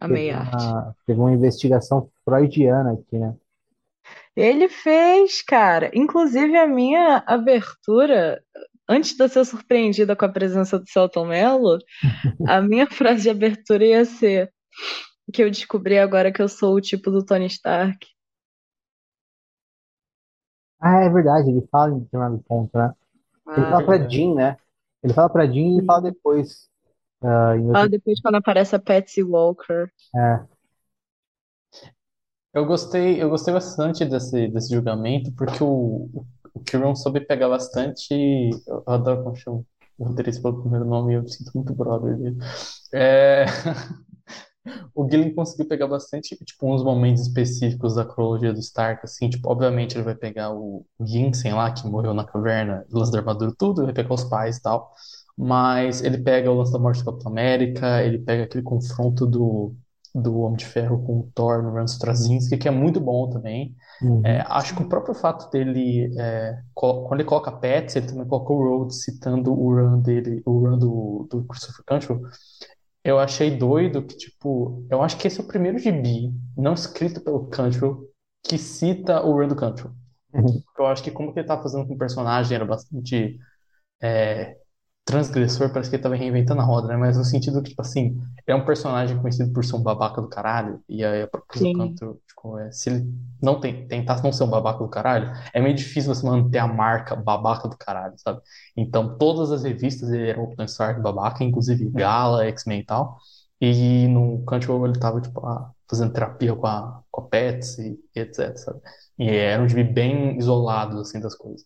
Amei 0.00 0.30
a 0.30 0.40
arte. 0.40 0.64
uma, 0.64 0.96
teve 1.06 1.20
uma 1.20 1.32
investigação 1.32 2.10
freudiana 2.24 2.94
aqui, 2.94 3.16
né? 3.16 3.34
Ele 4.36 4.68
fez, 4.68 5.42
cara. 5.42 5.90
Inclusive 5.92 6.56
a 6.56 6.66
minha 6.66 7.22
abertura, 7.26 8.40
antes 8.88 9.14
de 9.16 9.22
eu 9.24 9.28
ser 9.28 9.44
surpreendida 9.44 10.16
com 10.16 10.24
a 10.24 10.28
presença 10.32 10.78
do 10.78 10.88
Celton 10.88 11.26
Mello, 11.26 11.78
a 12.44 12.60
minha 12.62 12.86
frase 12.88 13.22
de 13.24 13.30
abertura 13.30 13.84
ia 13.86 14.04
ser 14.06 14.52
que 15.32 15.42
eu 15.44 15.50
descobri 15.50 15.98
agora 15.98 16.32
que 16.32 16.42
eu 16.42 16.48
sou 16.48 16.76
o 16.76 16.80
tipo 16.80 17.10
do 17.10 17.24
Tony 17.24 17.46
Stark. 17.46 18.06
Ah, 20.80 21.02
é 21.04 21.08
verdade, 21.10 21.50
ele 21.50 21.66
fala 21.70 21.92
em 21.92 22.00
determinado 22.00 22.42
ponto, 22.44 22.76
né? 22.76 22.92
Ele 23.56 23.66
Ah, 23.66 23.68
fala 23.68 23.84
pra 23.84 23.98
verdade. 23.98 24.08
Jean, 24.08 24.34
né? 24.36 24.58
Ele 25.02 25.14
fala 25.14 25.30
pra 25.30 25.46
Jean 25.46 25.54
e 25.56 25.78
ele 25.78 25.86
fala 25.86 26.02
depois. 26.02 26.68
ah, 27.22 27.56
em 27.56 27.68
ah, 27.72 27.86
outro... 27.86 27.88
depois 27.88 28.20
quando 28.20 28.36
aparece 28.36 28.76
a 28.76 28.78
Patsy 28.78 29.22
Walker. 29.22 29.90
É, 30.14 30.48
Eu 32.54 32.64
gostei, 32.66 33.22
eu 33.22 33.28
gostei 33.30 33.52
bastante 33.54 34.04
desse, 34.04 34.48
desse 34.48 34.74
julgamento, 34.74 35.32
porque 35.34 35.62
o, 35.62 36.08
o, 36.58 36.64
Kieran 36.64 36.94
soube 36.94 37.20
pegar 37.20 37.48
bastante. 37.48 38.14
Eu 38.66 38.82
adoro 38.86 39.24
como 39.24 39.36
chama 39.36 39.64
o 39.98 40.04
roteirista 40.04 40.42
pelo 40.42 40.60
primeiro 40.60 40.84
nome, 40.84 41.14
eu 41.14 41.22
me 41.22 41.30
sinto 41.30 41.50
muito 41.54 41.74
brother 41.74 42.16
dele. 42.16 42.36
É, 42.92 43.46
o 44.94 45.08
Gillen 45.08 45.34
conseguiu 45.34 45.66
pegar 45.66 45.86
bastante, 45.88 46.36
tipo, 46.44 46.72
uns 46.72 46.84
momentos 46.84 47.22
específicos 47.22 47.94
da 47.94 48.04
cronologia 48.04 48.52
do 48.52 48.60
Stark, 48.60 49.00
assim, 49.04 49.28
tipo, 49.28 49.50
obviamente 49.50 49.96
ele 49.96 50.04
vai 50.04 50.14
pegar 50.14 50.52
o 50.52 50.86
Yinsen 51.00 51.54
lá, 51.54 51.72
que 51.72 51.86
morreu 51.86 52.14
na 52.14 52.24
caverna, 52.24 52.84
o 52.90 52.98
lance 52.98 53.12
da 53.12 53.18
armadura, 53.18 53.52
tudo, 53.58 53.84
vai 53.84 53.92
pegar 53.92 54.14
os 54.14 54.24
pais 54.24 54.58
e 54.58 54.62
tal, 54.62 54.92
mas 55.36 56.02
ele 56.02 56.18
pega 56.18 56.50
o 56.50 56.54
lance 56.54 56.72
da 56.72 56.78
morte 56.78 57.00
do 57.00 57.06
Capitão 57.06 57.32
América, 57.32 58.02
ele 58.04 58.18
pega 58.18 58.44
aquele 58.44 58.62
confronto 58.62 59.26
do, 59.26 59.74
do 60.14 60.40
Homem 60.40 60.56
de 60.56 60.66
Ferro 60.66 61.04
com 61.04 61.20
o 61.20 61.30
Thor 61.34 61.62
no 61.62 61.84
Straczynski, 61.84 62.56
que 62.56 62.68
é 62.68 62.70
muito 62.70 63.00
bom 63.00 63.28
também. 63.30 63.74
uhum. 64.02 64.22
É, 64.24 64.44
acho 64.48 64.74
que 64.74 64.82
o 64.82 64.88
próprio 64.88 65.14
fato 65.14 65.50
dele, 65.50 66.14
é, 66.18 66.58
quando 66.74 67.14
ele 67.14 67.24
coloca 67.24 67.52
Pets, 67.52 67.96
ele 67.96 68.06
também 68.06 68.26
coloca 68.26 68.52
o 68.52 68.78
Rhodes 68.78 69.04
citando 69.04 69.52
o 69.52 69.74
run 69.74 70.00
dele, 70.00 70.42
o 70.44 70.58
run 70.58 70.78
do, 70.78 71.28
do 71.30 71.44
Christopher 71.44 71.84
Cantwell, 71.86 72.20
eu 73.04 73.18
achei 73.18 73.56
doido 73.56 74.02
que, 74.02 74.16
tipo, 74.16 74.86
eu 74.90 75.02
acho 75.02 75.16
que 75.16 75.26
esse 75.28 75.40
é 75.40 75.42
o 75.42 75.46
primeiro 75.46 75.78
gibi, 75.78 76.32
não 76.56 76.74
escrito 76.74 77.20
pelo 77.20 77.46
Cantwell, 77.46 78.04
que 78.42 78.58
cita 78.58 79.22
o 79.22 79.32
run 79.32 79.48
do 79.48 79.56
Cantwell. 79.56 79.94
Eu 80.78 80.86
acho 80.86 81.02
que 81.02 81.10
como 81.10 81.32
que 81.32 81.40
ele 81.40 81.48
tá 81.48 81.60
fazendo 81.60 81.86
com 81.86 81.94
o 81.94 81.98
personagem 81.98 82.54
era 82.54 82.66
bastante 82.66 83.38
é, 84.00 84.57
transgressor, 85.08 85.70
parece 85.72 85.88
que 85.88 85.96
ele 85.96 86.02
tava 86.02 86.14
reinventando 86.14 86.60
a 86.60 86.64
roda, 86.64 86.86
né? 86.88 86.96
Mas 86.96 87.16
no 87.16 87.24
sentido 87.24 87.62
que, 87.62 87.70
tipo 87.70 87.80
assim, 87.80 88.20
é 88.46 88.54
um 88.54 88.64
personagem 88.64 89.18
conhecido 89.18 89.50
por 89.54 89.64
ser 89.64 89.74
um 89.76 89.82
babaca 89.82 90.20
do 90.20 90.28
caralho, 90.28 90.80
e 90.86 91.02
aí 91.02 91.22
a 91.22 91.26
própria. 91.26 91.72
Canto, 91.72 92.20
tipo, 92.28 92.58
é, 92.58 92.70
se 92.70 92.90
ele 92.90 93.10
não 93.42 93.58
tem, 93.58 93.88
tentasse 93.88 94.22
não 94.22 94.32
ser 94.32 94.44
um 94.44 94.50
babaca 94.50 94.80
do 94.80 94.88
caralho, 94.88 95.32
é 95.54 95.60
meio 95.62 95.74
difícil 95.74 96.14
você 96.14 96.26
manter 96.26 96.58
a 96.58 96.66
marca 96.66 97.16
babaca 97.16 97.66
do 97.68 97.76
caralho, 97.78 98.14
sabe? 98.18 98.40
Então, 98.76 99.16
todas 99.16 99.50
as 99.50 99.64
revistas 99.64 100.10
ele 100.10 100.28
era 100.28 100.40
um 100.40 100.54
Stark 100.64 101.00
babaca, 101.00 101.42
inclusive 101.42 101.88
Gala, 101.90 102.44
X-Men 102.44 102.80
e 102.80 102.84
tal, 102.84 103.16
e 103.60 104.06
no 104.08 104.44
Cantwell 104.44 104.84
ele 104.84 104.98
tava, 104.98 105.20
tipo, 105.22 105.40
fazendo 105.88 106.12
terapia 106.12 106.54
com 106.54 106.66
a, 106.66 107.02
com 107.10 107.22
a 107.22 107.24
Pets 107.24 107.78
e, 107.78 107.98
e 108.14 108.20
etc, 108.20 108.56
sabe? 108.58 108.80
E 109.18 109.28
era 109.30 109.62
um 109.62 109.68
gibi 109.68 109.84
bem 109.84 110.36
isolado, 110.38 111.00
assim, 111.00 111.18
das 111.18 111.34
coisas. 111.34 111.64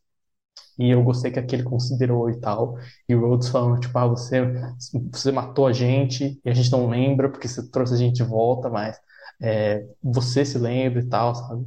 E 0.79 0.91
eu 0.91 1.03
gostei 1.03 1.31
que 1.31 1.39
aquele 1.39 1.63
considerou 1.63 2.31
e 2.31 2.41
tal. 2.41 2.77
E 3.09 3.15
o 3.15 3.21
Rhodes 3.21 3.49
falando, 3.49 3.81
tipo, 3.81 3.97
ah, 3.99 4.07
você, 4.07 4.41
você 5.13 5.31
matou 5.33 5.67
a 5.67 5.73
gente 5.73 6.41
e 6.45 6.51
a 6.51 6.55
gente 6.55 6.71
não 6.73 6.89
lembra 6.89 7.29
porque 7.31 7.49
você 7.49 7.69
trouxe 7.71 7.95
a 7.95 7.97
gente 7.97 8.17
de 8.17 8.23
volta, 8.25 8.69
mas 8.71 8.99
é, 9.41 9.87
você 10.03 10.45
se 10.45 10.59
lembra 10.59 11.01
e 11.01 11.09
tal, 11.09 11.35
sabe? 11.35 11.65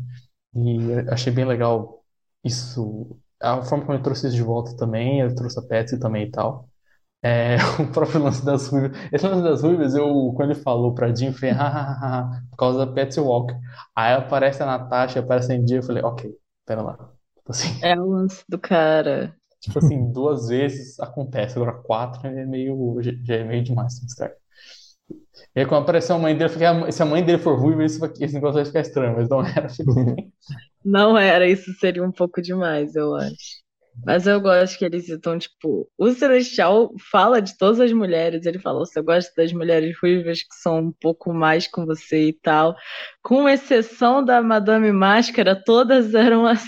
E 0.55 0.79
achei 1.11 1.31
bem 1.33 1.45
legal 1.45 2.03
isso. 2.43 3.17
A 3.41 3.61
forma 3.63 3.85
como 3.85 3.95
ele 3.97 4.03
trouxe 4.03 4.27
isso 4.27 4.35
de 4.35 4.43
volta 4.43 4.75
também, 4.77 5.21
ele 5.21 5.35
trouxe 5.35 5.59
a 5.59 5.63
Patsy 5.63 5.99
também 5.99 6.27
e 6.27 6.31
tal. 6.31 6.69
É, 7.23 7.57
o 7.81 7.91
próprio 7.91 8.21
lance 8.23 8.45
das 8.45 8.67
ruivas. 8.67 8.97
Esse 9.11 9.27
lance 9.27 9.43
das 9.43 9.61
ruivas, 9.63 9.95
eu, 9.95 10.33
quando 10.35 10.51
ele 10.51 10.61
falou 10.61 10.93
pra 10.95 11.13
Jim, 11.13 11.27
eu 11.27 11.33
falei, 11.33 11.51
hahaha, 11.55 12.41
por 12.51 12.57
causa 12.57 12.85
da 12.85 12.93
Patsy 12.93 13.19
Walker. 13.19 13.55
Aí 13.95 14.13
aparece 14.13 14.63
a 14.63 14.65
Natasha, 14.65 15.19
aparece 15.21 15.51
a 15.51 15.55
India, 15.55 15.77
eu 15.77 15.83
falei, 15.83 16.03
ok, 16.03 16.31
pera 16.65 16.81
lá. 16.83 17.14
Tipo 17.45 17.51
assim, 17.51 17.69
É 17.81 17.95
o 17.97 18.05
lance 18.09 18.43
do 18.49 18.59
cara. 18.59 19.33
tipo 19.59 19.79
assim, 19.79 20.11
duas 20.11 20.47
vezes 20.47 20.99
acontece, 20.99 21.57
agora 21.57 21.73
quatro 21.73 22.25
é 22.27 22.45
meio, 22.45 23.01
já 23.01 23.11
já 23.23 23.35
é 23.35 23.43
meio 23.43 23.63
demais, 23.63 23.93
assim, 23.95 24.05
estranho. 24.05 24.33
E 25.55 25.59
aí 25.59 25.65
quando 25.65 25.83
apareceu 25.83 26.15
a 26.15 26.19
mãe 26.19 26.33
dele, 26.33 26.45
eu 26.45 26.49
fiquei, 26.49 26.67
"Ah, 26.67 26.91
se 26.91 27.01
a 27.01 27.05
mãe 27.05 27.23
dele 27.23 27.37
for 27.39 27.57
ruiva, 27.59 27.83
isso 27.83 28.03
aqui- 28.03 28.23
esse 28.23 28.33
negócio 28.33 28.55
vai 28.55 28.65
ficar 28.65 28.81
estranho, 28.81 29.15
mas 29.15 29.29
não 29.29 29.43
era. 29.45 29.67
tipo 29.67 29.91
assim. 29.91 30.15
Não 30.83 31.17
era, 31.17 31.47
isso 31.47 31.73
seria 31.73 32.03
um 32.03 32.11
pouco 32.11 32.41
demais, 32.41 32.95
eu 32.95 33.15
acho. 33.15 33.63
Mas 34.05 34.27
eu 34.27 34.39
gosto 34.39 34.77
que 34.77 34.85
eles 34.85 35.09
estão, 35.09 35.37
tipo, 35.39 35.89
o 35.97 36.11
Celestial 36.11 36.91
fala 37.11 37.41
de 37.41 37.57
todas 37.57 37.79
as 37.79 37.91
mulheres, 37.91 38.45
ele 38.45 38.59
fala, 38.59 38.79
você 38.79 39.01
gosta 39.01 39.31
das 39.35 39.51
mulheres 39.51 39.97
ruivas 40.01 40.43
que 40.43 40.55
são 40.61 40.79
um 40.79 40.91
pouco 40.91 41.33
mais 41.33 41.67
com 41.67 41.85
você 41.85 42.27
e 42.29 42.33
tal. 42.33 42.75
Com 43.23 43.49
exceção 43.49 44.23
da 44.23 44.41
Madame 44.43 44.91
Máscara, 44.91 45.55
todas 45.63 46.13
eram 46.13 46.45
assim. 46.45 46.67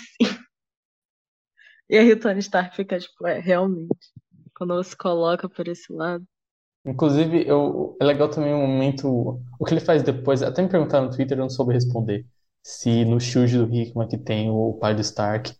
E 1.89 1.97
aí 1.97 2.11
o 2.11 2.19
Tony 2.19 2.39
Stark 2.39 2.75
fica, 2.75 2.99
tipo, 2.99 3.27
é, 3.27 3.39
realmente. 3.39 4.11
Quando 4.55 4.75
você 4.75 4.95
coloca 4.95 5.49
por 5.49 5.67
esse 5.67 5.91
lado. 5.93 6.25
Inclusive, 6.85 7.45
eu, 7.47 7.97
é 7.99 8.05
legal 8.05 8.29
também 8.29 8.53
o 8.53 8.57
momento. 8.59 9.41
O 9.59 9.65
que 9.65 9.73
ele 9.73 9.81
faz 9.81 10.03
depois, 10.03 10.41
até 10.41 10.61
me 10.61 10.69
perguntaram 10.69 11.05
no 11.07 11.11
Twitter, 11.11 11.37
eu 11.37 11.41
não 11.41 11.49
soube 11.49 11.73
responder. 11.73 12.25
Se 12.63 13.03
no 13.05 13.19
shield 13.19 13.57
do 13.57 13.73
Hickman 13.75 14.07
que 14.07 14.17
tem 14.17 14.49
o 14.49 14.73
pai 14.79 14.95
do 14.95 15.01
Stark, 15.01 15.53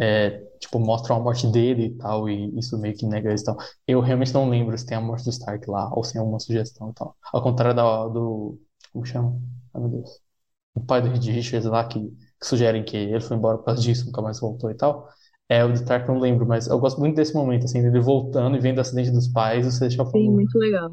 é, 0.00 0.30
tipo, 0.60 0.78
mostra 0.80 1.14
a 1.14 1.20
morte 1.20 1.46
dele 1.48 1.86
e 1.86 1.98
tal, 1.98 2.28
e 2.28 2.58
isso 2.58 2.78
meio 2.78 2.96
que 2.96 3.06
nega 3.06 3.34
isso 3.34 3.44
e 3.44 3.46
tal. 3.46 3.58
Eu 3.86 4.00
realmente 4.00 4.34
não 4.34 4.48
lembro 4.50 4.76
se 4.78 4.86
tem 4.86 4.96
a 4.96 5.00
morte 5.00 5.24
do 5.24 5.30
Stark 5.30 5.68
lá, 5.70 5.90
ou 5.94 6.04
se 6.04 6.12
tem 6.14 6.20
alguma 6.20 6.40
sugestão 6.40 6.90
e 6.90 6.94
tal. 6.94 7.16
Ao 7.32 7.42
contrário 7.42 7.74
da, 7.76 8.08
do. 8.08 8.60
Como 8.92 9.04
chama? 9.06 9.40
Ai, 9.74 9.80
meu 9.82 9.90
Deus. 9.90 10.20
O 10.74 10.80
pai 10.84 11.02
do 11.02 11.08
Reed 11.08 11.24
Richards 11.26 11.66
lá, 11.68 11.84
que, 11.86 12.00
que 12.10 12.46
sugerem 12.46 12.84
que 12.84 12.96
ele 12.96 13.20
foi 13.20 13.36
embora 13.36 13.58
por 13.58 13.64
causa 13.66 13.82
disso, 13.82 14.06
nunca 14.06 14.22
mais 14.22 14.40
voltou 14.40 14.70
e 14.70 14.74
tal. 14.76 15.08
É, 15.48 15.64
o 15.64 15.68
do 15.68 15.74
Stark 15.74 16.08
eu 16.08 16.14
não 16.14 16.20
lembro, 16.20 16.46
mas 16.46 16.66
eu 16.66 16.78
gosto 16.78 16.98
muito 16.98 17.16
desse 17.16 17.34
momento, 17.34 17.64
assim, 17.66 17.82
dele 17.82 18.00
voltando 18.00 18.56
e 18.56 18.60
vendo 18.60 18.78
o 18.78 18.80
acidente 18.80 19.10
dos 19.10 19.28
pais, 19.28 19.66
você 19.66 19.88
deixa 19.88 20.04
Sim, 20.06 20.30
muito 20.30 20.58
legal. 20.58 20.92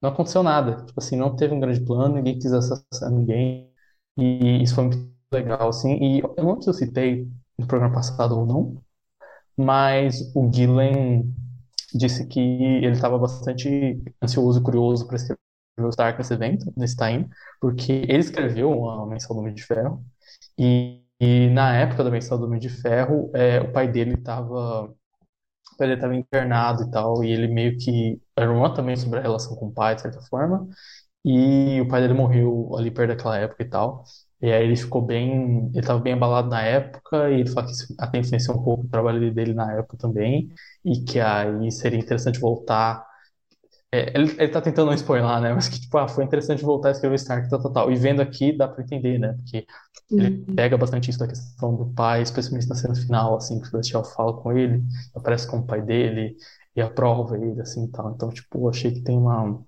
Não 0.00 0.10
aconteceu 0.10 0.42
nada. 0.42 0.84
Tipo 0.86 1.00
assim, 1.00 1.16
não 1.16 1.34
teve 1.36 1.54
um 1.54 1.60
grande 1.60 1.80
plano, 1.80 2.16
ninguém 2.16 2.38
quis 2.38 2.52
assassinar 2.52 3.10
ninguém. 3.10 3.70
E 4.16 4.62
isso 4.62 4.74
foi 4.74 4.84
muito 4.84 5.10
legal, 5.32 5.68
assim. 5.68 5.94
E 5.96 6.20
eu 6.20 6.34
não 6.44 6.54
sei 6.60 6.62
se 6.62 6.70
eu 6.70 6.74
citei 6.88 7.28
no 7.58 7.66
programa 7.66 7.94
passado 7.94 8.38
ou 8.38 8.46
não, 8.46 8.82
mas 9.56 10.32
o 10.34 10.50
Gillen 10.52 11.34
disse 11.94 12.26
que 12.26 12.40
ele 12.40 12.92
estava 12.92 13.18
bastante 13.18 14.02
ansioso 14.22 14.60
e 14.60 14.62
curioso 14.62 15.06
para 15.06 15.16
escrever 15.16 15.38
o 15.80 15.88
Stark 15.90 16.18
nesse 16.18 16.34
evento, 16.34 16.72
nesse 16.76 16.96
time, 16.96 17.28
porque 17.60 17.92
ele 17.92 18.18
escreveu 18.18 18.88
a 18.90 19.06
Menção 19.06 19.36
do 19.36 19.40
Homem 19.42 19.54
de 19.54 19.64
Ferro, 19.64 20.04
e, 20.58 21.02
e 21.20 21.48
na 21.50 21.74
época 21.76 22.04
da 22.04 22.10
Menção 22.10 22.38
do 22.38 22.46
Homem 22.46 22.60
de 22.60 22.68
Ferro, 22.68 23.30
é, 23.34 23.60
o 23.60 23.72
pai 23.72 23.88
dele 23.90 24.14
estava 24.14 24.92
dele 25.78 25.94
estava 25.94 26.14
internado 26.16 26.82
e 26.84 26.90
tal, 26.90 27.24
e 27.24 27.30
ele 27.32 27.48
meio 27.48 27.76
que. 27.78 28.20
A 28.36 28.42
irmã 28.42 28.72
também 28.74 28.96
sobre 28.96 29.18
a 29.18 29.22
relação 29.22 29.56
com 29.56 29.66
o 29.68 29.72
pai, 29.74 29.94
de 29.96 30.02
certa 30.02 30.20
forma, 30.22 30.66
e 31.24 31.80
o 31.82 31.88
pai 31.88 32.02
dele 32.02 32.14
morreu 32.14 32.70
ali 32.78 32.90
perto 32.90 33.10
daquela 33.10 33.38
época 33.38 33.62
e 33.64 33.68
tal. 33.70 34.04
E 34.42 34.52
aí 34.52 34.64
ele 34.64 34.76
ficou 34.76 35.02
bem. 35.02 35.68
Ele 35.70 35.80
estava 35.80 36.00
bem 36.00 36.14
abalado 36.14 36.48
na 36.50 36.62
época, 36.62 37.30
e 37.30 37.40
ele 37.42 37.50
falou 37.50 37.66
que 37.66 37.72
isso 37.76 37.86
influenciou 38.16 38.58
um 38.60 38.64
pouco 38.64 38.84
o 38.86 38.90
trabalho 38.90 39.34
dele 39.34 39.54
na 39.54 39.72
época 39.74 39.96
também, 39.98 40.50
e 40.84 41.04
que 41.04 41.20
aí 41.20 41.70
seria 41.72 42.00
interessante 42.00 42.40
voltar. 42.40 43.06
É, 43.92 44.10
ele, 44.18 44.32
ele 44.38 44.48
tá 44.48 44.60
tentando 44.60 44.86
não 44.88 44.94
spoiler, 44.94 45.40
né? 45.40 45.54
Mas 45.54 45.68
que, 45.68 45.80
tipo, 45.80 45.96
ah, 45.98 46.06
foi 46.08 46.24
interessante 46.24 46.62
voltar 46.62 46.88
a 46.88 46.92
escrever 46.92 47.14
Stark, 47.16 47.48
tal, 47.48 47.60
tal, 47.62 47.72
tal. 47.72 47.92
E 47.92 47.96
vendo 47.96 48.20
aqui, 48.20 48.56
dá 48.56 48.68
pra 48.68 48.82
entender, 48.82 49.18
né? 49.18 49.32
Porque 49.34 49.66
ele 50.16 50.30
Uhum. 50.46 50.54
pega 50.54 50.76
bastante 50.76 51.10
isso 51.10 51.18
da 51.18 51.28
questão 51.28 51.74
do 51.76 51.92
pai, 51.94 52.22
especialmente 52.22 52.68
na 52.68 52.74
cena 52.74 52.94
final, 52.94 53.36
assim, 53.36 53.60
que 53.60 53.66
o 53.68 53.70
Celestial 53.70 54.04
fala 54.04 54.34
com 54.42 54.52
ele, 54.56 54.82
aparece 55.14 55.46
com 55.48 55.58
o 55.58 55.66
pai 55.66 55.80
dele 55.82 56.36
e 56.76 56.80
aprova 56.82 57.36
ele, 57.38 57.60
assim, 57.60 57.86
tal. 57.90 58.12
Então, 58.12 58.30
tipo, 58.30 58.68
achei 58.68 58.92
que 58.92 59.02
tem 59.02 59.16
uma 59.18 59.64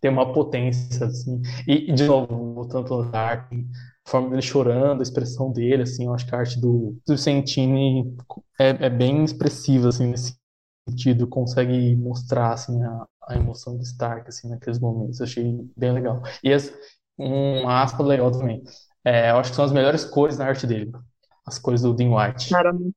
tem 0.00 0.10
uma 0.10 0.32
potência, 0.32 1.06
assim. 1.06 1.40
E, 1.66 1.92
de 1.92 2.04
novo, 2.06 2.54
voltando 2.54 2.84
pro 2.86 3.10
Dark, 3.10 3.52
a 3.52 4.10
forma 4.10 4.30
dele 4.30 4.42
chorando, 4.42 5.00
a 5.00 5.02
expressão 5.02 5.52
dele, 5.52 5.82
assim, 5.82 6.06
eu 6.06 6.14
acho 6.14 6.26
que 6.26 6.34
a 6.34 6.38
arte 6.38 6.60
do, 6.60 6.96
do 7.06 7.18
Sentini 7.18 8.16
é, 8.60 8.86
é 8.86 8.90
bem 8.90 9.24
expressiva, 9.24 9.88
assim, 9.88 10.06
nesse 10.06 10.36
sentido, 10.90 11.26
consegue 11.26 11.96
mostrar, 11.96 12.52
assim, 12.52 12.82
a, 12.82 13.06
a 13.28 13.36
emoção 13.36 13.76
do 13.76 13.82
Stark, 13.82 14.28
assim, 14.28 14.48
naqueles 14.48 14.78
momentos. 14.78 15.20
Eu 15.20 15.26
achei 15.26 15.70
bem 15.76 15.92
legal. 15.92 16.22
E 16.42 16.52
as, 16.52 16.72
um 17.18 17.68
aspa 17.68 18.02
legal 18.02 18.30
também. 18.30 18.62
É, 19.04 19.30
eu 19.30 19.38
acho 19.38 19.50
que 19.50 19.56
são 19.56 19.64
as 19.64 19.72
melhores 19.72 20.04
cores 20.04 20.38
na 20.38 20.46
arte 20.46 20.66
dele. 20.66 20.92
As 21.46 21.58
cores 21.58 21.82
do 21.82 21.94
Dean 21.94 22.10
White. 22.14 22.52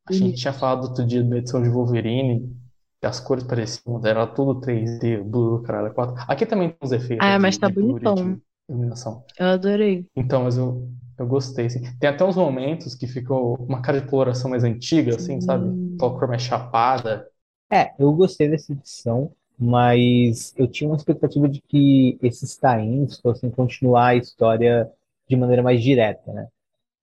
A 0.08 0.14
gente 0.14 0.38
tinha 0.38 0.54
falado 0.54 0.84
outro 0.90 1.06
dia 1.06 1.24
da 1.24 1.38
edição 1.38 1.62
de 1.62 1.70
Wolverine, 1.70 2.54
as 3.02 3.20
cores 3.20 3.44
pareciam, 3.44 4.00
era 4.06 4.28
tudo 4.28 4.60
3D, 4.60 5.24
blue, 5.24 5.62
caralho, 5.64 5.94
4. 5.94 6.16
Aqui 6.28 6.46
também 6.46 6.70
tem 6.70 6.78
uns 6.84 6.92
efeitos 6.92 7.26
Ah, 7.26 7.34
de, 7.34 7.40
mas 7.40 7.58
tá 7.58 7.68
de 7.68 7.74
bonitão. 7.74 8.16
de 8.16 8.42
iluminação. 8.70 9.24
Eu 9.40 9.48
adorei. 9.48 10.06
Então, 10.16 10.44
mas 10.44 10.58
eu, 10.58 10.90
eu 11.18 11.28
gostei, 11.28 11.66
assim. 11.68 11.82
Tem 12.00 12.10
até 12.10 12.24
uns 12.24 12.36
momentos 12.36 12.96
que 12.96 13.08
ficou 13.08 13.56
uma 13.56 13.82
cara 13.82 14.02
de 14.02 14.08
coloração 14.08 14.50
mais 14.50 14.64
antiga, 14.64 15.16
assim, 15.16 15.40
sabe? 15.42 15.66
Sim. 15.70 15.96
Aquela 15.96 16.20
cor 16.20 16.28
mais 16.28 16.42
chapada. 16.42 17.26
É, 17.72 17.94
eu 18.00 18.12
gostei 18.14 18.50
dessa 18.50 18.72
edição, 18.74 19.32
mas 19.58 20.54
eu 20.58 20.68
tinha 20.68 20.90
uma 20.90 20.98
expectativa 20.98 21.48
de 21.48 21.62
que 21.62 22.18
esses 22.22 22.58
tie-ins 22.58 23.20
fossem 23.20 23.50
continuar 23.50 24.08
a 24.08 24.16
história 24.16 24.92
de 25.28 25.36
maneira 25.36 25.64
mais 25.64 25.82
direta, 25.82 26.32
né? 26.34 26.48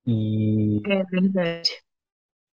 E 0.07 0.87
É 0.87 1.05
verdade. 1.05 1.71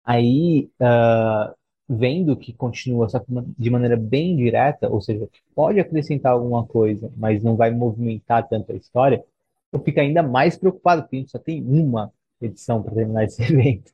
aí, 0.05 0.71
ah, 0.81 1.55
vendo 1.89 2.37
que 2.37 2.53
continua 2.53 3.09
só 3.09 3.23
de 3.59 3.71
maneira 3.71 3.97
bem 3.97 4.37
direta, 4.37 4.89
ou 4.89 5.01
seja, 5.01 5.29
pode 5.55 5.81
acrescentar 5.81 6.33
alguma 6.33 6.67
coisa, 6.67 7.11
mas 7.17 7.43
não 7.43 7.57
vai 7.57 7.71
movimentar 7.71 8.49
tanto 8.49 8.73
a 8.73 8.77
história, 8.77 9.25
eu 9.73 9.81
fico 9.81 10.01
ainda 10.01 10.23
mais 10.23 10.57
preocupado, 10.59 11.03
porque 11.03 11.17
a 11.17 11.19
gente 11.21 11.31
só 11.31 11.39
tem 11.39 11.63
uma 11.65 12.13
edição 12.41 12.83
para 12.83 12.95
terminar 12.95 13.25
esse 13.25 13.43
evento. 13.45 13.93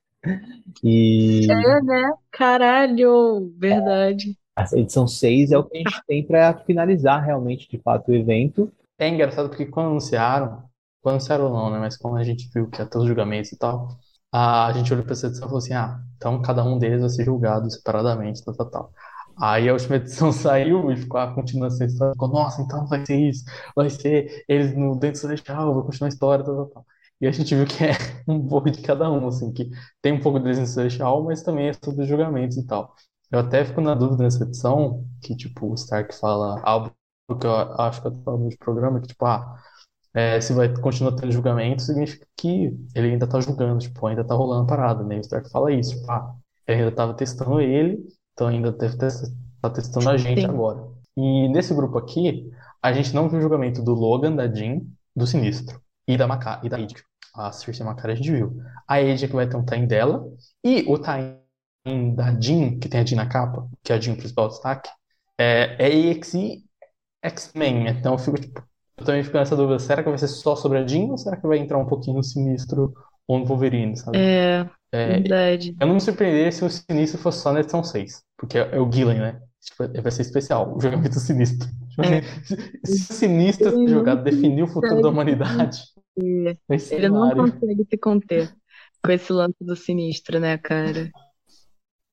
E 0.83 1.47
É, 1.51 1.83
né? 1.83 2.13
Caralho, 2.31 3.53
verdade. 3.57 4.37
a 4.57 4.65
edição 4.75 5.07
6 5.07 5.53
é 5.53 5.59
o 5.59 5.65
que 5.65 5.79
a 5.79 5.81
gente 5.81 6.03
tem 6.07 6.27
para 6.27 6.55
finalizar 6.65 7.25
realmente, 7.25 7.69
de 7.69 7.79
fato, 7.79 8.11
o 8.11 8.15
evento. 8.15 8.73
É 8.99 9.09
engraçado 9.09 9.49
porque 9.49 9.67
quando 9.67 9.89
anunciaram, 9.89 10.65
quando 11.03 11.15
anunciaram 11.15 11.53
não, 11.53 11.71
né? 11.71 11.79
Mas 11.79 11.97
quando 11.97 12.17
a 12.17 12.25
gente 12.25 12.49
viu 12.53 12.69
que 12.69 12.81
ia 12.81 12.87
ter 12.87 12.99
os 12.99 13.07
julgamentos 13.07 13.53
e 13.53 13.59
tal, 13.59 13.89
a 14.33 14.73
gente 14.73 14.93
olhou 14.93 15.05
pra 15.05 15.13
essa 15.13 15.27
edição 15.29 15.47
e 15.47 15.49
falou 15.49 15.59
assim: 15.59 15.75
ah, 15.75 16.01
então 16.17 16.41
cada 16.43 16.65
um 16.65 16.79
deles 16.79 17.01
vai 17.01 17.09
ser 17.11 17.25
julgado 17.25 17.71
separadamente, 17.71 18.45
tal, 18.45 18.55
tal, 18.55 18.71
tal. 18.71 18.93
Aí 19.39 19.69
a 19.69 19.73
última 19.73 19.97
edição 19.97 20.33
saiu 20.33 20.91
e 20.91 20.97
ficou 20.97 21.21
a 21.21 21.35
continuação 21.35 21.79
da 21.81 21.87
história. 21.87 22.13
Ficou, 22.13 22.29
nossa, 22.29 22.63
então 22.63 22.87
vai 22.87 23.05
ser 23.05 23.17
isso, 23.17 23.45
vai 23.75 23.91
ser 23.91 24.45
eles 24.49 24.77
no 24.77 24.99
Dentro 24.99 25.21
Celestial, 25.21 25.75
vai 25.75 25.85
continuar 25.85 26.09
a 26.09 26.13
história, 26.13 26.45
tal, 26.45 26.57
tal, 26.57 26.67
tal. 26.67 26.87
E 27.21 27.27
a 27.27 27.31
gente 27.31 27.55
viu 27.55 27.67
que 27.67 27.85
é 27.85 27.91
um 28.29 28.47
pouco 28.47 28.71
de 28.71 28.83
cada 28.83 29.11
um, 29.11 29.27
assim, 29.29 29.53
que 29.53 29.71
tem 30.03 30.13
um 30.13 30.21
pouco 30.21 30.39
deles 30.39 30.59
no 30.59 30.67
Celestial, 30.67 31.23
mas 31.25 31.43
também 31.43 31.69
é 31.69 31.73
sobre 31.73 32.03
os 32.03 32.09
julgamentos 32.09 32.57
e 32.57 32.67
tal. 32.67 32.95
Eu 33.31 33.41
até 33.41 33.65
fico 33.65 33.81
na 33.81 33.95
dúvida 33.95 34.23
nessa 34.23 34.45
edição, 34.45 35.05
que 35.23 35.37
tipo, 35.37 35.67
o 35.67 35.75
Stark 35.75 36.15
fala 36.15 36.61
algo 36.63 36.93
que 37.41 37.47
eu 37.47 37.53
acho 37.53 38.01
que 38.01 38.07
eu 38.07 38.13
tô 38.13 38.23
falando 38.23 38.49
de 38.49 38.57
programa, 38.57 39.01
que 39.01 39.09
tipo, 39.09 39.25
ah, 39.27 39.59
é, 40.15 40.41
se 40.41 40.53
vai 40.53 40.73
continuar 40.81 41.13
tendo 41.13 41.33
julgamento, 41.33 41.83
significa 41.83 42.27
que 42.37 42.75
ele 42.95 43.11
ainda 43.13 43.27
tá 43.27 43.41
julgando, 43.41 43.81
tipo, 43.81 44.07
ainda 44.07 44.25
tá 44.25 44.35
rolando 44.35 44.65
a 44.65 44.67
parada, 44.67 45.03
né? 45.05 45.17
O 45.17 45.21
Stark 45.21 45.51
fala 45.51 45.73
isso, 45.73 45.97
tipo, 45.97 46.11
ah, 46.11 46.35
ele 46.67 46.83
ainda 46.83 46.93
tava 46.95 47.15
testando 47.15 47.61
ele, 47.61 48.07
então 48.33 48.47
ainda 48.49 48.71
deve 48.73 48.97
tá 48.97 49.71
testando 49.71 50.09
a 50.11 50.17
gente 50.17 50.43
Sim. 50.43 50.47
agora. 50.47 50.87
E 51.17 51.49
nesse 51.49 51.75
grupo 51.75 51.99
aqui, 51.99 52.51
a 52.83 52.93
gente 52.93 53.15
não 53.15 53.29
viu 53.29 53.39
o 53.39 53.43
julgamento 53.43 53.83
do 53.83 53.95
Logan, 53.95 54.37
da 54.37 54.47
Jean, 54.47 54.83
do 55.15 55.27
Sinistro, 55.27 55.81
e 56.07 56.17
da 56.17 56.27
Maca 56.27 56.61
e 56.63 56.69
da 56.69 56.77
Aid. 56.77 57.06
A 57.37 57.53
Cersei 57.53 57.85
Macara 57.85 58.13
a 58.13 58.17
gente 58.17 58.31
viu. 58.31 58.57
A 58.89 58.95
Aid 58.95 59.25
é 59.25 59.29
que 59.29 59.35
vai 59.35 59.49
ter 59.49 59.57
um 59.57 59.65
time 59.65 59.87
dela, 59.87 60.25
e 60.65 60.85
o 60.89 60.99
time 60.99 62.15
da 62.15 62.39
Jean, 62.41 62.79
que 62.79 62.89
tem 62.89 63.01
a 63.01 63.05
Jean 63.05 63.17
na 63.17 63.29
capa, 63.29 63.69
que 63.83 63.93
é 63.93 63.97
a 63.97 64.01
Jean 64.01 64.17
principal 64.17 64.49
destaque, 64.49 64.91
é, 65.39 65.77
é 65.79 65.89
EXE 65.89 66.65
X-Men, 67.23 67.89
então 67.89 68.15
eu 68.15 68.19
fico 68.19 68.41
tipo, 68.41 68.63
eu 68.99 69.05
também 69.05 69.23
fico 69.23 69.37
nessa 69.37 69.57
dúvida, 69.57 69.79
será 69.79 70.03
que 70.03 70.09
vai 70.09 70.19
ser 70.19 70.29
só 70.29 70.57
sobre 70.57 70.79
a 70.79 70.87
Jean 70.87 71.11
ou 71.11 71.19
será 71.19 71.37
que 71.37 71.47
vai 71.47 71.59
entrar 71.59 71.79
um 71.79 71.87
pouquinho 71.87 72.17
no 72.17 72.23
Sinistro 72.23 72.95
ou 73.27 73.39
no 73.39 73.45
Wolverine, 73.45 73.97
sabe? 73.97 74.19
É, 74.19 74.67
É, 74.93 75.07
verdade. 75.21 75.77
eu 75.81 75.87
não 75.87 75.95
me 75.95 76.01
surpreenderia 76.01 76.53
se 76.53 76.65
o 76.65 76.71
Sinistro 76.71 77.21
fosse 77.21 77.41
só 77.41 77.53
na 77.53 77.61
edição 77.61 77.83
6, 77.85 78.23
porque 78.37 78.59
é 78.59 78.79
o 78.81 78.91
Gillen, 78.91 79.19
né? 79.21 79.43
Tipo, 79.61 80.01
vai 80.01 80.13
ser 80.13 80.23
especial, 80.23 80.77
o 80.77 80.81
julgamento 80.81 81.19
sinistro. 81.19 81.69
É. 81.99 82.23
se, 82.87 83.13
o 83.13 83.15
Sinistro 83.15 83.89
jogado 83.89 84.23
definir 84.23 84.63
o 84.63 84.69
futuro 84.69 85.03
da 85.03 85.09
humanidade, 85.09 85.83
É, 86.19 86.57
Ele 86.91 87.09
não 87.09 87.31
consegue 87.35 87.87
se 87.89 87.99
conter 87.99 88.55
com 89.05 89.13
esse 89.13 89.33
lance 89.33 89.57
do 89.61 89.77
sinistro, 89.77 90.41
né, 90.41 90.59
cara? 90.59 91.11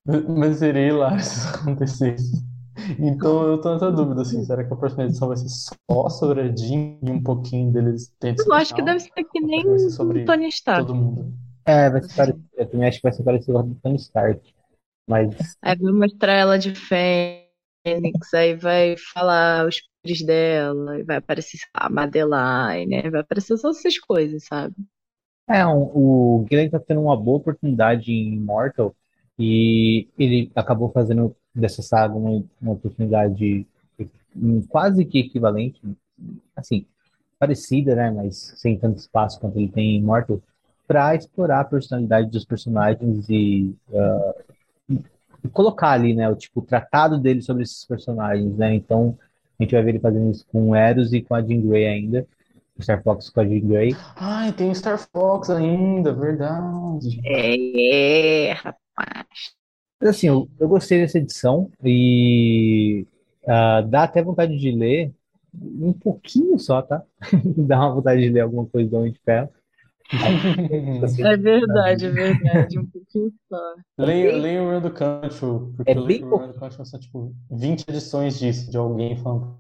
Mas 0.06 0.58
seria 0.58 0.88
hilário 0.88 1.20
se 1.22 1.38
isso 1.38 1.56
acontecesse. 1.56 2.54
Então 3.00 3.44
eu 3.48 3.62
tô 3.62 3.72
nessa 3.72 3.92
dúvida, 3.92 4.24
assim, 4.24 4.44
será 4.44 4.64
que 4.64 4.74
a 4.74 4.76
próxima 4.76 5.06
edição 5.06 5.28
vai 5.28 5.38
ser 5.38 5.48
só 5.50 6.10
sobre 6.10 6.42
a 6.42 6.56
Jean 6.56 6.98
e 7.02 7.12
um 7.12 7.22
pouquinho 7.22 7.72
deles 7.72 8.12
dentro 8.20 8.46
Eu 8.46 8.54
acho 8.54 8.74
que 8.74 8.82
deve 8.82 9.00
ser 9.00 9.12
que 9.12 9.40
nem 9.40 9.78
ser 9.78 9.90
sobre 9.92 10.24
o 10.24 10.26
Tony 10.26 10.48
Stark. 10.48 10.88
todo 10.88 10.96
mundo? 10.96 11.34
É, 11.66 11.90
vai 11.90 12.04
ser 12.04 12.16
parecido. 12.16 12.44
Eu 12.58 12.66
também 12.70 12.88
acho 12.88 12.98
que 12.98 13.04
vai 13.04 13.14
ser 13.14 13.24
parecido 13.24 13.54
com 13.54 13.70
o 13.70 13.76
Tony 13.76 13.96
Stark. 13.96 14.54
Mas 15.08 15.36
Aí 15.62 15.78
vai 15.78 15.94
mostrar 15.94 16.34
ela 16.34 16.58
de 16.58 16.76
Fênix, 17.84 18.34
aí 18.34 18.56
vai 18.56 18.96
falar 18.98 19.68
os 19.68 19.82
poderes 19.82 20.26
dela, 20.26 21.00
e 21.00 21.04
vai 21.04 21.18
aparecer, 21.18 21.60
lá, 21.76 21.90
Madeline, 21.90 22.88
né? 22.88 23.10
Vai 23.10 23.22
aparecer 23.22 23.58
só 23.58 23.70
essas 23.70 24.00
coisas, 24.00 24.46
sabe? 24.46 24.76
É, 25.48 25.66
o 25.66 26.46
Glenn 26.50 26.70
tá 26.70 26.80
tendo 26.80 27.02
uma 27.02 27.18
boa 27.18 27.38
oportunidade 27.38 28.12
em 28.12 28.36
Immortal 28.36 28.96
e 29.38 30.08
ele 30.18 30.50
acabou 30.56 30.90
fazendo 30.90 31.36
dessa 31.54 31.82
saga 31.82 32.16
uma, 32.16 32.44
uma 32.62 32.72
oportunidade 32.72 33.68
quase 34.70 35.04
que 35.06 35.20
equivalente, 35.20 35.82
assim, 36.56 36.86
parecida, 37.38 37.94
né, 37.96 38.10
mas 38.10 38.54
sem 38.56 38.78
tanto 38.78 39.00
espaço 39.00 39.40
quanto 39.40 39.58
ele 39.58 39.68
tem 39.68 39.96
em 39.96 40.00
Immortal, 40.00 40.42
para 40.88 41.16
explorar 41.16 41.62
a 41.62 41.66
personalidade 41.66 42.30
dos 42.30 42.46
personagens 42.46 43.30
e, 43.30 43.76
ah, 43.94 44.36
e 45.44 45.50
colocar 45.50 45.92
ali, 45.92 46.14
né, 46.14 46.30
o 46.30 46.36
tipo, 46.36 46.62
o 46.62 46.66
tratado 46.66 47.20
dele 47.20 47.42
sobre 47.42 47.64
esses 47.64 47.86
personagens, 47.86 48.56
né, 48.58 48.74
então 48.74 49.18
a 49.60 49.64
gente 49.64 49.74
vai 49.74 49.84
ver 49.84 49.90
ele 49.92 50.00
fazendo 50.00 50.32
isso 50.32 50.46
com 50.52 50.70
o 50.70 50.76
Eros 50.76 51.14
e 51.14 51.22
com 51.22 51.36
a 51.36 51.42
Jean 51.42 51.62
Grey 51.62 51.86
ainda, 51.86 52.26
o 52.78 52.82
Star 52.82 53.02
Fox 53.04 53.30
com 53.30 53.40
a 53.40 53.46
Jean 53.46 53.68
Grey. 53.68 53.96
Ai, 54.16 54.52
tem 54.54 54.72
o 54.72 54.76
Star 54.76 54.98
Fox 54.98 55.50
ainda, 55.50 56.14
verdade. 56.14 57.22
É, 57.26 58.54
rapaz. 58.54 59.54
Mas 60.00 60.10
assim, 60.10 60.28
eu, 60.28 60.50
eu 60.60 60.68
gostei 60.68 61.00
dessa 61.00 61.18
edição 61.18 61.72
e 61.84 63.06
ah, 63.48 63.82
dá 63.82 64.04
até 64.04 64.22
vontade 64.22 64.58
de 64.58 64.72
ler 64.72 65.14
um 65.54 65.94
pouquinho 65.94 66.58
só, 66.58 66.82
tá? 66.82 67.04
Dá 67.56 67.80
uma 67.80 67.96
vontade 67.96 68.22
de 68.22 68.30
ler 68.30 68.42
alguma 68.42 68.66
coisa 68.66 68.90
do 68.90 68.98
Homem 68.98 69.12
de 69.12 69.20
Ferro. 69.20 69.50
Assim, 71.04 71.24
É 71.24 71.38
verdade, 71.38 72.06
é 72.06 72.10
verdade. 72.10 72.80
Um 72.80 72.86
pouquinho 72.86 73.32
só. 73.50 73.76
Leia, 73.98 74.36
leia 74.38 74.64
o 74.64 74.82
do 74.82 74.92
Cancho, 74.92 75.74
porque 75.76 75.92
É 75.92 76.00
o 76.00 76.06
bem 76.06 76.24
o 76.24 76.48
do 76.48 76.54
Cancho 76.60 76.86
são 76.86 77.00
tipo 77.00 77.34
20 77.50 77.86
edições 77.88 78.38
disso, 78.40 78.70
de 78.70 78.78
alguém 78.78 79.16
falando. 79.18 79.58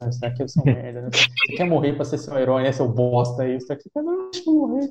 "Ah, 0.00 0.08
Isso 0.08 0.20
daqui 0.20 0.42
é 0.42 0.48
seu 0.48 0.64
merda, 0.64 1.02
né? 1.02 1.08
Você 1.12 1.56
quer 1.56 1.64
morrer 1.64 1.94
pra 1.94 2.04
ser 2.04 2.18
seu 2.18 2.36
herói, 2.38 2.62
né? 2.64 2.72
Seu 2.72 2.88
bosta 2.88 3.42
aí. 3.42 3.56
Isso 3.56 3.68
daqui, 3.68 3.88
não, 3.94 4.30
deixa 4.30 4.48
eu 4.50 4.54
morrer. 4.54 4.90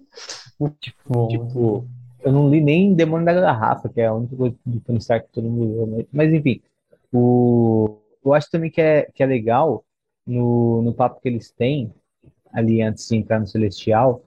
Muito 0.60 0.94
bom, 1.08 1.28
Tipo, 1.28 1.46
bom. 1.50 1.86
eu 2.24 2.32
não 2.32 2.50
li 2.50 2.62
nem 2.62 2.94
Demônio 2.94 3.26
da 3.26 3.34
Garrafa, 3.34 3.90
que 3.90 4.00
é 4.02 4.08
a 4.08 4.14
única 4.14 4.36
coisa 4.36 4.56
de 4.66 4.80
Tony 4.82 5.00
Stark 5.00 5.28
que 5.28 5.34
todo 5.34 5.50
mundo 5.50 5.76
leu, 5.76 5.88
né? 5.88 6.06
Mas 6.12 6.32
enfim, 6.34 6.62
o, 7.12 7.98
eu 8.24 8.34
acho 8.34 8.50
também 8.50 8.70
que 8.72 8.80
é, 8.82 9.10
que 9.14 9.24
é 9.24 9.26
legal 9.26 9.84
no, 10.26 10.82
no 10.84 10.94
papo 10.94 11.20
que 11.20 11.28
eles 11.28 11.52
têm 11.52 11.92
ali 12.54 12.82
antes 12.82 13.08
de 13.08 13.16
entrar 13.18 13.40
no 13.40 13.48
Celestial, 13.48 14.22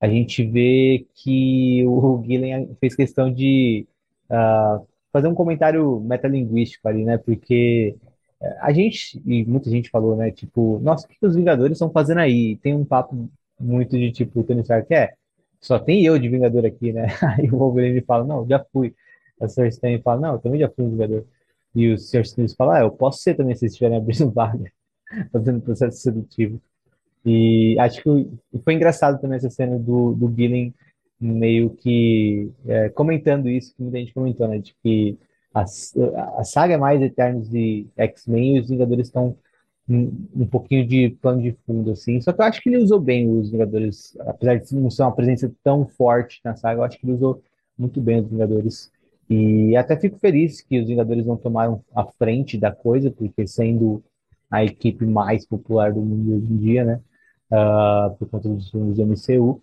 a 0.00 0.08
gente 0.08 0.44
vê 0.44 1.06
que 1.14 1.84
o 1.86 2.22
Gillen 2.26 2.76
fez 2.80 2.94
questão 2.96 3.32
de 3.32 3.86
ah, 4.30 4.80
fazer 5.12 5.28
um 5.28 5.34
comentário 5.34 6.00
metalinguístico 6.00 6.88
ali, 6.88 7.04
né? 7.04 7.18
Porque 7.18 7.96
eh, 8.40 8.56
a 8.60 8.72
gente, 8.72 9.22
e 9.26 9.44
muita 9.44 9.70
gente 9.70 9.90
falou, 9.90 10.16
né? 10.16 10.30
Tipo, 10.30 10.78
nossa, 10.80 11.06
o 11.06 11.10
que 11.10 11.18
os 11.26 11.36
Vingadores 11.36 11.76
estão 11.76 11.90
fazendo 11.90 12.18
aí? 12.18 12.56
Tem 12.58 12.74
um 12.74 12.84
papo 12.84 13.30
muito 13.58 13.96
de 13.98 14.12
tipo, 14.12 14.40
o 14.40 14.44
Tony 14.44 14.62
Stark, 14.62 14.92
é, 14.94 15.14
só 15.60 15.78
tem 15.78 16.04
eu 16.04 16.18
de 16.18 16.28
Vingador 16.28 16.64
aqui, 16.64 16.92
né? 16.92 17.08
Aí 17.38 17.50
o 17.50 17.58
Wolverine 17.58 18.00
fala, 18.02 18.24
não, 18.24 18.46
já 18.48 18.64
fui. 18.72 18.94
A 19.40 19.48
Cersei 19.48 19.80
também 19.80 20.02
fala, 20.02 20.20
não, 20.20 20.32
eu 20.34 20.38
também 20.38 20.60
já 20.60 20.68
fui 20.70 20.84
um 20.84 20.90
Vingador. 20.90 21.24
E 21.74 21.92
o 21.92 21.98
Sr. 21.98 22.24
Fala, 22.56 22.78
ah, 22.78 22.80
eu 22.80 22.90
posso 22.90 23.20
ser 23.22 23.34
também 23.36 23.54
se 23.54 23.66
estiverem 23.66 23.98
abrindo 23.98 24.30
vaga, 24.32 24.70
fazendo 25.32 25.60
processo 25.60 25.98
seletivo. 25.98 26.60
E 27.24 27.76
acho 27.78 28.02
que 28.02 28.30
foi 28.64 28.74
engraçado 28.74 29.20
também 29.20 29.36
essa 29.36 29.50
cena 29.50 29.78
do, 29.78 30.14
do 30.14 30.32
Gillen 30.34 30.74
meio 31.20 31.70
que 31.70 32.50
é, 32.66 32.88
comentando 32.88 33.48
isso, 33.48 33.74
que 33.74 33.82
muita 33.82 33.98
gente 33.98 34.14
comentou, 34.14 34.48
né? 34.48 34.58
De 34.58 34.74
que 34.82 35.18
a, 35.52 35.62
a 35.62 36.44
saga 36.44 36.74
é 36.74 36.76
mais 36.78 37.02
Eternos 37.02 37.48
de 37.48 37.86
X-Men 37.96 38.56
e 38.56 38.60
os 38.60 38.68
Vingadores 38.70 39.08
estão 39.08 39.36
um, 39.88 40.28
um 40.34 40.46
pouquinho 40.46 40.86
de 40.86 41.10
plano 41.20 41.42
de 41.42 41.52
fundo, 41.66 41.90
assim. 41.90 42.20
Só 42.20 42.32
que 42.32 42.40
eu 42.40 42.44
acho 42.44 42.62
que 42.62 42.68
ele 42.68 42.78
usou 42.78 43.00
bem 43.00 43.28
os 43.28 43.50
Vingadores, 43.50 44.16
apesar 44.20 44.58
de 44.58 44.74
não 44.74 44.90
ser 44.90 45.02
uma 45.02 45.14
presença 45.14 45.52
tão 45.62 45.86
forte 45.86 46.40
na 46.44 46.54
saga, 46.56 46.80
eu 46.80 46.84
acho 46.84 46.98
que 46.98 47.04
ele 47.04 47.14
usou 47.14 47.42
muito 47.76 48.00
bem 48.00 48.20
os 48.20 48.28
Vingadores. 48.28 48.90
E 49.28 49.76
até 49.76 49.96
fico 49.96 50.18
feliz 50.18 50.60
que 50.60 50.80
os 50.80 50.88
Vingadores 50.88 51.26
não 51.26 51.36
tomaram 51.36 51.84
a 51.94 52.04
frente 52.04 52.56
da 52.56 52.72
coisa, 52.72 53.10
porque 53.10 53.46
sendo 53.46 54.02
a 54.50 54.64
equipe 54.64 55.04
mais 55.04 55.46
popular 55.46 55.92
do 55.92 56.00
mundo 56.00 56.36
hoje 56.36 56.52
em 56.52 56.56
dia, 56.56 56.84
né? 56.84 57.00
Ah, 57.50 58.14
por 58.18 58.28
conta 58.28 58.48
dos 58.48 58.70
filmes 58.70 58.96
do 58.96 59.06
MCU. 59.06 59.62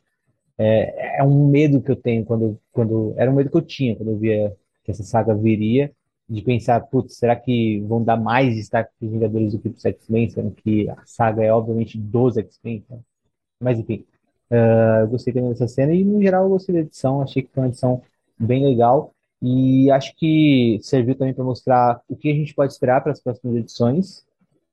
É, 0.57 1.19
é 1.19 1.23
um 1.23 1.47
medo 1.47 1.81
que 1.81 1.91
eu 1.91 1.95
tenho 1.95 2.25
quando, 2.25 2.59
quando. 2.71 3.13
Era 3.17 3.31
um 3.31 3.35
medo 3.35 3.49
que 3.49 3.57
eu 3.57 3.61
tinha 3.61 3.95
quando 3.95 4.11
eu 4.11 4.17
via 4.17 4.55
que 4.83 4.91
essa 4.91 5.03
saga 5.03 5.35
viria, 5.35 5.91
de 6.29 6.41
pensar, 6.41 6.79
putz, 6.81 7.17
será 7.17 7.35
que 7.35 7.81
vão 7.81 8.03
dar 8.03 8.17
mais 8.17 8.55
destaque 8.55 8.91
para 8.97 9.05
os 9.05 9.11
Vingadores 9.11 9.53
do 9.53 9.59
que 9.59 9.69
para 9.69 9.77
os 9.77 9.85
X-Men, 9.85 10.29
sendo 10.29 10.51
que 10.51 10.89
a 10.89 10.97
saga 11.05 11.43
é 11.43 11.51
obviamente 11.51 11.97
dos 11.97 12.37
X-Men, 12.37 12.83
né? 12.89 12.99
Mas 13.59 13.79
enfim, 13.79 14.05
ah, 14.49 14.99
eu 15.01 15.07
gostei 15.09 15.33
também 15.33 15.49
dessa 15.49 15.67
cena 15.67 15.93
e 15.93 16.03
no 16.03 16.21
geral 16.21 16.43
eu 16.43 16.49
gostei 16.49 16.73
da 16.73 16.81
edição, 16.81 17.21
achei 17.21 17.43
que 17.43 17.49
foi 17.53 17.63
uma 17.63 17.69
edição 17.69 18.01
bem 18.39 18.63
legal 18.65 19.13
e 19.41 19.91
acho 19.91 20.15
que 20.15 20.79
serviu 20.81 21.15
também 21.15 21.33
para 21.33 21.43
mostrar 21.43 22.01
o 22.07 22.15
que 22.15 22.31
a 22.31 22.33
gente 22.33 22.53
pode 22.53 22.71
esperar 22.73 23.01
para 23.01 23.11
as 23.11 23.21
próximas 23.21 23.55
edições 23.55 24.25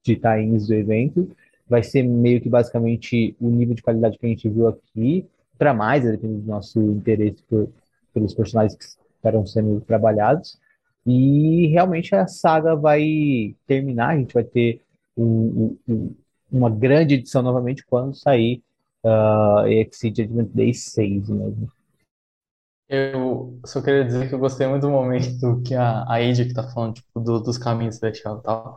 de 0.02 0.16
tie-ins 0.16 0.66
do 0.66 0.74
evento 0.74 1.28
vai 1.68 1.82
ser 1.82 2.02
meio 2.02 2.40
que 2.40 2.48
basicamente 2.48 3.34
o 3.40 3.48
nível 3.50 3.74
de 3.74 3.82
qualidade 3.82 4.18
que 4.18 4.26
a 4.26 4.28
gente 4.28 4.48
viu 4.48 4.68
aqui, 4.68 5.26
para 5.58 5.72
mais, 5.74 6.04
dependendo 6.04 6.40
do 6.42 6.48
nosso 6.48 6.80
interesse 6.80 7.42
por, 7.48 7.68
pelos 8.12 8.34
personagens 8.34 8.76
que 8.76 8.84
estarão 9.16 9.46
sendo 9.46 9.80
trabalhados. 9.80 10.58
E 11.06 11.66
realmente 11.68 12.14
a 12.14 12.26
saga 12.26 12.74
vai 12.74 13.54
terminar, 13.66 14.10
a 14.10 14.16
gente 14.18 14.32
vai 14.34 14.44
ter 14.44 14.80
um- 15.16 15.76
um- 15.88 16.14
uma 16.50 16.70
grande 16.70 17.14
edição 17.14 17.42
novamente 17.42 17.84
quando 17.86 18.14
sair 18.14 18.62
uh, 19.04 19.66
EXE 19.66 20.08
Judgment 20.08 20.48
Day 20.54 20.72
6 20.72 21.28
mesmo. 21.28 21.68
Eu 22.88 23.58
só 23.64 23.80
queria 23.82 24.04
dizer 24.04 24.28
que 24.28 24.34
eu 24.34 24.38
gostei 24.38 24.66
muito 24.66 24.82
do 24.82 24.90
momento 24.90 25.62
que 25.62 25.74
a, 25.74 26.02
a 26.04 26.18
que 26.20 26.52
tá 26.52 26.62
falando, 26.70 26.94
tipo, 26.94 27.18
do- 27.20 27.40
dos 27.40 27.56
caminhos 27.58 27.96
celestial 27.96 28.38
e 28.38 28.42
tal. 28.42 28.76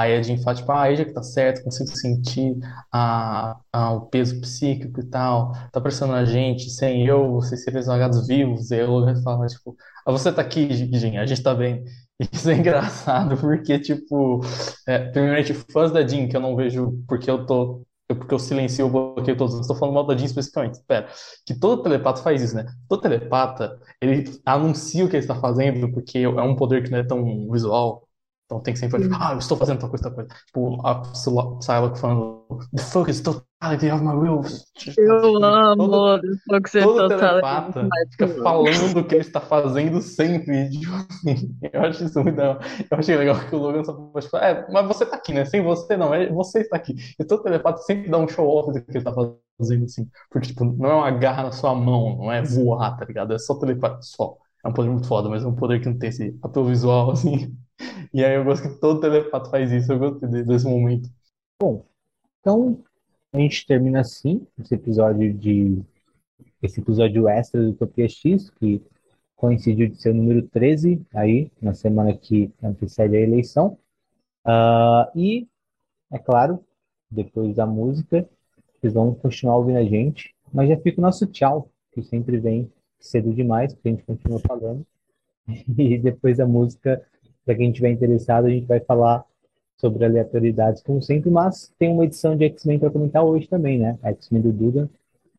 Aí 0.00 0.16
a 0.16 0.22
Jean 0.22 0.38
fala, 0.38 0.56
tipo, 0.56 0.70
ah, 0.72 0.82
Aja 0.82 1.04
que 1.04 1.12
tá 1.12 1.22
certo, 1.22 1.62
consigo 1.64 1.88
sentir 1.90 2.56
a, 2.92 3.58
a- 3.72 3.92
o 3.94 4.02
peso 4.06 4.40
psíquico 4.40 5.00
e 5.00 5.04
tal, 5.10 5.52
tá 5.72 5.80
pressionando 5.80 6.18
a 6.20 6.24
gente, 6.24 6.70
sem 6.70 7.06
eu, 7.06 7.32
vocês 7.32 7.62
seriam 7.64 7.80
esmagados 7.80 8.26
vivos. 8.26 8.70
Aí 8.72 8.82
o 8.82 8.90
Logan 8.90 9.20
fala, 9.22 9.46
tipo, 9.46 9.76
ah, 10.06 10.12
você 10.12 10.32
tá 10.32 10.42
aqui, 10.42 10.68
Jean, 10.72 11.20
a 11.20 11.26
gente 11.26 11.42
tá 11.42 11.54
bem. 11.54 11.84
Isso 12.32 12.50
é 12.50 12.54
engraçado, 12.54 13.36
porque, 13.36 13.78
tipo, 13.78 14.40
é, 14.86 14.98
primeiramente, 15.10 15.54
fãs 15.72 15.92
da 15.92 16.06
Jean, 16.06 16.28
que 16.28 16.36
eu 16.36 16.40
não 16.40 16.56
vejo 16.56 16.92
porque 17.08 17.30
eu 17.30 17.44
tô. 17.46 17.82
Porque 18.08 18.32
eu 18.32 18.38
silencio 18.38 18.86
o 18.86 18.90
bloqueio 18.90 19.36
todos. 19.36 19.54
Não 19.54 19.60
estou 19.60 19.76
falando 19.76 19.94
mal 19.94 20.06
da 20.06 20.16
Jean 20.16 20.24
especificamente. 20.26 20.74
Espera. 20.76 21.08
Que 21.46 21.54
todo 21.58 21.82
telepata 21.82 22.22
faz 22.22 22.40
isso, 22.42 22.54
né? 22.56 22.64
Todo 22.88 23.02
telepata, 23.02 23.78
ele 24.00 24.24
anuncia 24.46 25.04
o 25.04 25.08
que 25.10 25.16
ele 25.16 25.24
está 25.24 25.34
fazendo, 25.34 25.92
porque 25.92 26.18
é 26.20 26.28
um 26.28 26.56
poder 26.56 26.82
que 26.82 26.90
não 26.90 26.98
é 26.98 27.04
tão 27.06 27.50
visual. 27.50 28.07
Então 28.48 28.60
tem 28.60 28.72
que 28.72 28.80
sempre 28.80 28.98
falar, 28.98 29.10
tipo, 29.12 29.22
ah, 29.22 29.32
eu 29.34 29.38
estou 29.40 29.58
fazendo 29.58 29.78
tal 29.78 29.90
coisa, 29.90 30.04
tal 30.04 30.14
coisa. 30.14 30.30
Tipo, 30.46 30.86
a 30.86 30.94
Psylo- 31.02 31.58
Psylocke 31.58 31.98
falando, 32.00 32.46
the 32.74 32.82
focus 32.82 33.20
totality 33.20 33.90
of 33.90 34.02
my 34.02 34.14
will. 34.14 34.40
Eu 34.96 35.20
Todo- 35.20 35.44
amo 35.44 36.16
o 36.16 36.62
que 36.62 36.70
você 36.70 36.80
Todo 36.80 37.08
telepata 37.08 37.88
fica 38.10 38.26
falando 38.42 38.98
o 39.00 39.04
que 39.04 39.14
ele 39.16 39.20
está 39.22 39.38
fazendo 39.40 40.00
sempre. 40.00 40.70
Eu 41.72 41.82
acho 41.82 42.04
isso 42.04 42.22
muito 42.22 42.36
legal. 42.36 42.58
Eu 42.90 42.98
achei 42.98 43.16
legal 43.16 43.36
que 43.38 43.54
o 43.54 43.58
Logan 43.58 43.84
só 43.84 43.92
pode 43.92 44.28
falar, 44.30 44.46
é, 44.48 44.66
mas 44.72 44.86
você 44.86 45.04
tá 45.04 45.16
aqui, 45.16 45.34
né? 45.34 45.44
Sem 45.44 45.62
você 45.62 45.94
não, 45.98 46.14
é 46.14 46.28
você 46.32 46.60
está 46.60 46.76
aqui. 46.76 46.94
E 47.20 47.24
todo 47.24 47.42
telepata 47.42 47.78
sempre 47.82 48.08
dá 48.10 48.16
um 48.16 48.28
show 48.28 48.48
off 48.48 48.72
do 48.72 48.82
que 48.82 48.96
ele 48.96 49.04
tá 49.04 49.12
fazendo, 49.12 49.84
assim. 49.84 50.08
Porque, 50.30 50.48
tipo, 50.48 50.64
não 50.64 50.88
é 50.90 50.94
uma 50.94 51.10
garra 51.10 51.42
na 51.44 51.52
sua 51.52 51.74
mão, 51.74 52.16
não 52.16 52.32
é 52.32 52.40
voar, 52.42 52.96
tá 52.96 53.04
ligado? 53.04 53.34
É 53.34 53.38
só 53.38 53.54
telepata, 53.58 54.00
só. 54.00 54.36
É 54.64 54.68
um 54.68 54.72
poder 54.72 54.88
muito 54.90 55.06
foda, 55.06 55.28
mas 55.28 55.44
é 55.44 55.46
um 55.46 55.54
poder 55.54 55.80
que 55.80 55.88
não 55.88 55.98
tem 55.98 56.08
esse 56.08 56.38
apelo 56.42 56.66
visual, 56.66 57.10
assim. 57.12 57.54
E 58.12 58.24
aí 58.24 58.34
eu 58.34 58.44
gosto 58.44 58.68
que 58.68 58.80
todo 58.80 59.00
telepata 59.00 59.50
faz 59.50 59.70
isso, 59.72 59.92
eu 59.92 59.98
gostei 59.98 60.28
de- 60.28 60.44
desse 60.44 60.66
momento. 60.66 61.08
Então, 62.40 62.82
A 63.32 63.38
gente 63.38 63.66
termina 63.66 64.00
assim 64.02 64.46
esse 64.58 64.74
episódio 64.74 65.32
de 65.34 65.82
esse 66.62 66.80
episódio 66.80 67.28
extra 67.28 67.62
do 67.62 67.70
Utopia 67.70 68.08
X, 68.08 68.50
que 68.50 68.82
coincidiu 69.36 69.88
de 69.88 70.00
ser 70.02 70.10
o 70.10 70.14
número 70.14 70.42
13 70.48 71.04
aí, 71.14 71.50
na 71.62 71.74
semana 71.74 72.16
que 72.16 72.52
antecede 72.62 73.16
a 73.16 73.20
eleição. 73.20 73.78
Ah, 74.44 75.10
e, 75.16 75.48
é 76.12 76.18
claro, 76.18 76.64
depois 77.10 77.56
da 77.56 77.66
música, 77.66 78.28
vocês 78.80 78.94
vão 78.94 79.14
continuar 79.14 79.56
ouvindo 79.58 79.78
a 79.78 79.84
gente, 79.84 80.34
mas 80.52 80.68
já 80.70 80.76
fica 80.78 81.00
o 81.00 81.02
nosso 81.02 81.26
tchau, 81.26 81.70
que 81.92 82.02
sempre 82.02 82.38
vem 82.38 82.72
cedo 83.00 83.34
demais, 83.34 83.74
porque 83.74 83.88
a 83.88 83.92
gente 83.92 84.04
continua 84.04 84.40
falando. 84.40 84.86
E 85.78 85.98
depois 85.98 86.36
da 86.38 86.46
música, 86.46 87.02
para 87.48 87.54
quem 87.54 87.70
estiver 87.70 87.90
interessado, 87.90 88.44
a 88.44 88.50
gente 88.50 88.66
vai 88.66 88.78
falar 88.78 89.24
sobre 89.78 90.04
aleatoriedades, 90.04 90.82
como 90.82 91.00
sempre, 91.00 91.30
mas 91.30 91.72
tem 91.78 91.90
uma 91.90 92.04
edição 92.04 92.36
de 92.36 92.44
X-Men 92.44 92.78
para 92.78 92.90
comentar 92.90 93.24
hoje 93.24 93.48
também, 93.48 93.78
né? 93.78 93.98
X-Men 94.02 94.42
do 94.42 94.52
Duda, 94.52 94.90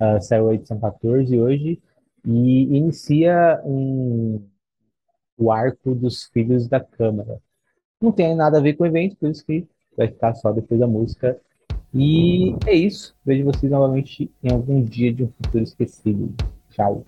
uh, 0.01 0.20
saiu 0.20 0.49
a 0.49 0.55
edição 0.55 0.80
14 0.80 1.39
hoje, 1.39 1.80
e 2.26 2.64
inicia 2.76 3.62
um, 3.64 4.41
o 5.38 5.51
arco 5.51 5.93
dos 5.93 6.24
Filhos 6.24 6.68
da 6.68 6.80
Câmara. 6.80 7.39
Não 8.01 8.12
tem 8.12 8.36
nada 8.36 8.57
a 8.57 8.62
ver 8.62 8.74
com 8.74 8.86
o 8.86 8.88
evento, 8.88 9.16
por 9.16 9.30
isso 9.30 9.45
que 9.45 9.68
vai 9.95 10.07
ficar 10.07 10.34
só 10.34 10.51
depois 10.51 10.80
da 10.80 10.88
música. 10.88 11.39
E 11.93 12.55
é 12.66 12.74
isso. 12.74 13.16
Vejo 13.24 13.45
vocês 13.45 13.72
novamente 13.72 14.32
em 14.43 14.51
algum 14.51 14.82
dia 14.82 15.14
de 15.14 15.26
um 15.26 15.28
futuro 15.28 15.64
esquecido. 15.64 16.34
Tchau. 16.72 17.05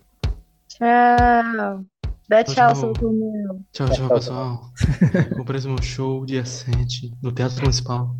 Tchau. 0.67 1.85
Dá 2.31 2.45
tchau, 2.45 2.53
Tchau, 2.55 2.75
seu 2.75 2.93
Tomeu. 2.93 3.61
Tchau, 3.73 3.89
tchau, 3.89 4.07
pessoal. 4.07 4.71
Comprei 5.35 5.59
meu 5.65 5.81
show 5.81 6.25
dia 6.25 6.45
7 6.45 7.11
no 7.21 7.29
Teatro 7.29 7.59
Municipal. 7.59 8.15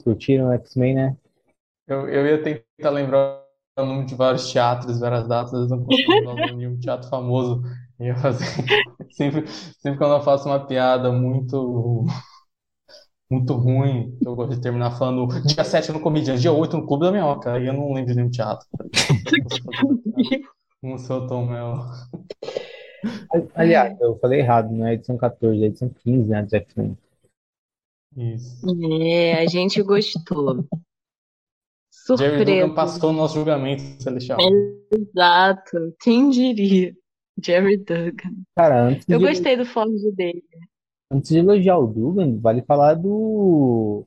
Vocês 0.00 0.02
curtiram 0.02 0.52
X-Men, 0.52 0.94
né? 0.94 1.16
Eu, 1.86 2.08
eu 2.08 2.26
ia 2.26 2.42
tentar 2.42 2.90
lembrar 2.90 3.42
o 3.78 3.84
nome 3.84 4.06
de 4.06 4.14
vários 4.14 4.50
teatros, 4.50 5.00
várias 5.00 5.28
datas, 5.28 5.52
eu 5.52 5.76
não 5.76 5.84
consigo 5.84 6.12
lembrar 6.12 6.32
o 6.32 6.46
nome 6.48 6.58
de 6.58 6.66
um 6.66 6.78
teatro 6.78 7.08
famoso. 7.08 7.62
Eu 7.98 8.06
ia 8.06 8.16
fazer. 8.16 8.46
Sempre, 9.10 9.46
sempre 9.48 9.98
quando 9.98 10.14
eu 10.14 10.22
faço 10.22 10.48
uma 10.48 10.64
piada 10.66 11.10
muito, 11.10 12.06
muito 13.28 13.54
ruim, 13.54 14.16
que 14.18 14.26
eu 14.26 14.36
gosto 14.36 14.54
de 14.54 14.60
terminar 14.60 14.92
falando 14.92 15.26
dia 15.42 15.64
7 15.64 15.90
no 15.90 16.00
Comediante, 16.00 16.40
dia 16.40 16.52
8 16.52 16.76
no 16.76 16.86
Clube 16.86 17.04
da 17.04 17.12
Minhoca. 17.12 17.52
Aí 17.52 17.66
eu 17.66 17.72
não 17.72 17.92
lembro 17.92 18.12
de 18.12 18.14
nenhum 18.14 18.30
teatro. 18.30 18.66
Não 20.80 20.96
sou 20.96 21.26
Tom 21.26 21.46
Mello. 21.46 21.84
Aliás, 23.54 24.00
eu 24.00 24.16
falei 24.18 24.40
errado, 24.40 24.70
não 24.70 24.86
é 24.86 24.94
edição 24.94 25.16
14, 25.16 25.62
é 25.62 25.66
edição 25.66 25.90
15, 26.02 26.30
né, 26.30 26.42
do 26.42 26.56
X-Men. 26.56 26.96
Isso. 28.16 28.66
É, 29.02 29.34
a 29.42 29.46
gente 29.46 29.82
gostou. 29.82 30.64
Jerry 32.18 32.44
Dugan 32.44 32.68
Surpresa. 32.68 32.74
passou 32.74 33.10
o 33.10 33.12
nosso 33.12 33.34
julgamento 33.34 33.82
celestial. 34.02 34.38
Exato. 34.92 35.94
Quem 36.00 36.30
diria? 36.30 36.92
Jerry 37.42 37.76
Dugan. 37.78 38.34
Cara, 38.56 38.82
antes 38.88 39.06
Eu 39.08 39.18
de, 39.18 39.26
gostei 39.26 39.56
do 39.56 39.64
Ford 39.64 39.90
dele. 40.16 40.42
antes 41.10 41.30
de 41.30 41.38
elogiar 41.38 41.78
o 41.78 41.86
Dugan, 41.86 42.38
vale 42.40 42.62
falar 42.62 42.94
do... 42.94 44.04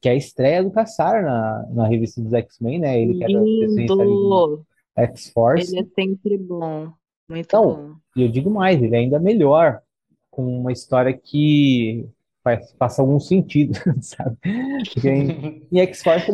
Que 0.00 0.08
é 0.08 0.12
a 0.12 0.16
estreia 0.16 0.64
do 0.64 0.70
Caçar 0.70 1.22
na, 1.22 1.66
na 1.70 1.86
revista 1.86 2.22
dos 2.22 2.32
X-Men, 2.32 2.78
né? 2.80 3.00
Ele 3.02 3.18
que 3.18 3.24
era 3.24 3.32
Lindo. 3.32 4.64
X-Force. 4.96 5.76
Ele 5.76 5.80
é 5.86 5.88
sempre 5.94 6.38
bom. 6.38 6.90
Muito 7.28 7.44
Então, 7.46 7.74
bom. 7.74 7.94
E 8.16 8.22
eu 8.22 8.28
digo 8.30 8.48
mais, 8.50 8.82
ele 8.82 8.94
é 8.96 9.00
ainda 9.00 9.18
melhor, 9.18 9.82
com 10.30 10.60
uma 10.60 10.72
história 10.72 11.12
que 11.12 12.08
faz, 12.46 12.72
faça 12.78 13.02
algum 13.02 13.18
sentido, 13.18 13.76
sabe? 14.00 14.36
Porque 14.94 15.08
em, 15.08 15.66
em 15.72 15.80
X-Force, 15.80 16.30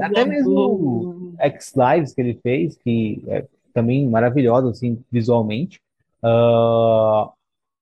até 0.00 0.24
mesmo 0.24 1.34
X-Lives 1.40 2.14
que 2.14 2.20
ele 2.20 2.38
fez, 2.40 2.76
que 2.76 3.24
é 3.26 3.44
também 3.74 4.08
maravilhoso, 4.08 4.68
assim, 4.68 5.02
visualmente. 5.10 5.80
Ah, 6.22 7.32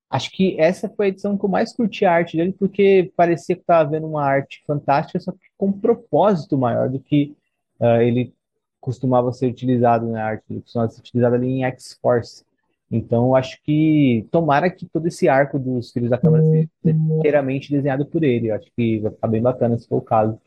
acho 0.09 0.31
que 0.31 0.59
essa 0.59 0.89
foi 0.89 1.07
a 1.07 1.09
edição 1.11 1.37
que 1.37 1.45
eu 1.45 1.49
mais 1.49 1.77
curti 1.77 2.07
a 2.07 2.13
arte 2.13 2.39
dele, 2.39 2.55
porque 2.59 3.13
parecia 3.15 3.55
que 3.55 3.61
estava 3.61 3.91
vendo 3.91 4.07
uma 4.07 4.25
arte 4.25 4.63
fantástica, 4.67 5.21
só 5.21 5.33
que 5.33 5.39
com 5.59 5.67
um 5.67 5.73
propósito 5.73 6.57
maior 6.57 6.89
do 6.89 6.99
que 6.99 7.37
ah, 7.79 8.03
ele 8.03 8.33
costumava 8.81 9.31
ser 9.31 9.47
utilizado 9.51 10.07
na 10.07 10.25
arte, 10.25 10.45
ele 10.49 10.63
costumava 10.63 10.91
ser 10.91 11.01
utilizado 11.01 11.35
ali 11.35 11.49
em 11.49 11.65
X-Force. 11.65 12.45
Então, 12.91 13.27
eu 13.27 13.37
acho 13.37 13.61
que 13.63 14.27
tomara 14.31 14.71
que 14.71 14.87
todo 14.87 15.07
esse 15.07 15.29
arco 15.29 15.59
dos 15.59 15.91
Filhos 15.91 16.11
da 16.11 16.19
Câmara 16.19 16.43
seja 16.45 16.69
inteiramente 16.85 17.71
desenhado 17.71 18.07
por 18.07 18.23
ele. 18.23 18.51
Eu 18.51 18.55
acho 18.55 18.71
que 18.77 19.01
vai 19.01 19.11
ficar 19.13 19.29
bem 19.29 19.43
bacana 19.43 19.77
se 19.79 19.89
for 19.89 19.97
o 19.97 20.03
caso. 20.03 20.39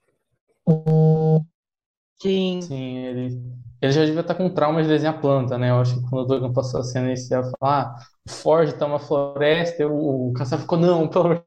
Sim. 2.22 2.62
Sim, 2.62 2.98
ele, 2.98 3.42
ele 3.82 3.92
já 3.92 4.06
devia 4.06 4.22
estar 4.22 4.36
com 4.36 4.50
trauma 4.50 4.82
de 4.82 4.88
desenhar 4.88 5.22
planta, 5.22 5.58
né? 5.58 5.70
Eu 5.70 5.76
acho 5.80 5.96
que 5.96 6.10
quando 6.10 6.22
o 6.24 6.26
Dugan 6.26 6.54
passou 6.54 6.80
a 6.80 6.84
cena 6.84 7.08
inicial, 7.08 7.44
falar, 7.60 7.96
ah, 7.96 8.06
o 8.28 8.32
Ford 8.32 8.72
tá 8.78 8.86
uma 8.86 9.00
floresta, 9.00 9.88
o, 9.88 10.30
o 10.30 10.34
Caçar 10.34 10.60
ficou, 10.60 10.78
não, 10.78 11.08
pelo 11.08 11.26
amor 11.26 11.46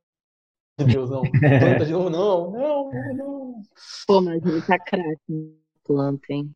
de 0.78 0.84
Deus, 0.86 1.11
não. 1.11 1.22
Planta 1.22 1.84
de 1.86 1.93
novo, 1.93 2.11
não, 2.11 2.53
não, 2.53 3.14
não. 3.14 3.62
Pô, 4.07 4.20
mas 4.20 4.45
ele 4.45 4.62
tá 4.62 4.78
craque 4.78 5.57
planta, 5.84 6.26
hein? 6.32 6.51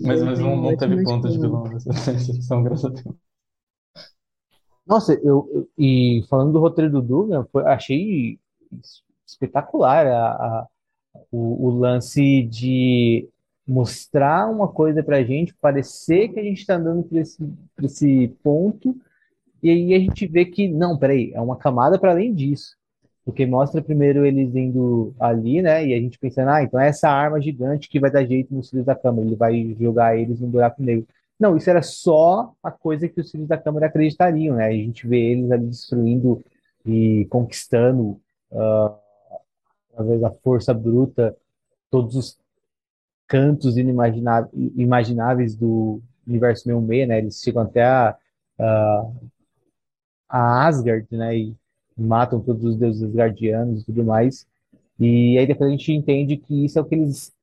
Mas, 0.00 0.22
mas 0.22 0.38
não, 0.38 0.56
não 0.56 0.76
teve 0.76 1.02
planta 1.02 1.28
de 1.28 1.38
vilão 1.38 1.64
nessa 1.64 1.88
nessa 1.90 2.10
edição, 2.12 2.62
graças 2.62 2.84
a 2.86 2.88
Deus. 2.88 3.25
Nossa, 4.86 5.14
eu, 5.14 5.48
eu- 5.52 5.68
e 5.76 6.22
falando 6.28 6.52
do 6.52 6.60
roteiro 6.60 6.90
do 6.90 7.02
Dugan, 7.02 7.44
foi- 7.50 7.64
achei 7.64 8.38
espetacular 9.26 10.06
a, 10.06 10.28
a- 10.62 10.66
o, 11.32 11.68
o 11.68 11.70
lance 11.78 12.42
de 12.44 13.28
mostrar 13.66 14.50
uma 14.50 14.68
coisa 14.68 15.02
pra 15.02 15.24
gente, 15.24 15.54
parecer 15.56 16.30
que 16.30 16.40
a 16.40 16.44
gente 16.44 16.58
está 16.60 16.76
andando 16.76 17.04
por 17.04 17.18
esse, 17.18 17.38
por 17.76 17.84
esse 17.86 18.28
ponto, 18.42 18.96
e 19.62 19.70
aí 19.70 19.94
a 19.94 19.98
gente 20.00 20.26
vê 20.26 20.44
que, 20.46 20.68
não, 20.68 20.98
peraí, 20.98 21.32
é 21.34 21.40
uma 21.40 21.56
camada 21.56 21.98
para 21.98 22.12
além 22.12 22.34
disso. 22.34 22.76
Porque 23.24 23.46
mostra 23.46 23.82
primeiro 23.82 24.26
eles 24.26 24.54
indo 24.56 25.14
ali, 25.20 25.62
né? 25.62 25.86
E 25.86 25.94
a 25.94 26.00
gente 26.00 26.18
pensando, 26.18 26.50
ah, 26.50 26.62
então 26.62 26.80
é 26.80 26.88
essa 26.88 27.08
arma 27.10 27.40
gigante 27.40 27.88
que 27.88 28.00
vai 28.00 28.10
dar 28.10 28.24
jeito 28.26 28.54
nos 28.54 28.70
filhos 28.70 28.86
da 28.86 28.94
Câmara, 28.96 29.26
ele 29.26 29.36
vai 29.36 29.76
jogar 29.80 30.18
eles 30.18 30.40
no 30.40 30.48
buraco 30.48 30.82
negro. 30.82 31.06
Não, 31.38 31.56
isso 31.56 31.68
era 31.68 31.82
só 31.82 32.54
a 32.62 32.70
coisa 32.70 33.08
que 33.08 33.20
os 33.20 33.30
filhos 33.30 33.48
da 33.48 33.58
Câmara 33.58 33.86
acreditariam, 33.86 34.56
né? 34.56 34.66
A 34.66 34.72
gente 34.72 35.06
vê 35.06 35.32
eles 35.32 35.50
ali 35.50 35.66
destruindo 35.66 36.42
e 36.84 37.26
conquistando, 37.30 38.20
ah, 38.52 38.98
através 39.92 40.20
da 40.20 40.30
força 40.30 40.72
bruta, 40.74 41.36
todos 41.90 42.16
os 42.16 42.38
cantos 43.28 43.76
inimagina- 43.78 44.48
imagináveis 44.76 45.56
do 45.56 46.02
universo 46.26 46.64
66, 46.64 47.08
né? 47.08 47.18
Eles 47.18 47.42
chegam 47.42 47.62
até 47.62 47.84
a, 47.84 48.16
a, 48.58 49.12
a 50.28 50.66
Asgard, 50.66 51.06
né? 51.12 51.36
E 51.36 51.56
matam 51.96 52.40
todos 52.40 52.64
os 52.64 52.76
deuses 52.76 53.02
asgardianos 53.02 53.82
e 53.82 53.86
tudo 53.86 54.04
mais. 54.04 54.46
E 54.98 55.38
aí 55.38 55.46
depois 55.46 55.68
a 55.70 55.72
gente 55.72 55.92
entende 55.92 56.38
que 56.38 56.64
isso 56.66 56.78
é 56.78 56.82
o 56.82 56.86
que 56.86 56.94
eles 56.96 57.34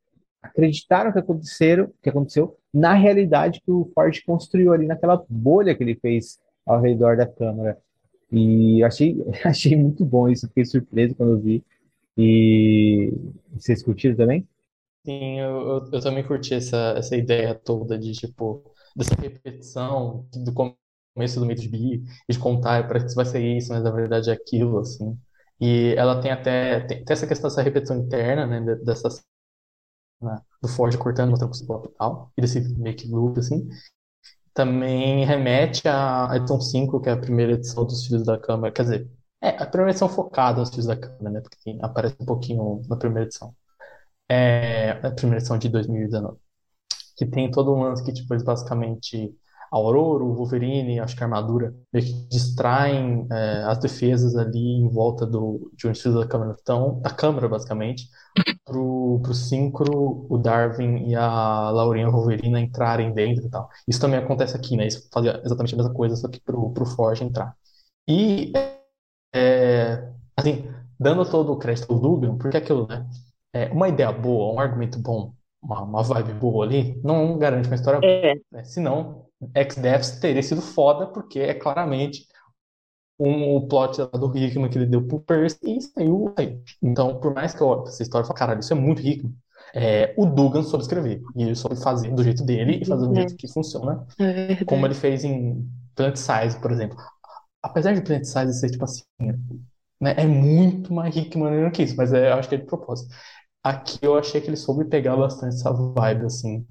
acreditaram 0.44 1.12
que 1.14 1.20
aconteceram, 1.20 1.92
que 2.04 2.10
aconteceu 2.10 2.58
na 2.74 2.94
realidade 2.94 3.62
que 3.62 3.72
o 3.72 3.92
Ford 3.96 4.20
construiu 4.26 4.74
ali 4.74 4.88
naquela 4.88 5.24
bolha 5.30 5.76
que 5.76 5.84
ele 5.84 5.96
fez 5.96 6.40
ao 6.66 6.82
redor 6.82 7.18
da 7.18 7.28
câmara. 7.28 7.78
E 8.32 8.84
achei, 8.84 9.18
achei 9.46 9.76
muito 9.76 10.06
bom 10.06 10.30
isso, 10.30 10.48
fiquei 10.48 10.66
surpreso 10.66 11.16
quando 11.16 11.34
eu 11.34 11.40
vi. 11.42 11.64
E 12.18 13.14
vocês 13.54 13.84
curtiram 13.84 14.16
também? 14.16 14.48
Sim, 15.06 15.40
eu, 15.40 15.86
eu, 15.92 16.00
também 16.02 16.26
curti 16.26 16.54
essa, 16.54 16.94
essa 16.98 17.16
ideia 17.18 17.54
toda 17.54 17.98
de, 18.00 18.14
tipo, 18.14 18.64
dessa 18.96 19.16
repetição 19.16 20.26
do 20.34 20.54
começo 21.14 21.40
do 21.40 21.46
meio 21.46 21.60
de 21.60 21.68
bi, 21.68 22.04
de 22.30 22.40
contar, 22.40 22.88
parece 22.88 23.08
que 23.10 23.16
vai 23.16 23.26
ser 23.26 23.42
isso, 23.44 23.70
mas 23.74 23.84
na 23.84 23.92
verdade 23.92 24.30
é 24.30 24.34
aquilo, 24.34 24.80
assim. 24.80 25.18
E 25.60 25.94
ela 25.98 26.22
tem 26.22 26.32
até, 26.32 26.80
tem, 26.82 27.04
tem 27.04 27.14
essa 27.14 27.28
questão 27.28 27.50
dessa 27.50 27.62
repetição 27.62 27.98
interna, 27.98 28.46
né, 28.48 28.62
de- 28.62 28.84
dessa 28.86 29.10
né, 30.24 30.42
do 30.62 30.68
Ford 30.68 30.96
cortando, 30.98 31.32
mostrando 31.32 31.52
o 31.52 31.56
Ciclope 31.56 31.90
e 31.90 31.98
tal, 31.98 32.32
e 32.38 32.42
desse 32.42 32.60
meio 32.78 32.96
que 32.96 33.08
loop, 33.08 33.40
assim. 33.40 33.68
Também 34.54 35.26
remete 35.26 35.88
à 35.88 36.30
edição 36.36 36.62
5, 36.62 37.02
que 37.02 37.10
é 37.10 37.14
a 37.14 37.18
primeira 37.18 37.54
edição 37.54 37.86
dos 37.86 38.06
Filhos 38.06 38.24
da 38.26 38.38
Câmara, 38.40 38.72
quer 38.74 38.84
dizer, 38.84 39.10
é 39.42 39.50
a 39.50 39.66
primeira 39.66 39.92
edição 39.92 40.10
focada 40.10 40.60
nos 40.60 40.70
Filhos 40.70 40.86
da 40.88 40.96
Câmara, 40.98 41.30
né, 41.32 41.42
porque 41.42 41.78
aparece 41.82 42.16
um 42.22 42.26
pouquinho 42.26 42.82
na 42.88 42.96
primeira 42.96 43.28
edição. 43.28 43.56
É 44.30 44.92
a 44.92 45.12
primeira 45.12 45.40
edição 45.40 45.58
de 45.58 45.70
2019 45.70 46.38
que 47.16 47.26
tem 47.26 47.50
todo 47.52 47.74
um 47.74 47.82
lance 47.82 48.04
que, 48.04 48.14
tipo, 48.14 48.34
eles 48.34 48.44
basicamente, 48.44 49.34
a 49.74 49.78
Aurora, 49.78 50.24
o 50.24 50.36
Wolverine, 50.36 51.00
acho 51.00 51.16
que 51.16 51.24
a 51.24 51.26
armadura, 51.26 51.74
meio 51.92 52.06
que 52.06 52.14
distraem 52.30 53.28
é, 53.32 53.64
as 53.64 53.80
defesas 53.80 54.36
ali 54.36 54.60
em 54.60 54.88
volta 54.90 55.26
do, 55.26 55.72
de 55.76 55.88
onde 55.88 56.00
precisa 56.00 56.20
da 56.20 56.28
câmera 56.28 56.54
estão, 56.54 57.00
da 57.02 57.10
câmera, 57.10 57.50
basicamente, 57.50 58.08
pro, 58.66 59.20
pro 59.24 59.34
Synchro, 59.34 60.28
o 60.30 60.38
Darwin 60.38 61.10
e 61.10 61.16
a 61.16 61.72
Laurinha 61.72 62.10
Wolverina 62.10 62.60
entrarem 62.60 63.14
dentro 63.14 63.46
e 63.48 63.50
tal. 63.50 63.70
Isso 63.88 64.00
também 64.02 64.20
acontece 64.20 64.56
aqui, 64.56 64.78
né? 64.78 64.88
Isso 64.88 65.08
fazia 65.14 65.42
exatamente 65.46 65.74
a 65.76 65.78
mesma 65.78 65.94
coisa, 65.94 66.16
só 66.16 66.28
que 66.30 66.40
pro, 66.42 66.72
pro 66.74 66.86
Forge 66.86 67.24
entrar. 67.24 67.56
E, 68.08 68.54
é, 69.36 70.12
assim, 70.38 70.66
dando 71.00 71.26
todo 71.30 71.52
o 71.54 71.58
crédito 71.58 71.92
ao 71.92 72.00
Dugan, 72.00 72.38
porque 72.38 72.58
é 72.58 72.60
aquilo, 72.60 72.88
né? 72.88 73.08
É, 73.54 73.72
uma 73.72 73.90
ideia 73.90 74.12
boa, 74.12 74.54
um 74.54 74.60
argumento 74.60 75.00
bom, 75.00 75.34
uma, 75.62 75.82
uma 75.84 76.04
vibe 76.04 76.34
boa 76.34 76.66
ali, 76.66 77.00
não 77.04 77.38
garante 77.38 77.68
uma 77.68 77.76
história 77.76 78.00
boa, 78.00 78.12
É, 78.12 78.36
né? 78.52 78.64
Senão, 78.64 79.23
X-Devs 79.54 80.20
teria 80.20 80.44
sido 80.44 80.62
foda, 80.62 81.08
porque 81.08 81.40
é 81.40 81.54
claramente 81.54 82.28
um, 83.20 83.56
o 83.56 83.68
plot 83.68 83.98
do 84.12 84.36
Hickman 84.36 84.70
que 84.70 84.78
ele 84.78 84.86
deu 84.86 85.06
pro 85.06 85.20
Percy 85.20 85.58
e 85.64 85.82
saiu 85.82 86.34
aí. 86.38 86.60
Então, 86.82 87.20
por 87.20 87.34
mais 87.34 87.54
que 87.54 87.62
eu 87.62 87.68
olhe 87.68 87.88
essa 87.88 88.04
história 88.04 88.26
e 88.26 88.28
fale, 88.28 88.40
caralho, 88.40 88.60
isso 88.60 88.74
é 88.74 88.76
muito 88.76 89.02
Hickman, 89.02 89.34
é, 89.74 90.14
o 90.18 90.26
Dugan 90.26 90.64
soube 90.64 90.84
escrever. 90.84 91.22
E 91.36 91.44
ele 91.44 91.56
soube 91.56 91.76
fazer 91.82 92.12
do 92.12 92.24
jeito 92.24 92.44
dele 92.44 92.80
e 92.82 92.86
fazer 92.86 93.08
do 93.08 93.16
jeito 93.16 93.36
que 93.36 93.48
funciona, 93.48 94.06
é 94.20 94.64
como 94.66 94.86
ele 94.86 94.94
fez 94.94 95.24
em 95.24 95.68
Planet 95.96 96.18
Size, 96.18 96.60
por 96.60 96.72
exemplo. 96.72 96.98
Apesar 97.62 97.94
de 97.94 98.02
Planet 98.02 98.26
Size 98.26 98.54
ser 98.60 98.70
tipo 98.72 98.84
assim, 98.84 99.04
né, 100.00 100.14
é 100.18 100.26
muito 100.26 100.94
mais 100.94 101.16
Hickman 101.16 101.72
que 101.72 101.84
isso, 101.84 101.96
mas 101.96 102.12
é, 102.14 102.32
eu 102.32 102.36
acho 102.36 102.50
que 102.50 102.56
é 102.56 102.58
de 102.58 102.66
propósito. 102.66 103.14
Aqui 103.64 104.00
eu 104.02 104.18
achei 104.18 104.42
que 104.42 104.48
ele 104.48 104.58
soube 104.58 104.86
pegar 104.86 105.16
bastante 105.16 105.56
essa 105.56 105.72
vibe, 105.72 106.26
assim, 106.26 106.68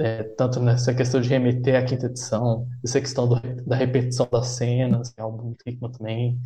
é, 0.00 0.22
tanto 0.24 0.60
nessa 0.60 0.94
questão 0.94 1.20
de 1.20 1.28
remeter 1.28 1.76
à 1.76 1.84
quinta 1.84 2.06
edição, 2.06 2.66
essa 2.84 3.00
questão 3.00 3.28
do- 3.28 3.40
da 3.66 3.76
repetição 3.76 4.28
das 4.30 4.48
cenas, 4.48 5.10
que 5.10 5.20
é 5.20 5.22
algo 5.24 5.42
muito 5.44 5.62
Hickman 5.66 5.92
também. 5.92 6.40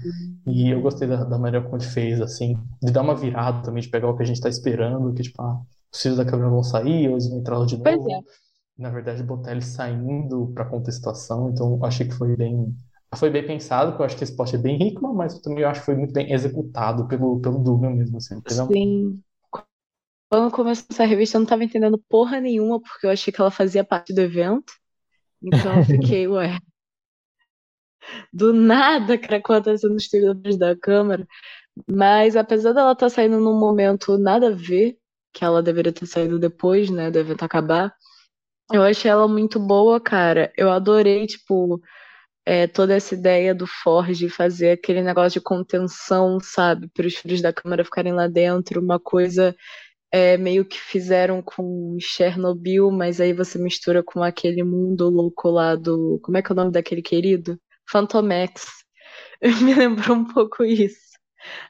E 0.46 0.70
eu 0.70 0.80
gostei 0.80 1.08
da, 1.08 1.24
da 1.24 1.38
maneira 1.38 1.64
como 1.64 1.76
ele 1.82 1.84
fez, 1.90 2.20
assim, 2.20 2.54
de 2.82 2.92
dar 2.92 3.02
uma 3.02 3.14
virada 3.16 3.62
também, 3.62 3.82
de 3.82 3.88
pegar 3.90 4.08
o 4.10 4.16
que 4.16 4.22
a 4.22 4.26
gente 4.26 4.40
tá 4.40 4.48
esperando, 4.48 5.12
que, 5.14 5.22
tipo, 5.22 5.40
ah, 5.42 5.60
os 5.92 6.00
filhos 6.02 6.18
da 6.18 6.24
câmera 6.24 6.50
vão 6.50 6.62
sair, 6.62 7.08
ou 7.08 7.14
eles 7.14 7.28
vão 7.28 7.38
entrar 7.38 7.58
lá 7.58 7.66
de 7.66 7.76
Pois 7.82 7.96
novo. 7.96 8.08
é. 8.16 8.20
Na 8.78 8.90
verdade, 8.90 9.22
botar 9.22 9.52
eles 9.52 9.66
saindo 9.66 10.48
pra 10.54 10.64
contestação, 10.64 11.50
então 11.50 11.74
eu 11.76 11.84
achei 11.84 12.06
que 12.08 12.14
foi 12.14 12.36
bem. 12.36 12.76
Foi 13.16 13.30
bem 13.30 13.46
pensado, 13.46 13.92
porque 13.92 14.02
eu 14.02 14.06
acho 14.06 14.16
que 14.16 14.24
esse 14.24 14.34
plot 14.36 14.56
é 14.56 14.58
bem 14.58 14.82
Hickman, 14.82 15.14
mas 15.14 15.34
eu 15.34 15.42
também 15.42 15.64
acho 15.64 15.80
que 15.80 15.86
foi 15.86 15.94
muito 15.96 16.12
bem 16.12 16.32
executado 16.32 17.06
pelo, 17.08 17.40
pelo 17.40 17.58
Dugan 17.60 17.90
mesmo, 17.90 18.16
assim. 18.18 18.40
Sim, 18.46 19.22
Quando 20.34 20.50
começou 20.50 20.86
essa 20.90 21.04
revista, 21.04 21.36
eu 21.36 21.42
não 21.42 21.46
tava 21.46 21.62
entendendo 21.62 21.96
porra 22.08 22.40
nenhuma, 22.40 22.80
porque 22.80 23.06
eu 23.06 23.10
achei 23.10 23.32
que 23.32 23.40
ela 23.40 23.52
fazia 23.52 23.84
parte 23.84 24.12
do 24.12 24.20
evento. 24.20 24.72
Então 25.40 25.78
eu 25.78 25.84
fiquei, 25.84 26.26
ué. 26.26 26.58
Do 28.32 28.52
nada 28.52 29.16
que 29.16 29.32
acontecendo 29.32 29.92
no 29.92 29.96
estúdio 29.96 30.34
da 30.58 30.76
câmera. 30.76 31.24
Mas 31.88 32.34
apesar 32.34 32.72
dela 32.72 32.90
estar 32.92 33.06
tá 33.06 33.10
saindo 33.10 33.38
num 33.38 33.56
momento 33.56 34.18
nada 34.18 34.48
a 34.48 34.50
ver, 34.50 34.98
que 35.32 35.44
ela 35.44 35.62
deveria 35.62 35.92
ter 35.92 36.06
saído 36.06 36.36
depois, 36.36 36.90
né, 36.90 37.12
do 37.12 37.18
evento 37.20 37.44
acabar, 37.44 37.94
eu 38.72 38.82
achei 38.82 39.08
ela 39.08 39.28
muito 39.28 39.60
boa, 39.60 40.00
cara. 40.00 40.52
Eu 40.56 40.68
adorei, 40.68 41.28
tipo, 41.28 41.80
é, 42.44 42.66
toda 42.66 42.94
essa 42.94 43.14
ideia 43.14 43.54
do 43.54 43.68
Forge 43.68 44.28
fazer 44.28 44.72
aquele 44.72 45.00
negócio 45.00 45.40
de 45.40 45.44
contenção, 45.44 46.40
sabe, 46.40 46.88
para 46.88 47.06
os 47.06 47.14
filhos 47.14 47.40
da 47.40 47.52
câmera 47.52 47.84
ficarem 47.84 48.12
lá 48.12 48.26
dentro, 48.26 48.80
uma 48.80 48.98
coisa 48.98 49.54
é, 50.14 50.36
meio 50.36 50.64
que 50.64 50.80
fizeram 50.80 51.42
com 51.42 51.96
Chernobyl, 51.98 52.88
mas 52.92 53.20
aí 53.20 53.32
você 53.32 53.58
mistura 53.58 54.00
com 54.00 54.22
aquele 54.22 54.62
mundo 54.62 55.10
louco 55.10 55.50
lá 55.50 55.74
do. 55.74 56.20
Como 56.22 56.36
é 56.36 56.42
que 56.42 56.52
é 56.52 56.54
o 56.54 56.56
nome 56.56 56.70
daquele 56.70 57.02
querido? 57.02 57.58
Phantomex. 57.90 58.64
Me 59.60 59.74
lembrou 59.74 60.18
um 60.18 60.24
pouco 60.24 60.62
isso. 60.62 61.00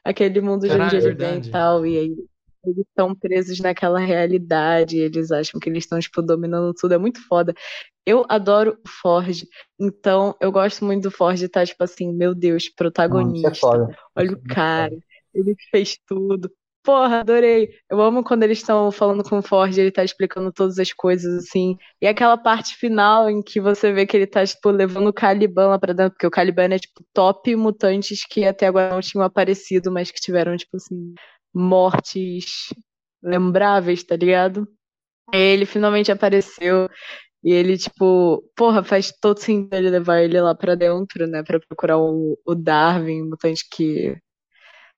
Aquele 0.03 0.41
mundo 0.41 0.67
de 0.67 0.75
onde 0.75 0.95
é 0.95 0.99
ele 0.99 1.15
vem 1.15 1.39
e 1.39 1.49
tal, 1.49 1.87
e 1.87 1.97
aí 1.97 2.15
eles 2.63 2.85
estão 2.87 3.15
presos 3.15 3.59
naquela 3.59 3.99
realidade, 3.99 4.99
eles 4.99 5.31
acham 5.31 5.59
que 5.59 5.67
eles 5.67 5.83
estão, 5.83 5.99
tipo, 5.99 6.21
dominando 6.21 6.71
tudo, 6.75 6.93
é 6.93 6.99
muito 6.99 7.27
foda. 7.27 7.51
Eu 8.05 8.25
adoro 8.29 8.77
o 8.85 8.89
Forge, 9.01 9.47
então 9.79 10.35
eu 10.39 10.51
gosto 10.51 10.85
muito 10.85 11.01
do 11.01 11.11
Forge 11.11 11.45
estar, 11.45 11.65
tipo 11.65 11.83
assim, 11.83 12.13
meu 12.13 12.35
Deus, 12.35 12.67
é 12.67 12.75
protagonista. 12.77 13.55
foda. 13.55 13.97
Olha 14.15 14.27
Isso 14.27 14.35
o 14.35 14.51
é 14.51 14.53
cara, 14.53 14.97
ele 15.33 15.55
fez 15.71 15.97
tudo. 16.07 16.47
Porra, 16.85 17.21
adorei. 17.21 17.69
Eu 17.89 17.99
amo 17.99 18.23
quando 18.23 18.43
eles 18.43 18.59
estão 18.59 18.91
falando 18.91 19.23
com 19.23 19.39
o 19.39 19.41
Ford, 19.41 19.75
ele 19.75 19.91
tá 19.91 20.03
explicando 20.03 20.51
todas 20.51 20.77
as 20.77 20.93
coisas, 20.93 21.43
assim. 21.43 21.77
E 21.99 22.05
aquela 22.07 22.37
parte 22.37 22.75
final 22.75 23.27
em 23.29 23.41
que 23.41 23.59
você 23.59 23.91
vê 23.91 24.05
que 24.05 24.15
ele 24.15 24.27
tá, 24.27 24.45
tipo, 24.45 24.69
levando 24.69 25.07
o 25.07 25.13
Caliban 25.13 25.69
lá 25.69 25.79
pra 25.79 25.93
dentro, 25.93 26.11
porque 26.13 26.27
o 26.27 26.31
Caliban 26.31 26.65
é, 26.75 26.77
tipo, 26.79 27.03
top 27.11 27.55
mutantes 27.55 28.23
que 28.29 28.45
até 28.45 28.67
agora 28.67 28.93
não 28.93 29.01
tinham 29.01 29.23
aparecido, 29.25 29.91
mas 29.91 30.11
que 30.11 30.19
tiveram, 30.21 30.55
tipo 30.55 30.77
assim, 30.77 31.15
mortes 31.53 32.71
lembráveis, 33.23 34.03
tá 34.03 34.15
ligado? 34.15 34.67
Ele 35.33 35.65
finalmente 35.65 36.11
apareceu. 36.11 36.89
E 37.43 37.51
ele, 37.53 37.77
tipo, 37.77 38.43
porra, 38.55 38.83
faz 38.83 39.11
todo 39.21 39.39
sentido 39.39 39.73
ele 39.75 39.89
levar 39.91 40.21
ele 40.21 40.41
lá 40.41 40.55
pra 40.55 40.75
dentro, 40.75 41.27
né? 41.27 41.43
Pra 41.43 41.59
procurar 41.59 41.97
o, 41.99 42.37
o 42.45 42.55
Darwin, 42.55 43.23
mutante 43.29 43.65
que 43.71 44.17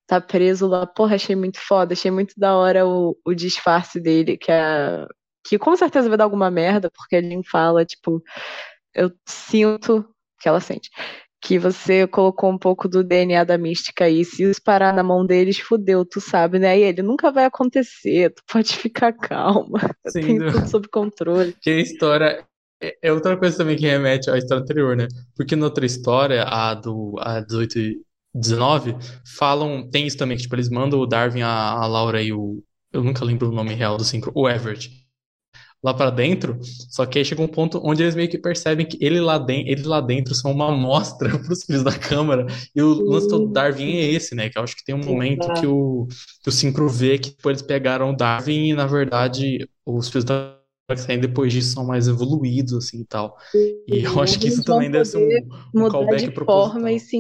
tá 0.07 0.21
preso 0.21 0.67
lá. 0.67 0.85
Porra, 0.87 1.15
achei 1.15 1.35
muito 1.35 1.59
foda, 1.59 1.93
achei 1.93 2.11
muito 2.11 2.33
da 2.37 2.55
hora 2.55 2.87
o, 2.87 3.17
o 3.25 3.33
disfarce 3.35 3.99
dele, 4.01 4.37
que 4.37 4.51
é. 4.51 5.07
Que 5.47 5.57
com 5.59 5.75
certeza 5.77 6.09
vai 6.09 6.17
dar 6.17 6.25
alguma 6.25 6.51
merda, 6.51 6.91
porque 6.93 7.15
ele 7.15 7.41
fala, 7.43 7.85
tipo, 7.85 8.21
eu 8.93 9.11
sinto 9.27 10.05
que 10.39 10.47
ela 10.49 10.59
sente. 10.59 10.89
Que 11.41 11.59
você 11.59 12.07
colocou 12.07 12.51
um 12.51 12.57
pouco 12.57 12.87
do 12.89 13.03
DNA 13.03 13.43
da 13.43 13.57
mística 13.57 14.05
aí. 14.05 14.25
Se 14.25 14.43
isso 14.43 14.61
parar 14.63 14.93
na 14.93 15.03
mão 15.03 15.25
deles, 15.25 15.59
fudeu, 15.59 16.03
tu 16.05 16.19
sabe, 16.19 16.59
né? 16.59 16.77
E 16.79 16.83
ele 16.83 17.01
nunca 17.03 17.31
vai 17.31 17.45
acontecer, 17.45 18.31
tu 18.33 18.41
pode 18.51 18.75
ficar 18.75 19.13
calma. 19.13 19.79
Sim, 20.07 20.39
do- 20.39 20.51
tudo 20.51 20.67
sob 20.67 20.87
controle. 20.89 21.55
Que 21.61 21.69
a 21.69 21.79
história 21.79 22.25
é 22.81 22.97
é 23.01 23.11
outra 23.11 23.35
coisa 23.37 23.57
também 23.57 23.75
que 23.75 23.87
remete 23.87 24.29
à 24.29 24.37
história 24.37 24.61
anterior, 24.63 24.95
né? 24.95 25.07
Porque 25.35 25.55
na 25.55 25.65
outra 25.65 25.85
história, 25.85 26.43
a 26.43 26.75
do 26.75 27.15
a 27.19 27.39
18 27.39 27.79
e 27.79 28.01
19, 28.39 28.95
falam, 29.37 29.89
tem 29.89 30.07
isso 30.07 30.17
também, 30.17 30.37
que 30.37 30.43
tipo, 30.43 30.55
eles 30.55 30.69
mandam 30.69 30.99
o 30.99 31.05
Darwin, 31.05 31.41
a, 31.41 31.71
a 31.71 31.87
Laura 31.87 32.21
e 32.21 32.31
o. 32.31 32.63
Eu 32.91 33.03
nunca 33.03 33.25
lembro 33.25 33.49
o 33.49 33.53
nome 33.53 33.73
real 33.73 33.97
do 33.97 34.03
cinco, 34.03 34.31
o 34.33 34.49
Everett, 34.49 34.89
lá 35.83 35.93
pra 35.93 36.09
dentro. 36.09 36.57
Só 36.89 37.05
que 37.05 37.19
aí 37.19 37.25
chega 37.25 37.41
um 37.41 37.47
ponto 37.47 37.81
onde 37.83 38.03
eles 38.03 38.15
meio 38.15 38.29
que 38.29 38.37
percebem 38.37 38.85
que 38.85 38.97
ele 39.01 39.19
lá 39.19 39.37
dentro, 39.37 39.71
eles 39.71 39.85
lá 39.85 40.01
dentro 40.01 40.33
são 40.35 40.51
uma 40.51 40.69
amostra 40.69 41.29
pros 41.39 41.63
filhos 41.63 41.83
da 41.83 41.97
Câmara. 41.97 42.45
E 42.75 42.81
o 42.81 42.93
lance 43.03 43.27
do 43.27 43.47
Darwin 43.47 43.97
é 43.97 44.11
esse, 44.11 44.35
né? 44.35 44.49
Que 44.49 44.57
eu 44.57 44.63
acho 44.63 44.75
que 44.75 44.83
tem 44.83 44.95
um 44.95 45.03
momento 45.03 45.47
que 45.53 45.67
o, 45.67 46.07
que 46.43 46.49
o 46.49 46.51
Synchro 46.51 46.89
vê 46.89 47.17
que 47.17 47.31
tipo, 47.31 47.49
eles 47.49 47.61
pegaram 47.61 48.11
o 48.11 48.15
Darwin 48.15 48.69
e, 48.69 48.73
na 48.73 48.87
verdade, 48.87 49.67
os 49.85 50.09
filhos 50.09 50.23
da 50.23 50.57
que 50.89 51.01
saem 51.01 51.19
depois 51.19 51.51
disso 51.51 51.73
são 51.73 51.85
mais 51.85 52.07
evoluídos, 52.07 52.73
assim, 52.73 53.01
e 53.01 53.05
tal. 53.05 53.35
E 53.53 54.05
eu 54.05 54.21
acho 54.21 54.39
que 54.39 54.47
isso 54.47 54.63
também 54.63 54.89
deve 54.89 55.03
ser 55.03 55.17
um, 55.17 55.83
um 55.85 55.89
callback 55.89 56.23
de 56.23 56.31
proposital. 56.31 56.71
forma 56.71 56.91
e 56.93 56.97
se 56.97 57.17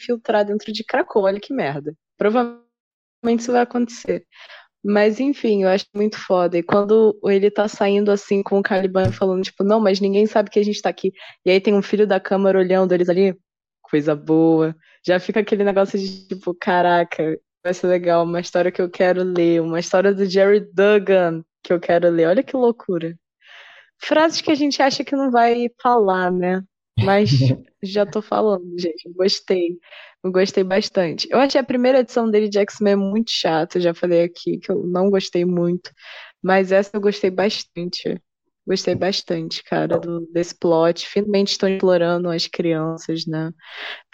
infiltrar 0.00 0.44
dentro 0.44 0.72
de 0.72 0.84
Krakow. 0.84 1.24
Olha 1.24 1.40
que 1.40 1.52
merda. 1.52 1.94
Provavelmente 2.16 3.40
isso 3.40 3.52
vai 3.52 3.62
acontecer. 3.62 4.24
Mas 4.84 5.18
enfim, 5.20 5.64
eu 5.64 5.68
acho 5.68 5.86
muito 5.94 6.18
foda. 6.18 6.56
E 6.56 6.62
quando 6.62 7.18
ele 7.24 7.50
tá 7.50 7.68
saindo 7.68 8.10
assim 8.10 8.42
com 8.42 8.58
o 8.58 8.62
Caliban 8.62 9.12
falando, 9.12 9.42
tipo, 9.42 9.64
não, 9.64 9.80
mas 9.80 10.00
ninguém 10.00 10.26
sabe 10.26 10.50
que 10.50 10.58
a 10.58 10.64
gente 10.64 10.80
tá 10.80 10.88
aqui. 10.88 11.12
E 11.44 11.50
aí 11.50 11.60
tem 11.60 11.74
um 11.74 11.82
filho 11.82 12.06
da 12.06 12.20
câmara 12.20 12.58
olhando 12.58 12.92
eles 12.92 13.08
ali, 13.08 13.36
coisa 13.82 14.14
boa. 14.14 14.74
Já 15.06 15.18
fica 15.18 15.40
aquele 15.40 15.64
negócio 15.64 15.98
de 15.98 16.28
tipo, 16.28 16.54
caraca, 16.54 17.38
vai 17.64 17.74
ser 17.74 17.88
legal, 17.88 18.24
uma 18.24 18.40
história 18.40 18.70
que 18.72 18.80
eu 18.80 18.90
quero 18.90 19.22
ler, 19.22 19.60
uma 19.60 19.80
história 19.80 20.14
do 20.14 20.24
Jerry 20.24 20.60
Duggan 20.72 21.44
que 21.62 21.72
eu 21.72 21.80
quero 21.80 22.08
ler. 22.10 22.28
Olha 22.28 22.42
que 22.42 22.56
loucura. 22.56 23.16
Frases 24.00 24.40
que 24.40 24.50
a 24.50 24.54
gente 24.54 24.80
acha 24.80 25.04
que 25.04 25.16
não 25.16 25.30
vai 25.30 25.68
falar, 25.82 26.30
né? 26.30 26.62
Mas 27.04 27.30
já 27.82 28.04
tô 28.04 28.20
falando, 28.20 28.78
gente. 28.78 29.08
Gostei. 29.14 29.78
Eu 30.22 30.32
gostei 30.32 30.64
bastante. 30.64 31.28
Eu 31.30 31.38
achei 31.38 31.60
a 31.60 31.64
primeira 31.64 32.00
edição 32.00 32.30
dele 32.30 32.48
de 32.48 32.58
X-Men 32.58 32.96
muito 32.96 33.30
chata. 33.30 33.80
Já 33.80 33.94
falei 33.94 34.24
aqui 34.24 34.58
que 34.58 34.70
eu 34.70 34.84
não 34.84 35.10
gostei 35.10 35.44
muito. 35.44 35.90
Mas 36.42 36.72
essa 36.72 36.90
eu 36.94 37.00
gostei 37.00 37.30
bastante. 37.30 38.20
Gostei 38.66 38.94
bastante, 38.94 39.62
cara, 39.64 39.98
do, 39.98 40.28
desse 40.30 40.54
plot. 40.54 41.06
Finalmente 41.08 41.52
estão 41.52 41.70
explorando 41.70 42.28
as 42.28 42.46
crianças, 42.46 43.24
né? 43.26 43.50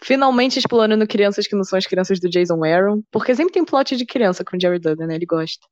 Finalmente 0.01 0.57
explorando 0.57 1.05
crianças 1.05 1.45
que 1.45 1.55
não 1.55 1.63
são 1.65 1.77
as 1.77 1.85
crianças 1.85 2.21
do 2.21 2.29
Jason 2.29 2.63
Aaron. 2.63 3.01
Porque 3.11 3.35
sempre 3.35 3.51
tem 3.51 3.65
plot 3.65 3.97
de 3.97 4.05
criança 4.05 4.45
com 4.45 4.55
o 4.55 4.59
Jerry 4.59 4.79
Duggan, 4.79 5.07
né? 5.07 5.15
Ele 5.15 5.25
gosta. 5.25 5.67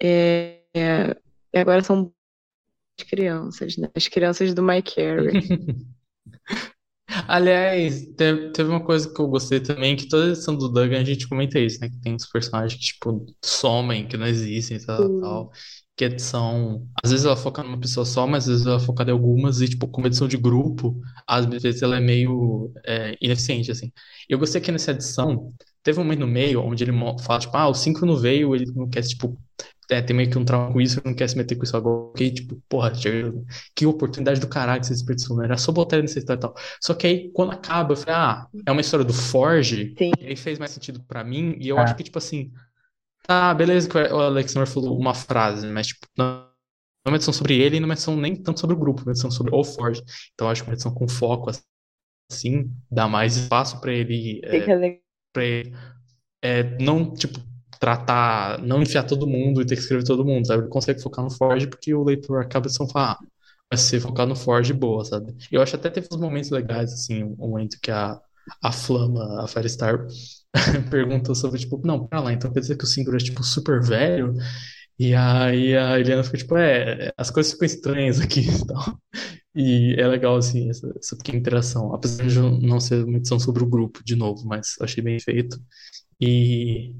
É, 0.00 0.60
é, 0.76 1.16
e 1.52 1.58
agora 1.58 1.82
são 1.82 2.12
as 3.00 3.04
crianças, 3.04 3.76
né? 3.76 3.88
As 3.94 4.06
crianças 4.06 4.54
do 4.54 4.62
Mike 4.62 4.94
Carey. 4.94 5.32
Aliás, 7.28 8.06
teve, 8.16 8.50
teve 8.52 8.68
uma 8.70 8.82
coisa 8.84 9.12
que 9.12 9.20
eu 9.20 9.28
gostei 9.28 9.60
também, 9.60 9.94
que 9.96 10.08
toda 10.08 10.28
edição 10.30 10.56
do 10.56 10.68
Duggan 10.70 11.00
a 11.00 11.04
gente 11.04 11.28
comenta 11.28 11.58
isso, 11.58 11.78
né? 11.80 11.88
Que 11.90 12.00
tem 12.00 12.14
uns 12.14 12.26
personagens 12.26 12.74
que, 12.80 12.86
tipo, 12.86 13.26
somem, 13.44 14.08
que 14.08 14.16
não 14.16 14.26
existem 14.26 14.78
tal, 14.84 15.10
Sim. 15.10 15.20
tal. 15.20 15.52
Que 15.96 16.06
edição, 16.06 16.88
às 17.04 17.12
vezes 17.12 17.24
ela 17.24 17.36
foca 17.36 17.62
numa 17.62 17.78
pessoa 17.78 18.04
só, 18.04 18.26
mas 18.26 18.44
às 18.44 18.50
vezes 18.50 18.66
ela 18.66 18.80
foca 18.80 19.04
em 19.04 19.10
algumas, 19.12 19.60
e, 19.60 19.68
tipo, 19.68 19.86
como 19.86 20.08
edição 20.08 20.26
de 20.26 20.36
grupo, 20.36 21.00
às 21.24 21.46
vezes 21.46 21.82
ela 21.82 21.96
é 21.98 22.00
meio 22.00 22.72
é, 22.84 23.16
ineficiente, 23.20 23.70
assim. 23.70 23.92
Eu 24.28 24.36
gostei 24.38 24.60
que 24.60 24.72
nessa 24.72 24.90
edição, 24.90 25.52
teve 25.84 26.00
um 26.00 26.02
momento 26.02 26.20
no 26.20 26.26
meio 26.26 26.60
onde 26.62 26.82
ele 26.82 26.92
fala, 27.24 27.38
tipo, 27.38 27.56
ah, 27.56 27.68
o 27.68 27.74
Síncrono 27.74 28.16
veio, 28.16 28.56
ele 28.56 28.66
não 28.74 28.88
quer, 28.88 29.02
tipo, 29.02 29.38
é, 29.90 30.02
tem 30.02 30.16
meio 30.16 30.28
que 30.30 30.36
um 30.38 30.44
trauma 30.44 30.72
com 30.72 30.80
isso, 30.80 30.98
ele 30.98 31.10
não 31.10 31.14
quer 31.14 31.28
se 31.28 31.36
meter 31.36 31.54
com 31.56 31.62
isso 31.64 31.76
agora. 31.76 32.12
Que, 32.16 32.30
tipo, 32.32 32.60
porra, 32.68 32.92
Jerry, 32.92 33.32
que 33.76 33.86
oportunidade 33.86 34.40
do 34.40 34.48
caralho 34.48 34.80
que 34.80 34.86
você 34.88 34.94
desperdiçou, 34.94 35.36
né? 35.36 35.44
Era 35.44 35.56
só 35.58 35.70
botar 35.72 35.96
ele 35.96 36.02
nessa 36.04 36.18
história 36.18 36.38
e 36.38 36.42
tal. 36.42 36.54
Só 36.80 36.94
que 36.94 37.06
aí, 37.06 37.30
quando 37.32 37.52
acaba, 37.52 37.92
eu 37.92 37.96
falei, 37.96 38.14
ah, 38.16 38.46
é 38.66 38.72
uma 38.72 38.80
história 38.80 39.04
do 39.04 39.12
Forge, 39.12 39.94
Sim. 39.98 40.12
e 40.20 40.26
aí 40.26 40.36
fez 40.36 40.58
mais 40.58 40.70
sentido 40.72 41.02
pra 41.06 41.22
mim, 41.22 41.56
e 41.60 41.68
eu 41.68 41.78
É. 41.78 41.82
acho 41.82 41.94
que, 41.94 42.02
tipo 42.02 42.18
assim, 42.18 42.50
tá, 43.26 43.54
beleza 43.54 43.88
que 43.88 43.96
o 43.96 44.20
Alexander 44.20 44.68
falou 44.68 44.98
uma 44.98 45.14
frase, 45.14 45.66
mas, 45.66 45.88
tipo, 45.88 46.06
não 46.16 46.48
é 47.06 47.08
uma 47.10 47.16
edição 47.16 47.34
sobre 47.34 47.58
ele 47.58 47.76
e 47.76 47.80
não 47.80 47.86
é 47.86 47.88
uma 47.88 47.94
edição 47.94 48.16
nem 48.16 48.34
tanto 48.36 48.60
sobre 48.60 48.76
o 48.76 48.78
grupo, 48.78 49.02
é 49.02 49.04
uma 49.04 49.12
edição 49.12 49.30
sobre 49.30 49.54
o 49.54 49.64
Forge. 49.64 50.02
Então, 50.34 50.46
eu 50.46 50.50
acho 50.50 50.62
que 50.62 50.68
uma 50.70 50.74
edição 50.74 50.94
com 50.94 51.08
foco, 51.08 51.50
assim, 52.30 52.70
dá 52.90 53.08
mais 53.08 53.36
espaço 53.36 53.80
pra 53.80 53.92
ele, 53.92 54.40
é, 54.44 54.50
pra 55.32 55.44
ele 55.44 55.74
é, 56.42 56.62
não, 56.78 57.12
tipo, 57.14 57.40
tratar, 57.80 58.58
não 58.62 58.82
enfiar 58.82 59.04
todo 59.04 59.26
mundo 59.26 59.62
e 59.62 59.66
ter 59.66 59.76
que 59.76 59.82
escrever 59.82 60.04
todo 60.04 60.24
mundo, 60.24 60.46
sabe? 60.46 60.62
Ele 60.62 60.70
consegue 60.70 61.02
focar 61.02 61.24
no 61.24 61.30
Forge 61.30 61.66
porque 61.68 61.94
o 61.94 62.04
leitor 62.04 62.40
acaba 62.42 62.68
de 62.68 62.76
falar, 62.76 63.12
ah, 63.12 63.18
vai 63.70 63.78
ser 63.78 64.00
focar 64.00 64.26
no 64.26 64.36
Forge 64.36 64.72
boa, 64.72 65.04
sabe? 65.04 65.34
Eu 65.50 65.62
acho 65.62 65.76
até 65.76 65.90
teve 65.90 66.08
uns 66.12 66.20
momentos 66.20 66.50
legais, 66.50 66.92
assim, 66.92 67.24
um 67.24 67.36
momento 67.48 67.78
que 67.80 67.90
a, 67.90 68.20
a 68.62 68.72
Flama, 68.72 69.42
a 69.42 69.48
Firestar, 69.48 70.06
perguntou 70.90 71.34
sobre, 71.34 71.58
tipo, 71.58 71.80
não, 71.84 72.06
pera 72.06 72.22
lá, 72.22 72.32
então 72.32 72.52
quer 72.52 72.60
dizer 72.60 72.76
que 72.76 72.84
o 72.84 72.86
Synchro 72.86 73.16
é, 73.16 73.18
tipo, 73.18 73.42
super 73.42 73.82
velho? 73.82 74.34
E 74.98 75.14
aí 75.14 75.76
a 75.76 75.98
Eliana 75.98 76.22
fica, 76.22 76.38
tipo, 76.38 76.56
é, 76.56 77.12
as 77.16 77.30
coisas 77.30 77.52
ficam 77.52 77.66
estranhas 77.66 78.20
aqui 78.20 78.40
e 78.40 78.66
tal. 78.66 78.98
E 79.54 79.94
é 79.98 80.06
legal, 80.06 80.36
assim, 80.36 80.68
essa, 80.70 80.92
essa 80.98 81.16
pequena 81.16 81.38
interação. 81.38 81.94
Apesar 81.94 82.26
de 82.26 82.38
não 82.40 82.80
ser 82.80 83.04
uma 83.04 83.18
edição 83.18 83.38
sobre 83.38 83.62
o 83.62 83.68
grupo, 83.68 84.02
de 84.04 84.16
novo, 84.16 84.46
mas 84.46 84.76
achei 84.80 85.02
bem 85.02 85.18
feito. 85.20 85.60
E, 86.20 86.94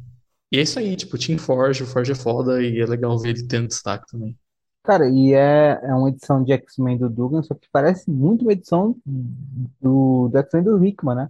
e 0.50 0.58
é 0.58 0.62
isso 0.62 0.78
aí, 0.78 0.96
tipo, 0.96 1.18
Team 1.18 1.38
Forge, 1.38 1.82
o 1.82 1.86
Forge 1.86 2.12
é 2.12 2.14
foda 2.14 2.62
e 2.62 2.80
é 2.80 2.86
legal 2.86 3.18
ver 3.18 3.30
ele 3.30 3.46
tendo 3.46 3.68
destaque 3.68 4.06
também. 4.10 4.36
Cara, 4.84 5.08
e 5.08 5.32
é, 5.32 5.80
é 5.82 5.94
uma 5.94 6.10
edição 6.10 6.44
de 6.44 6.52
X-Men 6.52 6.98
do 6.98 7.08
Dugan, 7.08 7.42
só 7.42 7.54
que 7.54 7.68
parece 7.72 8.10
muito 8.10 8.42
uma 8.42 8.52
edição 8.52 8.96
do, 9.04 10.28
do 10.28 10.38
X-Men 10.38 10.62
do 10.62 10.84
Hickman, 10.84 11.16
né? 11.16 11.28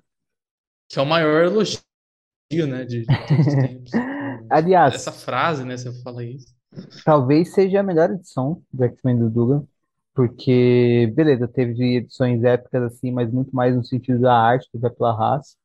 Que 0.89 0.99
é 0.99 1.03
o 1.03 1.07
maior 1.07 1.45
elogio, 1.45 1.79
né, 2.67 2.85
de, 2.85 3.07
de 3.07 3.21
todos 3.27 3.47
os 3.47 3.57
tempos. 3.57 3.91
Aliás, 4.51 4.95
Essa 4.95 5.13
frase, 5.13 5.65
né, 5.65 5.77
você 5.77 5.93
fala 6.03 6.25
isso. 6.25 6.55
talvez 7.05 7.53
seja 7.53 7.81
a 7.81 7.83
melhor 7.83 8.11
edição 8.11 8.63
do 8.73 8.85
X-Men 8.85 9.19
do 9.19 9.31
Dugan, 9.31 9.65
porque, 10.15 11.13
beleza, 11.15 11.49
teve 11.49 11.97
edições 11.97 12.45
épicas 12.45 12.83
assim, 12.85 13.11
mas 13.11 13.31
muito 13.33 13.55
mais 13.55 13.75
no 13.75 13.85
sentido 13.85 14.21
da 14.21 14.35
arte 14.37 14.69
do 14.73 14.81
que 14.81 14.97
pela 14.97 15.17
raça. 15.17 15.57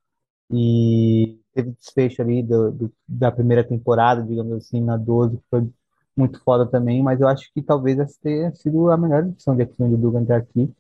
E 0.51 1.39
teve 1.53 1.71
desfecho 1.73 2.21
ali 2.21 2.43
do, 2.43 2.71
do- 2.71 2.93
da 3.07 3.31
primeira 3.31 3.63
temporada, 3.67 4.23
digamos 4.23 4.53
assim, 4.53 4.81
na 4.81 4.97
12, 4.97 5.37
que 5.37 5.43
foi 5.49 5.69
muito 6.17 6.41
foda 6.43 6.67
também, 6.67 7.03
mas 7.03 7.21
eu 7.21 7.27
acho 7.27 7.51
que 7.53 7.61
talvez 7.63 7.99
essa 7.99 8.17
tenha 8.21 8.53
sido 8.55 8.91
a 8.91 8.97
melhor 8.97 9.23
edição 9.25 9.55
de 9.55 9.63
X-Men 9.63 9.91
do 9.91 9.97
Dugan 9.97 10.23
até 10.23 10.35
aqui. 10.35 10.71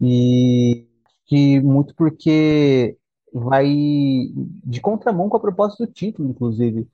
E 0.00 0.86
que 1.26 1.60
muito 1.60 1.94
porque 1.94 2.96
vai 3.32 3.66
de 4.64 4.80
contramão 4.80 5.28
com 5.28 5.36
a 5.36 5.40
proposta 5.40 5.86
do 5.86 5.92
título, 5.92 6.28
inclusive. 6.30 6.88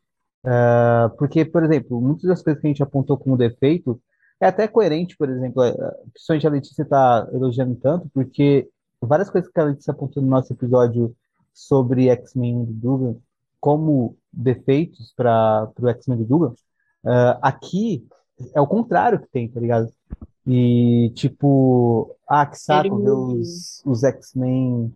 Ah, 0.45 1.11
Porque, 1.19 1.45
por 1.45 1.65
exemplo, 1.65 2.01
muitas 2.01 2.25
das 2.25 2.43
coisas 2.43 2.61
que 2.61 2.67
a 2.67 2.71
gente 2.71 2.83
apontou 2.83 3.19
como 3.19 3.37
defeito 3.37 4.01
é 4.41 4.47
até 4.47 4.69
coerente, 4.69 5.17
por 5.17 5.29
exemplo, 5.29 5.65
eh, 5.65 5.75
principalmente 6.13 6.47
a 6.47 6.51
Letícia 6.51 6.83
está 6.83 7.29
elogiando 7.33 7.75
tanto, 7.77 8.09
porque 8.15 8.69
várias 9.01 9.29
coisas 9.31 9.51
que 9.51 9.61
a 9.61 9.65
Letícia 9.65 9.93
apontou 9.93 10.23
no 10.23 10.29
nosso 10.29 10.53
episódio 10.53 11.15
sobre 11.53 12.09
X-Men 12.09 12.65
do 12.65 12.73
Dugan 12.73 13.17
como 13.61 14.17
defeitos 14.33 15.13
para 15.17 15.69
o 15.77 15.89
X-Men 15.89 16.19
do 16.19 16.25
Dugan, 16.25 16.55
ah, 17.05 17.39
aqui 17.43 18.07
é 18.55 18.61
o 18.61 18.67
contrário 18.67 19.21
que 19.21 19.29
tem, 19.29 19.49
tá 19.49 19.61
ligado? 19.61 19.93
E 20.47 21.11
tipo, 21.15 22.17
ah, 22.29 22.47
que 22.47 22.55
Ele 22.55 22.61
saco 22.61 22.97
ver 23.03 23.11
os, 23.11 23.83
os 23.85 24.05
X-Men 24.05 24.95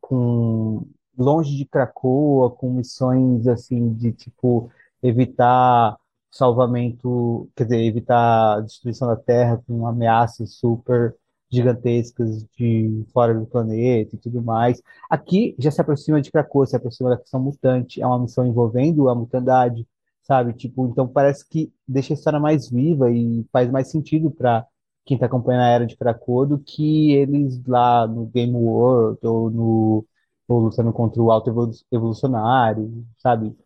com 0.00 0.86
longe 1.16 1.56
de 1.56 1.64
Krakoa, 1.64 2.50
com 2.50 2.70
missões 2.72 3.46
assim 3.48 3.92
de 3.94 4.12
tipo 4.12 4.70
evitar 5.02 5.96
salvamento, 6.30 7.48
quer 7.56 7.64
dizer, 7.64 7.82
evitar 7.84 8.60
destruição 8.62 9.08
da 9.08 9.16
Terra 9.16 9.62
com 9.66 9.86
ameaças 9.86 10.54
super 10.54 11.16
gigantescas 11.50 12.44
de 12.56 13.04
fora 13.12 13.34
do 13.34 13.46
planeta 13.46 14.14
e 14.14 14.18
tudo 14.18 14.42
mais. 14.42 14.82
Aqui 15.08 15.54
já 15.58 15.70
se 15.70 15.80
aproxima 15.80 16.20
de 16.20 16.30
Krakoa, 16.30 16.66
se 16.66 16.76
aproxima 16.76 17.10
da 17.10 17.16
questão 17.16 17.40
mutante, 17.40 18.02
é 18.02 18.06
uma 18.06 18.18
missão 18.18 18.46
envolvendo 18.46 19.08
a 19.08 19.14
mutandade, 19.14 19.86
sabe? 20.22 20.52
Tipo, 20.52 20.86
então 20.88 21.08
parece 21.08 21.48
que 21.48 21.72
deixa 21.86 22.12
a 22.12 22.16
história 22.16 22.38
mais 22.38 22.68
viva 22.68 23.10
e 23.10 23.46
faz 23.50 23.70
mais 23.70 23.90
sentido 23.90 24.30
para 24.30 24.66
quem 25.08 25.16
está 25.16 25.26
acompanhando 25.26 25.62
a 25.64 25.68
Era 25.68 25.86
de 25.86 25.96
Krakoa 25.96 26.46
do 26.46 26.60
que 26.60 27.12
eles 27.14 27.62
lá 27.66 28.06
no 28.08 28.26
Game 28.28 28.54
World 28.54 29.20
ou 29.26 29.50
no 29.50 30.06
ou 30.48 30.60
lutando 30.60 30.92
contra 30.94 31.22
o 31.22 31.30
Alto 31.32 31.50
Evolu- 31.50 31.72
Evolucionário, 31.92 33.06
sabe? 33.18 33.56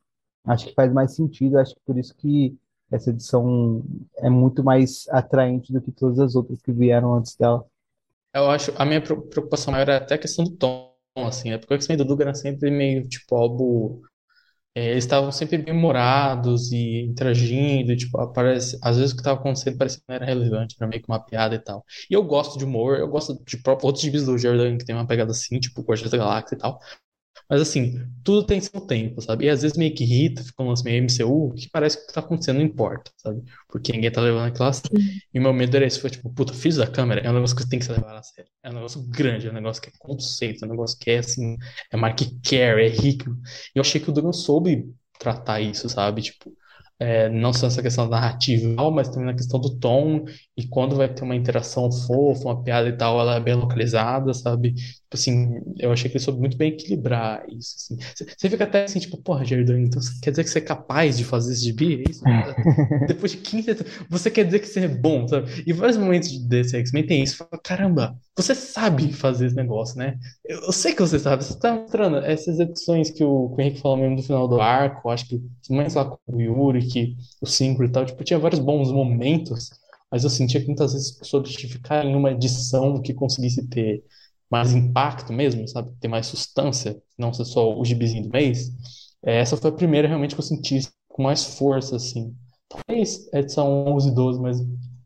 Acho 0.47 0.66
que 0.66 0.74
faz 0.74 0.93
mais 0.93 1.14
sentido, 1.16 1.59
acho 1.59 1.74
que 1.74 1.80
por 1.86 1.99
isso 1.99 2.14
que 2.16 2.57
essa 2.90 3.11
edição 3.11 3.82
é 4.18 4.30
muito 4.30 4.64
mais 4.64 5.07
atraente 5.11 5.72
do 5.72 5.80
que 5.82 5.93
todas 5.93 6.18
as 6.20 6.34
outras 6.36 6.62
que 6.62 6.72
vieram 6.72 7.14
antes 7.14 7.36
dela. 7.36 7.64
Eu 8.34 8.51
acho, 8.51 8.72
a 8.76 8.84
minha 8.84 9.01
pre- 9.01 9.20
preocupação 9.22 9.72
maior 9.72 9.88
é 9.88 9.97
até 9.97 10.14
a 10.14 10.18
questão 10.18 10.45
do 10.45 10.57
tom, 10.57 10.93
assim, 11.16 11.51
né? 11.51 11.59
Porque 11.59 11.74
o 11.74 11.76
X-Men 11.76 11.99
do 11.99 12.05
Dugan 12.05 12.24
era 12.24 12.34
sempre 12.34 12.70
meio, 12.70 13.07
tipo, 13.09 13.36
algo 13.36 14.03
É, 14.75 14.91
eles 14.93 15.05
estavam 15.05 15.31
sempre 15.31 15.59
bem-humorados 15.59 16.73
e 16.73 17.03
interagindo, 17.03 17.93
e, 17.93 17.97
tipo, 17.97 18.18
aparece, 18.18 18.79
às 18.83 18.97
vezes 18.97 19.12
o 19.12 19.16
que 19.16 19.20
estava 19.20 19.39
acontecendo 19.39 19.77
parecia 19.77 19.99
que 20.01 20.05
não 20.09 20.14
era 20.16 20.25
relevante, 20.25 20.77
era 20.81 20.89
meio 20.89 21.03
que 21.03 21.09
uma 21.11 21.20
piada 21.23 21.55
e 21.55 21.59
tal. 21.59 21.85
E 22.11 22.14
eu 22.14 22.23
gosto 22.25 22.59
de 22.59 22.64
humor, 22.64 22.99
eu 22.99 23.07
gosto 23.09 23.35
de 23.45 23.61
outros 23.66 24.01
gibis 24.01 24.25
do 24.25 24.39
Jordan 24.39 24.79
que 24.79 24.85
tem 24.87 24.95
uma 24.95 25.07
pegada 25.07 25.31
assim, 25.33 25.61
tipo 25.61 25.83
Guardiões 25.83 26.11
da 26.11 26.16
Galáxia 26.16 26.55
e 26.55 26.59
tal. 26.59 26.79
Mas 27.53 27.61
assim, 27.61 28.00
tudo 28.24 28.46
tem 28.46 28.59
seu 28.62 28.80
tempo, 28.80 29.20
sabe? 29.20 29.44
E 29.44 29.50
às 29.50 29.61
vezes 29.61 29.76
meio 29.76 29.94
que 29.94 30.05
irrita, 30.05 30.42
fica 30.42 30.62
um 30.62 30.68
lance 30.68 30.82
meio 30.82 30.96
MCU, 30.96 31.53
que 31.55 31.68
parece 31.70 31.98
que 31.98 32.05
o 32.05 32.07
que 32.07 32.14
tá 32.14 32.20
acontecendo 32.20 32.57
não 32.57 32.64
importa, 32.64 33.11
sabe? 33.18 33.42
Porque 33.68 33.92
ninguém 33.92 34.11
tá 34.11 34.22
levando 34.22 34.50
a 34.62 34.72
sério. 34.72 34.98
E 35.34 35.38
o 35.38 35.42
meu 35.42 35.53
medo 35.53 35.76
era 35.76 35.84
esse, 35.84 36.00
foi 36.00 36.09
tipo, 36.09 36.32
puta, 36.32 36.55
Filhos 36.55 36.78
da 36.78 36.86
Câmera 36.86 37.20
é 37.20 37.28
um 37.30 37.34
negócio 37.34 37.55
que 37.55 37.68
tem 37.68 37.78
que 37.78 37.84
ser 37.84 37.92
levado 37.92 38.16
a 38.16 38.22
sério. 38.22 38.50
É 38.62 38.70
um 38.70 38.72
negócio 38.72 39.03
grande, 39.03 39.48
é 39.48 39.50
um 39.50 39.53
negócio 39.55 39.82
que 39.82 39.90
é 39.90 39.92
conceito, 39.98 40.64
é 40.64 40.66
um 40.66 40.70
negócio 40.70 40.98
que 40.98 41.11
é 41.11 41.18
assim, 41.18 41.59
é 41.90 41.96
market 41.98 42.30
care, 42.42 42.86
é 42.86 42.88
rico. 42.88 43.28
E 43.74 43.78
eu 43.78 43.82
achei 43.82 44.00
que 44.00 44.09
o 44.09 44.12
Dugan 44.14 44.32
soube 44.32 44.90
tratar 45.18 45.61
isso, 45.61 45.86
sabe? 45.90 46.22
Tipo, 46.22 46.57
é, 46.98 47.28
não 47.28 47.53
só 47.53 47.66
essa 47.66 47.82
questão 47.82 48.09
narrativa, 48.09 48.90
mas 48.90 49.09
também 49.11 49.26
na 49.26 49.34
questão 49.34 49.61
do 49.61 49.78
tom, 49.78 50.24
e 50.57 50.66
quando 50.68 50.96
vai 50.96 51.09
ter 51.12 51.22
uma 51.24 51.34
interação 51.34 51.90
fofa, 51.90 52.44
uma 52.44 52.62
piada 52.62 52.88
e 52.88 52.96
tal, 52.96 53.18
ela 53.18 53.36
é 53.36 53.40
bem 53.40 53.55
localizada, 53.55 54.34
sabe? 54.34 54.74
Tipo 54.74 55.14
assim, 55.14 55.61
eu 55.78 55.90
achei 55.92 56.11
que 56.11 56.16
ele 56.18 56.24
soube 56.24 56.40
muito 56.40 56.57
bem 56.59 56.72
equilibrar 56.72 57.42
isso, 57.48 57.74
assim. 57.76 57.96
Você 58.36 58.50
fica 58.50 58.64
até 58.64 58.84
assim, 58.84 58.98
tipo, 58.98 59.16
porra, 59.22 59.44
Jerdão, 59.44 59.78
então 59.78 60.00
você 60.00 60.12
quer 60.20 60.30
dizer 60.30 60.44
que 60.44 60.50
você 60.50 60.59
é 60.59 60.62
capaz 60.62 61.16
de 61.16 61.24
fazer 61.24 61.53
esse 61.53 61.64
gibi? 61.64 62.05
É 62.07 62.11
isso? 62.11 62.22
Depois 63.09 63.32
de 63.32 63.38
15 63.38 63.76
você 64.11 64.30
quer 64.30 64.44
dizer 64.44 64.59
que 64.59 64.66
você 64.66 64.80
é 64.80 64.88
bom, 64.88 65.26
sabe? 65.26 65.64
E 65.66 65.72
vários 65.72 65.96
momentos 65.96 66.38
desse 66.46 66.76
X-Men 66.76 67.07
tem 67.07 67.22
isso. 67.22 67.36
Fala, 67.36 67.61
caramba, 67.62 68.18
você 68.36 68.55
sabe 68.55 69.12
fazer 69.12 69.46
esse 69.46 69.57
negócio, 69.57 69.96
né? 69.98 70.18
Eu, 70.44 70.61
eu 70.64 70.72
sei 70.72 70.94
que 70.94 71.00
você 71.00 71.18
sabe. 71.18 71.44
Você 71.44 71.59
tá 71.59 71.74
mostrando 71.74 72.18
essas 72.18 72.59
edições 72.59 73.11
que 73.11 73.24
o, 73.24 73.50
que 73.50 73.61
o 73.61 73.61
Henrique 73.61 73.80
falou 73.80 73.96
mesmo 73.96 74.16
do 74.16 74.22
final 74.22 74.46
do 74.48 74.61
arco, 74.61 75.11
acho 75.11 75.26
que 75.26 75.40
mais 75.70 75.94
lá 75.94 76.05
com 76.05 76.18
o 76.26 76.40
Yuri, 76.40 76.86
que 76.86 77.16
o 77.40 77.46
Synchro 77.46 77.84
e 77.84 77.88
tal, 77.88 78.05
tipo, 78.05 78.22
tinha 78.24 78.38
vários 78.38 78.61
bons 78.61 78.90
momentos, 78.92 79.70
mas 80.13 80.25
eu 80.25 80.31
sentia 80.31 80.61
que 80.61 80.69
muitas 80.69 80.95
vezes 80.95 81.19
solidificar 81.25 82.07
em 82.07 82.17
uma 82.17 82.33
edição 82.33 83.03
que 83.03 83.15
conseguisse 83.15 83.67
ter 83.69 84.05
mais 84.51 84.75
impacto 84.75 85.33
mesmo, 85.33 85.67
sabe? 85.69 85.91
Ter 86.01 86.09
mais 86.09 86.27
substância, 86.27 87.03
não 87.19 87.33
ser 87.33 87.47
só 87.47 87.75
o 87.79 87.85
gibizinho 87.85 88.25
do 88.25 88.31
mês. 88.31 88.71
É, 89.25 89.39
Essa 89.41 89.57
foi 89.57 89.71
a 89.71 89.75
primeira 89.75 90.09
realmente 90.09 90.35
que 90.35 90.41
eu 90.41 90.45
senti 90.45 90.81
com 91.09 91.23
mais 91.25 91.45
força, 91.45 91.97
assim. 91.97 92.37
Talvez 92.69 93.29
edição 93.33 93.87
11 93.87 94.11
e 94.11 94.15
12, 94.15 94.41
mas 94.41 94.59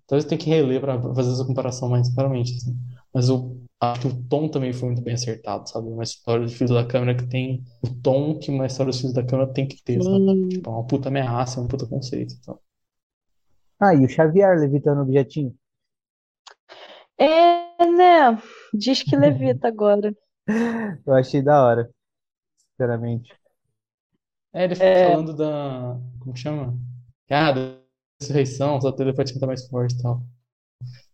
talvez 0.07 0.25
tem 0.25 0.39
que 0.39 0.49
reler 0.51 0.81
para 0.81 1.01
fazer 1.15 1.33
essa 1.33 1.45
comparação 1.45 1.89
mais 1.89 2.13
claramente, 2.15 2.55
assim. 2.57 2.77
Mas 3.13 3.29
eu 3.29 3.61
acho 3.81 4.01
que 4.03 4.07
o 4.09 4.25
tom 4.25 4.49
também 4.49 4.73
foi 4.73 4.89
muito 4.89 5.03
bem 5.03 5.15
acertado, 5.15 5.69
sabe? 5.69 5.89
Uma 5.89 6.03
história 6.03 6.47
de 6.47 6.55
Filhos 6.55 6.73
da 6.75 6.85
Câmara 6.87 7.17
que 7.17 7.27
tem 7.29 7.65
o 7.83 7.89
tom 8.03 8.39
que 8.39 8.51
uma 8.51 8.67
história 8.67 8.91
dos 8.91 9.01
Filhos 9.01 9.15
da 9.15 9.25
Câmara 9.25 9.53
tem 9.53 9.67
que 9.69 9.83
ter, 9.83 10.03
sabe? 10.03 10.25
Sim. 10.25 10.49
Tipo, 10.49 10.71
é 10.71 10.73
uma 10.73 10.87
puta 10.87 11.09
ameaça, 11.09 11.61
é 11.61 11.63
um 11.63 11.69
puta 11.69 11.87
conceito. 11.87 12.35
Então. 12.41 12.59
Ah, 13.81 13.95
e 13.95 14.05
o 14.05 14.09
Xavier 14.09 14.59
levitando 14.59 14.99
o 14.99 15.03
objetinho. 15.03 15.55
É, 17.19 17.87
né? 17.87 18.41
Diz 18.75 19.03
que 19.03 19.17
levita 19.17 19.69
agora. 19.69 20.15
Eu 21.07 21.15
achei 21.15 21.43
da 21.43 21.63
hora, 21.65 21.91
sinceramente. 22.73 23.33
É, 24.53 24.65
ele 24.65 24.75
É. 24.83 25.11
falando 25.11 25.35
da. 25.37 25.99
Como 26.21 26.33
que 26.35 26.41
chama? 26.41 26.79
Ah, 27.31 27.53
da 27.53 27.79
ressurreição, 28.21 28.81
só 28.81 28.93
telepatia 28.93 29.39
tá 29.39 29.47
mais 29.47 29.67
forte 29.69 29.95
e 29.95 30.03
tal. 30.03 30.23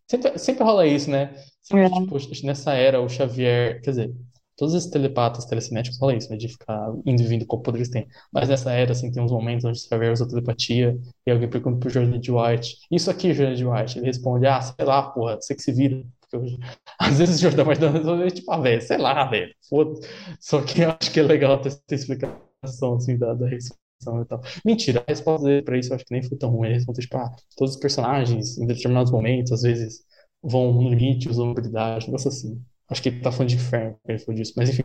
Sempre, 0.08 0.38
sempre 0.38 0.64
rola 0.64 0.86
isso, 0.86 1.10
né? 1.10 1.34
Sempre, 1.62 1.84
É. 1.86 1.90
tipo, 1.90 2.16
nessa 2.46 2.74
era, 2.74 3.00
o 3.00 3.08
Xavier. 3.08 3.80
Quer 3.82 3.90
dizer, 3.90 4.14
todos 4.56 4.74
esses 4.74 4.90
telepatas 4.90 5.44
telecinéticos 5.46 5.98
rolam 5.98 6.16
isso, 6.16 6.30
né? 6.30 6.36
De 6.36 6.48
ficar 6.48 6.92
indo 7.06 7.22
e 7.22 7.26
vindo 7.26 7.46
poder 7.46 7.78
eles 7.78 7.88
têm. 7.90 8.06
Mas 8.32 8.48
nessa 8.48 8.72
era, 8.72 8.92
assim, 8.92 9.10
tem 9.10 9.22
uns 9.22 9.32
momentos 9.32 9.64
onde 9.64 9.78
o 9.78 9.82
Xavier 9.82 10.12
usa 10.12 10.28
telepatia 10.28 10.98
e 11.26 11.30
alguém 11.30 11.48
pergunta 11.48 11.78
pro 11.78 11.90
Jordan 11.90 12.18
de 12.20 12.30
White: 12.32 12.76
Isso 12.90 13.10
aqui, 13.10 13.32
Jordan 13.34 13.54
de 13.54 13.66
White? 13.66 13.98
Ele 13.98 14.06
responde: 14.06 14.46
Ah, 14.46 14.60
sei 14.60 14.84
lá, 14.84 15.02
porra, 15.10 15.36
você 15.40 15.54
que 15.54 15.62
se 15.62 15.72
vira. 15.72 16.02
Porque 16.30 16.58
Às 16.98 17.18
vezes 17.18 17.36
o 17.38 17.42
Jordan 17.42 17.64
vai 17.64 17.76
dando, 17.76 18.30
tipo, 18.30 18.50
ah, 18.52 18.58
velho, 18.58 18.80
sei 18.82 18.98
lá, 18.98 19.24
velho, 19.28 19.54
foda-se. 19.68 20.08
Só 20.40 20.62
que 20.62 20.80
eu 20.82 20.90
acho 20.90 21.12
que 21.12 21.20
é 21.20 21.22
legal 21.22 21.60
ter 21.60 21.68
essa 21.68 21.82
explicação, 21.90 22.94
assim, 22.96 23.18
da, 23.18 23.34
da 23.34 23.46
e 23.50 24.24
tal. 24.26 24.40
Mentira, 24.64 25.00
a 25.06 25.10
resposta 25.10 25.46
dele 25.46 25.62
pra 25.62 25.78
isso 25.78 25.90
eu 25.92 25.96
acho 25.96 26.04
que 26.04 26.12
nem 26.12 26.22
foi 26.22 26.36
tão 26.38 26.50
ruim. 26.50 26.68
Ele 26.68 26.74
respondeu, 26.76 27.02
tipo, 27.02 27.16
ah, 27.16 27.30
todos 27.56 27.74
os 27.74 27.80
personagens, 27.80 28.58
em 28.58 28.66
determinados 28.66 29.12
momentos, 29.12 29.52
às 29.52 29.62
vezes, 29.62 30.04
vão 30.42 30.72
no 30.72 30.88
limite, 30.90 31.28
usam 31.28 31.50
habilidade, 31.50 32.04
um 32.06 32.08
negócio 32.08 32.28
assim. 32.28 32.60
Acho 32.92 33.02
que 33.02 33.08
ele 33.10 33.20
tá 33.22 33.32
falando 33.32 33.50
de 33.50 33.56
inferno 33.56 33.92
quando 34.02 34.10
ele 34.10 34.18
falou 34.20 34.36
disso. 34.40 34.54
Mas 34.56 34.70
enfim, 34.70 34.84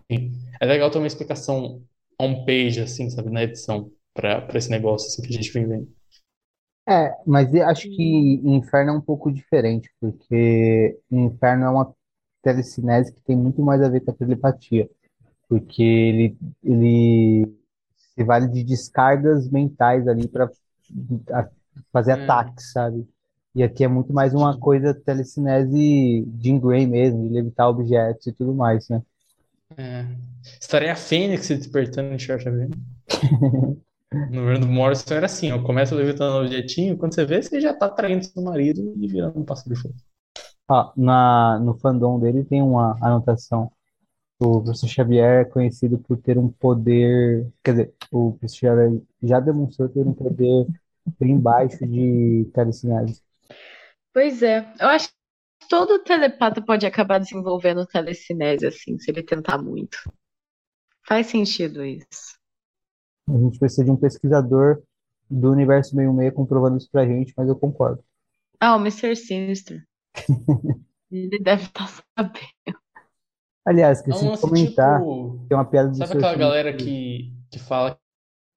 é 0.62 0.66
legal 0.66 0.89
ter 0.91 0.97
uma 0.99 1.08
explicação 1.08 1.84
on-page, 2.20 2.82
assim, 2.82 3.10
sabe, 3.10 3.30
na 3.32 3.43
edição, 3.43 3.91
pra, 4.14 4.41
pra 4.41 4.58
esse 4.58 4.70
negócio, 4.72 5.08
assim, 5.08 5.22
que 5.22 5.30
a 5.30 5.41
gente 5.41 5.51
vem 5.51 5.68
vendo. 5.68 5.89
É, 6.89 7.14
mas 7.26 7.53
eu 7.53 7.68
acho 7.68 7.89
que 7.89 8.01
Inferno 8.45 8.91
é 8.91 8.97
um 8.97 9.01
pouco 9.01 9.32
diferente, 9.32 9.91
porque 9.99 10.97
Inferno 11.12 11.66
é 11.66 11.70
uma 11.70 11.93
telecinese 12.41 13.14
que 13.14 13.22
tem 13.24 13.36
muito 13.36 13.62
mais 13.62 13.82
a 13.82 13.89
ver 13.89 14.01
com 14.01 14.12
a 14.12 14.14
telepatia, 14.14 14.89
porque 15.49 15.84
ele, 15.84 16.38
ele 16.64 17.47
se 18.16 18.24
vale 18.24 18.47
de 18.49 18.64
descargas 18.64 19.49
mentais 19.49 20.08
ali 20.08 20.28
para 20.30 20.49
fazer 21.91 22.14
É. 22.14 22.14
ataques, 22.14 22.72
sabe? 22.72 23.08
E 23.58 23.64
aqui 23.64 23.84
é 23.84 23.88
muito 23.88 24.14
mais 24.14 24.36
uma 24.36 24.55
coisa 24.55 24.93
telecinese 24.93 26.32
Jean 26.39 26.60
Grey 26.60 26.86
mesmo, 26.86 27.28
de 27.28 27.34
levitar 27.34 27.68
objetos 27.68 28.28
e 28.28 28.32
tudo 28.32 28.53
mais, 28.53 28.88
né? 28.88 29.01
É. 29.76 30.05
Estaria 30.62 30.91
a 30.91 30.95
Fênix 30.95 31.47
se 31.47 31.55
despertando 31.55 32.14
em 32.14 32.20
Xavier. 32.20 32.70
No 34.10 34.39
governo 34.41 34.68
do 34.68 34.72
Morrison 34.72 35.14
era 35.14 35.26
assim, 35.26 35.51
ó, 35.51 35.62
começa 35.62 35.93
levitando 35.93 36.36
o 36.36 36.41
objetinho, 36.41 36.97
quando 36.97 37.14
você 37.14 37.26
vê, 37.26 37.41
você 37.41 37.60
já 37.60 37.74
tá 37.74 37.89
traindo 37.89 38.24
seu 38.24 38.41
marido 38.41 38.93
e 38.95 39.05
virando 39.05 39.38
um 39.38 39.43
pássaro 39.43 39.76
de 39.76 39.82
fogo. 39.82 39.95
Ó, 40.70 40.93
na, 40.95 41.60
no 41.60 41.74
fandom 41.78 42.18
dele 42.18 42.45
tem 42.45 42.62
uma 42.62 42.95
anotação. 43.01 43.70
O 44.39 44.62
professor 44.62 44.88
Xavier 44.88 45.41
é 45.41 45.45
conhecido 45.45 45.97
por 45.97 46.18
ter 46.18 46.38
um 46.38 46.47
poder. 46.47 47.47
Quer 47.62 47.72
dizer, 47.72 47.93
o 48.10 48.32
professor 48.32 48.60
Xavier 48.60 49.01
já 49.22 49.41
demonstrou 49.41 49.89
ter 49.89 50.08
um 50.08 50.14
poder 50.14 50.68
bem 51.20 51.32
embaixo 51.32 51.86
de 51.86 52.49
telecinese. 52.53 53.22
Pois 54.14 54.41
é, 54.43 54.60
eu 54.80 54.88
acho 54.89 55.08
que 55.10 55.68
todo 55.70 56.03
telepata 56.03 56.62
pode 56.62 56.86
acabar 56.86 57.20
desenvolvendo 57.20 57.86
telecinese, 57.86 58.68
assim, 58.68 58.97
se 58.99 59.12
ele 59.12 59.24
tentar 59.24 59.58
muito. 59.60 59.97
Faz 61.08 61.26
sentido 61.26 61.84
isso. 61.84 62.38
A 63.30 63.38
gente 63.38 63.58
precisa 63.58 63.86
de 63.86 63.91
um 63.91 63.95
pesquisador 63.95 64.82
do 65.30 65.49
universo 65.51 65.91
66 65.91 66.34
comprovando 66.34 66.78
isso 66.78 66.89
pra 66.91 67.05
gente, 67.05 67.34
mas 67.38 67.47
eu 67.47 67.55
concordo. 67.55 68.03
Ah, 68.60 68.76
o 68.76 68.80
Mr. 68.80 69.16
Sinister. 69.16 69.88
Ele 71.12 71.39
deve 71.39 71.64
estar 71.64 71.88
sabendo. 72.18 72.58
Aliás, 73.66 73.99
É 73.99 74.01
esqueci 74.01 74.26
um 74.26 74.32
de 74.32 74.39
comentar, 74.39 74.99
tipo. 75.01 75.45
tem 75.47 75.58
uma 75.58 75.66
piada 75.70 75.89
do 75.89 75.95
Sabe 75.97 76.14
aquela 76.14 76.36
galera 76.36 76.76
que, 76.76 77.34
que 77.51 77.60
fala 77.60 77.99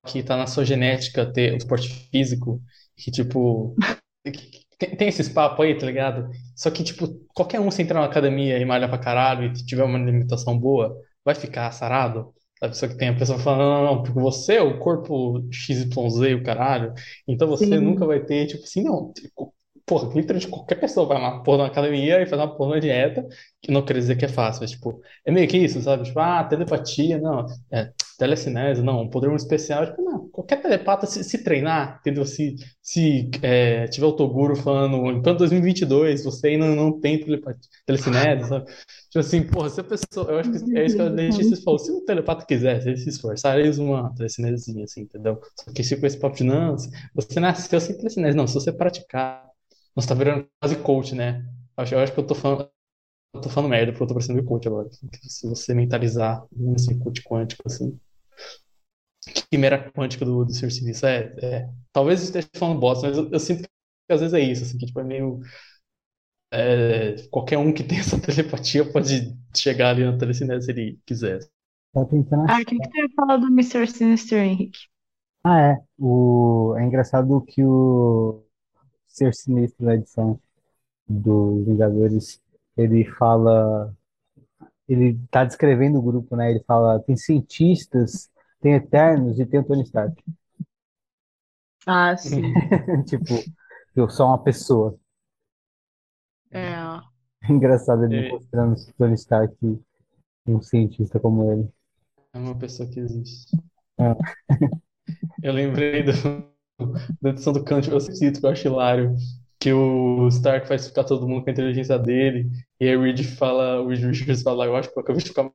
que 0.06 0.22
tá 0.22 0.36
na 0.36 0.46
sua 0.46 0.64
genética 0.64 1.32
ter 1.32 1.54
o 1.54 1.58
esporte 1.58 1.88
físico? 2.10 2.62
Que 2.96 3.10
tipo. 3.10 3.76
que- 4.24 4.64
Tem, 4.80 4.96
tem 4.96 5.08
esses 5.08 5.28
papos 5.28 5.64
aí, 5.66 5.78
tá 5.78 5.86
ligado? 5.86 6.30
Só 6.56 6.70
que, 6.70 6.84
tipo, 6.84 7.08
qualquer 7.34 7.60
um 7.60 7.70
se 7.70 7.82
entrar 7.82 8.00
na 8.00 8.06
academia 8.06 8.58
e 8.58 8.64
malhar 8.66 8.88
pra 8.90 8.98
caralho 8.98 9.44
e 9.46 9.52
tiver 9.52 9.84
uma 9.84 9.98
alimentação 9.98 10.58
boa, 10.58 10.96
vai 11.24 11.34
ficar 11.36 11.70
sarado? 11.72 12.34
Sabe? 12.60 12.76
Só 12.78 12.88
que 12.88 12.96
tem 12.96 13.10
a 13.10 13.16
pessoa 13.16 13.38
falando, 13.38 13.60
não, 13.60 13.84
não, 13.84 13.96
não, 13.96 14.02
porque 14.02 14.20
você 14.20 14.56
é 14.56 14.62
o 14.62 14.78
corpo 14.80 15.46
XYZ, 15.52 16.34
o 16.34 16.42
caralho, 16.44 16.94
então 17.28 17.48
você 17.48 17.66
Sim. 17.66 17.80
nunca 17.80 18.06
vai 18.06 18.20
ter, 18.24 18.46
tipo 18.48 18.64
assim, 18.64 18.82
não. 18.84 19.12
Tipo, 19.90 20.00
porra, 20.00 20.14
literalmente 20.14 20.48
qualquer 20.48 20.76
pessoa 20.76 21.06
vai 21.06 21.20
lá, 21.20 21.40
porra, 21.40 21.58
na 21.58 21.66
academia 21.66 22.22
e 22.22 22.26
faz 22.26 22.40
uma 22.40 22.54
porra 22.54 22.76
de 22.76 22.82
dieta, 22.82 23.26
que 23.60 23.72
não 23.72 23.84
quer 23.84 23.94
dizer 23.94 24.16
que 24.16 24.24
é 24.24 24.28
fácil, 24.28 24.62
mas, 24.62 24.70
tipo, 24.70 25.00
é 25.24 25.32
meio 25.32 25.48
que 25.48 25.58
isso, 25.58 25.80
sabe? 25.82 26.04
Tipo, 26.04 26.20
ah, 26.20 26.44
telepatia, 26.44 27.18
não, 27.18 27.44
é, 27.72 27.90
telecinese, 28.18 28.82
não, 28.82 29.02
um 29.02 29.10
poder 29.10 29.28
muito 29.28 29.40
especial, 29.40 29.86
tipo, 29.86 30.02
não, 30.02 30.28
qualquer 30.28 30.62
telepata 30.62 31.06
se, 31.06 31.24
se 31.24 31.42
treinar, 31.42 31.98
entendeu? 32.00 32.24
Se, 32.24 32.54
se 32.80 33.30
é, 33.42 33.86
tiver 33.88 34.06
o 34.06 34.12
Toguro 34.12 34.54
falando, 34.54 35.10
em 35.10 35.20
plano 35.22 35.38
2022, 35.38 36.24
você 36.24 36.48
ainda 36.48 36.66
não 36.66 37.00
tem 37.00 37.18
telepatia, 37.18 37.68
telecinese, 37.84 38.48
sabe? 38.48 38.66
Tipo 38.66 39.18
assim, 39.18 39.42
porra, 39.42 39.68
se 39.70 39.80
a 39.80 39.84
pessoa, 39.84 40.30
eu 40.30 40.38
acho 40.38 40.52
que 40.52 40.78
é 40.78 40.86
isso 40.86 40.96
que 40.96 41.02
a 41.02 41.08
Letícia 41.08 41.56
falou, 41.64 41.78
se 41.78 41.90
o 41.90 42.04
telepata 42.04 42.46
quiser, 42.46 42.80
se 42.80 42.88
ele 42.90 42.96
se 42.96 43.08
esforçar, 43.08 43.58
ele 43.58 43.68
usa 43.68 43.82
uma 43.82 44.14
telecinesezinha, 44.14 44.84
assim, 44.84 45.02
entendeu? 45.02 45.40
Só 45.56 45.72
que 45.72 45.82
se 45.82 45.96
com 45.96 46.06
esse 46.06 46.16
papo 46.18 46.36
de, 46.36 46.44
não, 46.44 46.76
você 47.14 47.40
nasceu 47.40 47.80
sem 47.80 47.96
telecinese, 47.96 48.36
não, 48.36 48.46
se 48.46 48.54
você 48.54 48.70
praticar, 48.72 49.49
você 49.94 50.08
tá 50.08 50.14
virando 50.14 50.48
quase 50.60 50.76
coach, 50.82 51.14
né? 51.14 51.44
Eu 51.76 51.82
acho, 51.84 51.94
eu 51.94 52.00
acho 52.00 52.12
que 52.12 52.20
eu 52.20 52.26
tô 52.26 52.34
falando, 52.34 52.70
eu 53.34 53.40
tô 53.42 53.50
falando 53.50 53.70
merda, 53.70 53.92
porque 53.92 54.04
eu 54.04 54.08
tô 54.08 54.14
parecendo 54.14 54.44
coach 54.44 54.68
agora. 54.68 54.88
Se 55.22 55.48
você 55.48 55.74
mentalizar 55.74 56.46
um 56.56 56.74
assim, 56.74 56.98
coach 56.98 57.22
quântico, 57.24 57.62
assim. 57.66 57.98
Quimera 59.50 59.90
quântica 59.92 60.24
do, 60.24 60.44
do 60.44 60.52
Sr. 60.52 60.70
Sinistro. 60.70 61.08
É, 61.08 61.34
é. 61.42 61.70
Talvez 61.92 62.20
eu 62.20 62.24
esteja 62.26 62.48
falando 62.56 62.80
bosta, 62.80 63.06
mas 63.08 63.16
eu, 63.18 63.30
eu 63.30 63.40
sinto 63.40 63.62
que 63.62 63.68
às 64.12 64.20
vezes 64.20 64.34
é 64.34 64.40
isso, 64.40 64.64
assim, 64.64 64.78
que 64.78 64.86
tipo, 64.86 65.00
é 65.00 65.04
meio. 65.04 65.40
é, 66.52 67.16
qualquer 67.30 67.58
um 67.58 67.72
que 67.72 67.82
tem 67.84 67.98
essa 67.98 68.20
telepatia 68.20 68.90
pode 68.90 69.36
chegar 69.56 69.90
ali 69.90 70.04
na 70.04 70.16
telecinese 70.18 70.66
se 70.66 70.72
ele 70.72 70.98
quiser. 71.06 71.38
Tá 71.92 72.04
tentando 72.04 72.46
Ah, 72.48 72.60
o 72.60 72.64
que 72.64 72.76
que 72.78 72.88
tu 72.90 72.96
ia 72.98 73.08
falar 73.16 73.36
do 73.38 73.46
Mr. 73.48 73.86
Sinister, 73.86 74.42
Henrique? 74.42 74.78
Ah, 75.44 75.60
é. 75.72 75.84
O... 75.98 76.74
É 76.78 76.84
engraçado 76.84 77.42
que 77.46 77.64
o 77.64 78.44
Ser 79.10 79.34
Sinistro 79.34 79.84
na 79.84 79.94
edição 79.96 80.40
dos 81.08 81.66
Vingadores, 81.66 82.40
ele 82.76 83.04
fala. 83.04 83.94
Ele 84.88 85.18
tá 85.30 85.44
descrevendo 85.44 85.98
o 85.98 86.02
grupo, 86.02 86.36
né? 86.36 86.50
Ele 86.50 86.64
fala: 86.66 87.00
tem 87.00 87.16
cientistas, 87.16 88.30
tem 88.60 88.74
Eternos 88.74 89.38
e 89.40 89.46
tem 89.46 89.60
o 89.60 89.64
Tony 89.64 89.82
Stark. 89.84 90.22
Ah, 91.86 92.16
sim. 92.16 92.42
Tipo, 93.06 93.34
eu 93.96 94.08
sou 94.08 94.26
uma 94.26 94.42
pessoa. 94.42 94.98
É. 96.50 96.74
Engraçado 97.48 98.04
ele 98.04 98.28
É. 98.28 98.32
mostrando 98.32 98.74
o 98.74 98.92
Tony 98.98 99.14
Stark 99.14 99.56
um 100.46 100.60
cientista 100.60 101.20
como 101.20 101.52
ele. 101.52 101.68
É 102.32 102.38
uma 102.38 102.56
pessoa 102.58 102.88
que 102.88 103.00
existe. 103.00 103.56
É. 103.98 104.14
Eu 105.42 105.52
lembrei 105.52 106.02
do, 106.02 106.12
da 107.20 107.30
edição 107.30 107.52
do 107.52 107.64
Kant, 107.64 107.88
eu 107.90 108.00
cito 108.00 108.40
que 108.40 108.46
eu 108.46 108.50
acho 108.50 108.68
hilário, 108.68 109.16
que 109.58 109.72
o 109.72 110.28
Stark 110.28 110.66
faz 110.66 110.86
ficar 110.86 111.04
todo 111.04 111.28
mundo 111.28 111.44
com 111.44 111.50
a 111.50 111.52
inteligência 111.52 111.98
dele, 111.98 112.50
e 112.80 112.88
aí 112.88 112.96
o 112.96 113.02
Reed 113.02 113.22
fala, 113.36 113.80
o 113.82 113.88
Reed 113.88 114.02
Richards 114.02 114.42
fala, 114.42 114.64
eu 114.66 114.76
acho 114.76 114.90
que 114.92 114.98
eu 114.98 115.02
acabei 115.02 115.22
de 115.22 115.28
ficar 115.28 115.50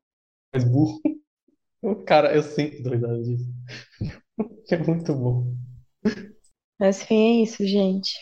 mais 0.54 0.64
burro. 0.64 1.00
Cara, 2.06 2.36
eu 2.36 2.44
sempre 2.44 2.82
dou 2.82 2.94
risada 2.94 3.22
disso. 3.22 3.46
É 4.70 4.78
muito 4.78 5.14
bom. 5.14 5.56
Mas 6.80 7.02
enfim, 7.02 7.16
é 7.16 7.44
isso, 7.44 7.66
gente. 7.66 8.14